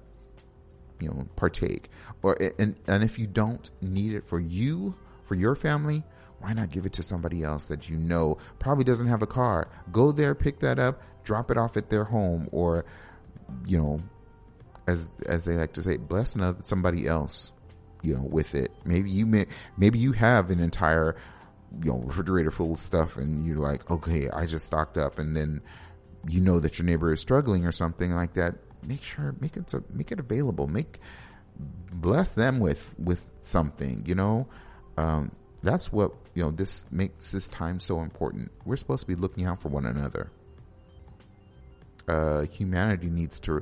you 0.99 1.09
know, 1.09 1.27
partake. 1.35 1.89
Or 2.23 2.37
and 2.59 2.75
and 2.87 3.03
if 3.03 3.19
you 3.19 3.27
don't 3.27 3.69
need 3.81 4.13
it 4.13 4.25
for 4.25 4.39
you, 4.39 4.95
for 5.25 5.35
your 5.35 5.55
family, 5.55 6.03
why 6.39 6.53
not 6.53 6.71
give 6.71 6.85
it 6.85 6.93
to 6.93 7.03
somebody 7.03 7.43
else 7.43 7.67
that 7.67 7.89
you 7.89 7.97
know 7.97 8.37
probably 8.59 8.83
doesn't 8.83 9.07
have 9.07 9.21
a 9.21 9.27
car? 9.27 9.69
Go 9.91 10.11
there, 10.11 10.35
pick 10.35 10.59
that 10.59 10.79
up, 10.79 11.01
drop 11.23 11.51
it 11.51 11.57
off 11.57 11.77
at 11.77 11.89
their 11.89 12.03
home, 12.03 12.47
or 12.51 12.85
you 13.65 13.77
know, 13.77 14.01
as 14.87 15.11
as 15.25 15.45
they 15.45 15.55
like 15.55 15.73
to 15.73 15.81
say, 15.81 15.97
bless 15.97 16.35
another 16.35 16.59
somebody 16.63 17.07
else, 17.07 17.51
you 18.01 18.15
know, 18.15 18.23
with 18.23 18.55
it. 18.55 18.71
Maybe 18.85 19.09
you 19.09 19.25
may 19.25 19.47
maybe 19.77 19.99
you 19.99 20.11
have 20.13 20.49
an 20.49 20.59
entire 20.59 21.15
you 21.83 21.91
know 21.91 21.99
refrigerator 21.99 22.51
full 22.51 22.73
of 22.73 22.79
stuff, 22.79 23.17
and 23.17 23.45
you're 23.45 23.57
like, 23.57 23.89
okay, 23.89 24.29
I 24.29 24.45
just 24.45 24.65
stocked 24.65 24.97
up, 24.97 25.19
and 25.19 25.35
then 25.35 25.61
you 26.27 26.41
know 26.41 26.59
that 26.59 26.77
your 26.77 26.85
neighbor 26.85 27.13
is 27.13 27.21
struggling 27.21 27.65
or 27.65 27.71
something 27.71 28.11
like 28.11 28.33
that. 28.33 28.55
Make 28.87 29.03
sure 29.03 29.35
make 29.41 29.57
it 29.57 29.73
make 29.93 30.11
it 30.11 30.19
available. 30.19 30.67
Make 30.67 30.99
bless 31.91 32.33
them 32.33 32.59
with 32.59 32.95
with 32.97 33.25
something. 33.41 34.03
You 34.05 34.15
know, 34.15 34.47
um, 34.97 35.31
that's 35.61 35.91
what 35.91 36.13
you 36.33 36.43
know. 36.43 36.51
This 36.51 36.87
makes 36.89 37.31
this 37.31 37.49
time 37.49 37.81
so 37.81 37.99
important. 37.99 38.51
We're 38.65 38.77
supposed 38.77 39.01
to 39.01 39.07
be 39.07 39.15
looking 39.15 39.45
out 39.45 39.61
for 39.61 39.67
one 39.67 39.85
another. 39.85 40.31
Uh, 42.07 42.43
humanity 42.43 43.07
needs 43.07 43.39
to 43.41 43.61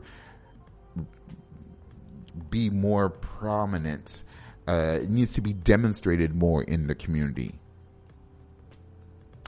be 2.49 2.69
more 2.69 3.09
prominent. 3.09 4.23
Uh, 4.67 4.99
it 5.01 5.09
needs 5.09 5.33
to 5.33 5.41
be 5.41 5.53
demonstrated 5.53 6.35
more 6.35 6.63
in 6.63 6.85
the 6.87 6.95
community. 6.95 7.55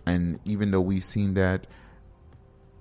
And 0.08 0.40
even 0.46 0.72
though 0.72 0.82
we've 0.82 1.04
seen 1.04 1.34
that 1.36 1.68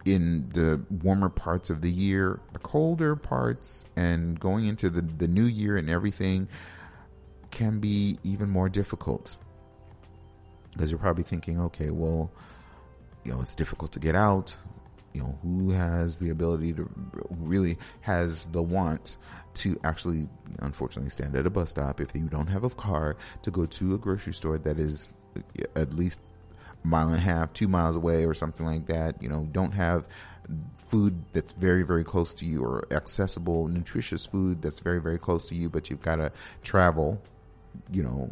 in 0.06 0.48
the 0.50 0.80
warmer 1.02 1.28
parts 1.28 1.68
of 1.68 1.82
the 1.82 1.90
year, 1.90 2.40
the 2.52 2.58
colder 2.60 3.16
parts, 3.16 3.84
and 3.96 4.38
going 4.38 4.66
into 4.66 4.88
the, 4.88 5.02
the 5.02 5.26
new 5.26 5.44
year 5.44 5.76
and 5.76 5.90
everything 5.90 6.48
can 7.50 7.80
be 7.80 8.18
even 8.22 8.48
more 8.48 8.68
difficult. 8.68 9.38
Because 10.72 10.90
you're 10.90 11.00
probably 11.00 11.24
thinking, 11.24 11.60
okay, 11.60 11.90
well, 11.90 12.30
you 13.24 13.32
know, 13.32 13.40
it's 13.40 13.54
difficult 13.54 13.92
to 13.92 13.98
get 13.98 14.14
out. 14.14 14.56
You 15.12 15.22
know, 15.22 15.38
who 15.42 15.70
has 15.70 16.18
the 16.18 16.30
ability 16.30 16.74
to 16.74 16.88
really 17.30 17.78
has 18.02 18.46
the 18.48 18.62
want 18.62 19.16
to 19.54 19.80
actually, 19.82 20.28
unfortunately, 20.60 21.10
stand 21.10 21.34
at 21.34 21.46
a 21.46 21.50
bus 21.50 21.70
stop 21.70 22.00
if 22.00 22.14
you 22.14 22.28
don't 22.28 22.48
have 22.48 22.64
a 22.64 22.70
car 22.70 23.16
to 23.42 23.50
go 23.50 23.66
to 23.66 23.94
a 23.94 23.98
grocery 23.98 24.34
store 24.34 24.58
that 24.58 24.78
is 24.78 25.08
at 25.74 25.94
least 25.94 26.20
mile 26.84 27.08
and 27.08 27.16
a 27.16 27.20
half, 27.20 27.52
two 27.52 27.68
miles 27.68 27.96
away, 27.96 28.24
or 28.24 28.34
something 28.34 28.66
like 28.66 28.86
that. 28.86 29.22
You 29.22 29.28
know, 29.28 29.48
don't 29.52 29.72
have 29.72 30.06
food 30.76 31.24
that's 31.32 31.52
very, 31.52 31.82
very 31.82 32.04
close 32.04 32.32
to 32.34 32.44
you 32.44 32.62
or 32.62 32.86
accessible, 32.90 33.68
nutritious 33.68 34.24
food 34.24 34.62
that's 34.62 34.80
very, 34.80 35.00
very 35.00 35.18
close 35.18 35.46
to 35.48 35.54
you, 35.54 35.68
but 35.68 35.90
you've 35.90 36.02
got 36.02 36.16
to 36.16 36.30
travel, 36.62 37.20
you 37.90 38.02
know, 38.02 38.30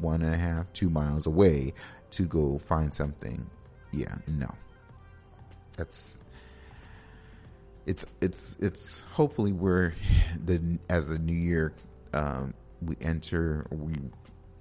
one 0.00 0.22
and 0.22 0.34
a 0.34 0.38
half, 0.38 0.72
two 0.72 0.90
miles 0.90 1.26
away 1.26 1.72
to 2.10 2.24
go 2.24 2.58
find 2.58 2.94
something. 2.94 3.48
Yeah, 3.92 4.16
no. 4.26 4.52
That's 5.76 6.18
it's 7.86 8.04
it's 8.20 8.56
it's 8.60 9.00
hopefully 9.12 9.52
we're 9.52 9.94
the 10.44 10.78
as 10.88 11.08
the 11.08 11.18
new 11.18 11.32
year 11.32 11.72
um, 12.12 12.54
we 12.82 12.96
enter 13.00 13.66
we 13.70 13.94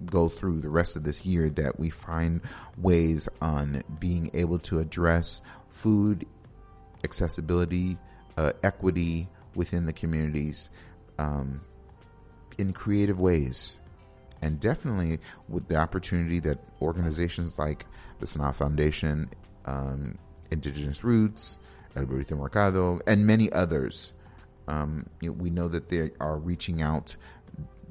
go 0.06 0.30
through 0.30 0.62
the 0.62 0.70
rest 0.70 0.96
of 0.96 1.04
this 1.04 1.26
year 1.26 1.50
that 1.50 1.80
we 1.80 1.90
find 1.90 2.42
ways 2.78 3.28
on 3.42 3.84
being 4.00 4.30
able 4.34 4.60
to 4.60 4.80
address 4.80 5.42
food 5.70 6.26
accessibility 7.04 7.98
uh, 8.38 8.54
equity 8.64 9.28
within 9.56 9.86
the 9.86 9.94
communities 9.94 10.70
um, 11.18 11.62
in 12.58 12.72
creative 12.74 13.20
ways 13.20 13.80
and 14.42 14.60
definitely 14.60 15.20
with 15.50 15.68
the 15.68 15.76
opportunity 15.76 16.40
that 16.40 16.60
organizations 16.82 17.60
like 17.60 17.86
the 18.20 18.26
Sanneh 18.26 18.56
Foundation 18.56 19.30
um, 19.66 20.18
Indigenous 20.52 21.04
Roots 21.04 21.60
El 21.96 22.06
Burrito 22.06 22.38
Mercado, 22.38 23.00
and 23.08 23.26
many 23.26 23.52
others. 23.52 24.14
Um, 24.68 25.08
you 25.22 25.30
know, 25.30 25.34
we 25.34 25.50
know 25.50 25.68
that 25.68 25.90
they 25.90 26.12
are 26.20 26.38
reaching 26.38 26.82
out 26.82 27.16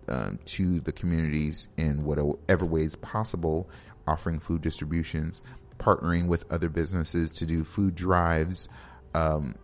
uh, 0.09 0.33
to 0.45 0.81
the 0.81 0.93
communities 0.93 1.69
in 1.77 2.05
whatever 2.05 2.65
ways 2.65 2.97
possible, 2.97 3.69
offering 4.07 4.41
food 4.41 4.63
distributions, 4.63 5.43
partnering 5.79 6.27
with 6.27 6.51
other 6.51 6.69
businesses 6.69 7.33
to 7.35 7.47
do 7.47 7.65
food 7.65 7.95
drives. 7.95 8.69
Um, 9.15 9.55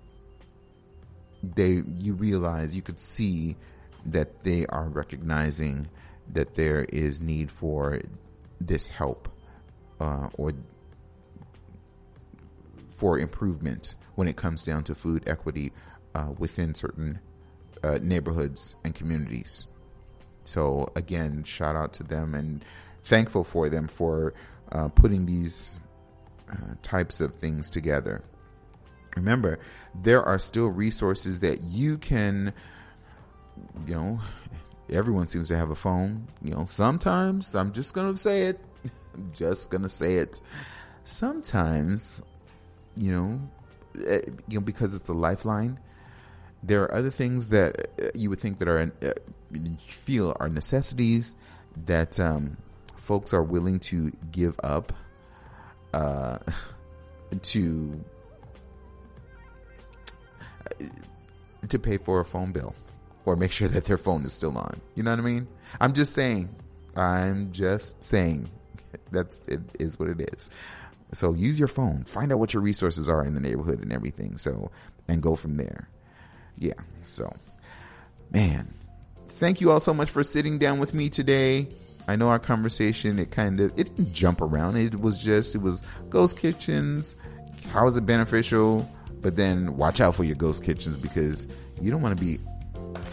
they, 1.43 1.83
you 1.99 2.15
realize, 2.15 2.75
you 2.75 2.83
could 2.83 3.01
see 3.01 3.57
that 4.07 4.45
they 4.45 4.67
are 4.67 4.89
recognizing 4.89 5.87
that 6.33 6.55
there 6.55 6.85
is 6.85 7.21
need 7.21 7.51
for 7.51 8.01
this 8.61 8.89
help 8.89 9.29
uh, 10.01 10.29
or 10.35 10.53
for 12.91 13.19
improvement 13.19 13.95
when 14.15 14.29
it 14.29 14.37
comes 14.37 14.63
down 14.63 14.85
to 14.85 14.95
food 14.95 15.25
equity 15.27 15.73
uh, 16.15 16.31
within 16.39 16.75
certain 16.75 17.19
uh, 17.83 17.99
neighborhoods 18.01 18.77
and 18.85 18.95
communities. 18.95 19.67
So 20.45 20.91
again, 20.95 21.45
shout 21.45 21.77
out 21.77 21.93
to 21.95 22.03
them 22.03 22.35
and 22.35 22.65
thankful 23.03 23.45
for 23.45 23.69
them 23.69 23.89
for 23.89 24.35
uh, 24.73 24.89
putting 24.89 25.27
these 25.27 25.79
uh, 26.51 26.75
types 26.83 27.21
of 27.21 27.35
things 27.37 27.71
together. 27.71 28.23
Remember, 29.17 29.59
there 29.95 30.23
are 30.23 30.39
still 30.39 30.67
resources 30.67 31.41
that 31.41 31.63
you 31.63 31.99
can, 31.99 32.53
you 33.87 33.95
know, 33.95 34.21
everyone 34.91 35.29
seems 35.29 35.49
to 35.49 35.57
have 35.57 35.71
a 35.71 35.75
phone. 35.75 36.27
You 36.43 36.53
know, 36.53 36.65
sometimes 36.65 37.55
I'm 37.55 37.73
just 37.73 37.95
going 37.95 38.13
to 38.13 38.21
say 38.21 38.47
it. 38.47 38.61
I'm 39.15 39.33
just 39.35 39.71
going 39.71 39.83
to 39.83 39.89
say 39.89 40.17
it. 40.17 40.41
Sometimes, 41.05 42.23
you 42.97 43.13
know, 43.13 43.41
uh, 44.09 44.19
you 44.49 44.59
know, 44.59 44.61
because 44.61 44.95
it's 44.95 45.09
a 45.09 45.13
lifeline. 45.13 45.79
There 46.63 46.83
are 46.83 46.95
other 46.95 47.11
things 47.11 47.49
that 47.49 47.89
uh, 48.03 48.07
you 48.15 48.31
would 48.31 48.41
think 48.41 48.59
that 48.59 48.69
are 48.69 48.93
uh, 49.03 49.13
feel 49.89 50.37
are 50.41 50.49
necessities 50.49 51.35
that 51.87 52.19
um, 52.21 52.57
folks 52.97 53.33
are 53.33 53.43
willing 53.43 53.79
to 53.79 54.13
give 54.31 54.59
up 54.63 54.93
uh, 55.93 56.39
to 57.43 58.05
to 61.69 61.79
pay 61.79 61.97
for 61.97 62.21
a 62.21 62.25
phone 62.25 62.53
bill 62.53 62.75
or 63.25 63.37
make 63.37 63.51
sure 63.51 63.69
that 63.69 63.85
their 63.87 63.97
phone 63.99 64.25
is 64.25 64.33
still 64.33 64.57
on. 64.57 64.81
You 64.95 65.03
know 65.03 65.11
what 65.11 65.19
I 65.19 65.23
mean? 65.23 65.47
I'm 65.81 65.93
just 65.93 66.13
saying. 66.13 66.49
I'm 66.97 67.53
just 67.53 68.03
saying. 68.03 68.51
That's 69.11 69.43
it 69.49 69.61
is 69.79 69.99
what 69.99 70.09
it 70.09 70.31
is. 70.33 70.51
So 71.13 71.33
use 71.33 71.59
your 71.59 71.69
phone, 71.69 72.05
find 72.05 72.33
out 72.33 72.39
what 72.39 72.55
your 72.55 72.63
resources 72.63 73.09
are 73.09 73.25
in 73.25 73.35
the 73.35 73.41
neighborhood 73.41 73.81
and 73.81 73.93
everything. 73.93 74.37
So, 74.37 74.71
and 75.07 75.23
go 75.23 75.37
from 75.37 75.57
there. 75.57 75.89
Yeah. 76.59 76.75
So, 77.03 77.33
man, 78.31 78.75
thank 79.35 79.61
you 79.61 79.71
all 79.71 79.81
so 79.81 79.95
much 79.95 80.11
for 80.11 80.23
sitting 80.23 80.59
down 80.59 80.79
with 80.79 80.95
me 80.95 81.09
today. 81.09 81.69
I 82.07 82.17
know 82.17 82.29
our 82.29 82.39
conversation, 82.39 83.19
it 83.19 83.31
kind 83.31 83.61
of, 83.61 83.71
it 83.79 83.95
didn't 83.97 84.13
jump 84.13 84.41
around. 84.41 84.77
It 84.77 85.01
was 85.01 85.19
just, 85.19 85.55
it 85.55 85.63
was 85.63 85.83
ghost 86.11 86.39
kitchens. 86.39 87.17
How 87.71 87.87
is 87.87 87.97
it 87.97 88.05
beneficial? 88.05 88.89
But 89.21 89.37
then 89.37 89.77
watch 89.77 90.01
out 90.01 90.15
for 90.15 90.25
your 90.25 90.37
ghost 90.37 90.63
kitchens 90.63 90.97
because 90.97 91.49
you 91.81 91.91
don't 91.91 92.03
want 92.03 92.17
to 92.19 92.23
be 92.23 92.39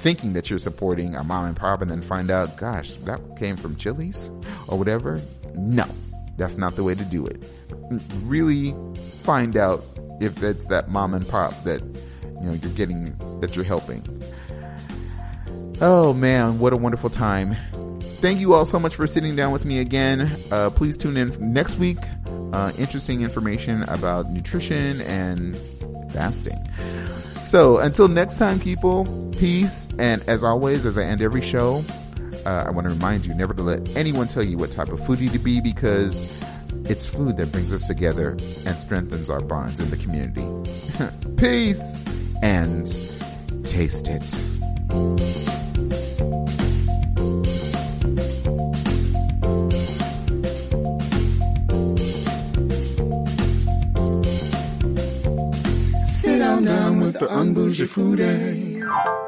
thinking 0.02 0.34
that 0.34 0.50
you're 0.50 0.60
supporting 0.60 1.16
a 1.16 1.24
mom 1.24 1.46
and 1.46 1.56
pop 1.56 1.82
and 1.82 1.90
then 1.90 2.02
find 2.02 2.30
out, 2.30 2.58
gosh, 2.58 2.96
that 2.98 3.20
came 3.38 3.56
from 3.56 3.76
Chili's 3.78 4.30
or 4.68 4.78
whatever. 4.78 5.22
No, 5.56 5.86
that's 6.38 6.58
not 6.58 6.76
the 6.76 6.84
way 6.84 6.96
to 6.96 7.06
do 7.06 7.26
it. 7.26 7.42
Really 8.24 8.76
find 9.24 9.56
out 9.56 9.86
if 10.20 10.36
that's 10.36 10.66
that 10.66 10.90
mom 10.90 11.14
and 11.14 11.28
pop 11.28 11.64
that 11.64 11.82
you 11.82 12.48
know 12.48 12.54
you're 12.54 12.72
getting 12.74 13.16
that 13.40 13.56
you're 13.56 13.66
helping. 13.66 14.02
Oh 15.84 16.14
man, 16.14 16.60
what 16.60 16.74
a 16.74 16.78
wonderful 16.78 17.10
time. 17.10 17.58
Thank 18.22 18.40
you 18.40 18.54
all 18.54 18.66
so 18.66 18.80
much 18.80 18.96
for 18.96 19.08
sitting 19.08 19.36
down 19.36 19.52
with 19.52 19.66
me 19.66 19.80
again. 19.80 20.32
Uh, 20.52 20.70
please 20.70 20.96
tune 20.96 21.18
in 21.18 21.36
next 21.54 21.80
week. 21.80 21.98
Uh, 22.54 22.72
interesting 22.78 23.22
information 23.22 23.82
about 23.84 24.30
nutrition 24.30 25.02
and 25.02 25.58
fasting. 26.14 26.60
So 27.44 27.80
until 27.80 28.08
next 28.08 28.38
time, 28.38 28.60
people, 28.60 29.06
peace. 29.40 29.88
And 29.98 30.22
as 30.30 30.44
always, 30.44 30.86
as 30.86 31.00
I 31.00 31.04
end 31.04 31.24
every 31.24 31.42
show, 31.42 31.84
uh, 32.46 32.66
I 32.68 32.70
want 32.70 32.86
to 32.86 32.94
remind 32.94 33.26
you 33.26 33.34
never 33.34 33.56
to 33.56 33.64
let 33.64 33.96
anyone 33.98 34.28
tell 34.28 34.44
you 34.44 34.60
what 34.60 34.70
type 34.70 34.90
of 34.90 35.00
foodie 35.02 35.32
to 35.32 35.40
be 35.40 35.62
because 35.62 36.32
it's 36.86 37.08
food 37.08 37.38
that 37.38 37.52
brings 37.52 37.74
us 37.74 37.88
together 37.88 38.38
and 38.68 38.80
strengthens 38.80 39.32
our 39.32 39.42
bonds 39.42 39.80
in 39.80 39.90
the 39.90 39.98
community. 39.98 40.46
Peace 41.38 42.00
and 42.44 42.86
taste 43.66 44.08
it. 44.08 45.61
the 57.22 57.28
unbougie 57.28 57.86
foodie. 57.86 59.21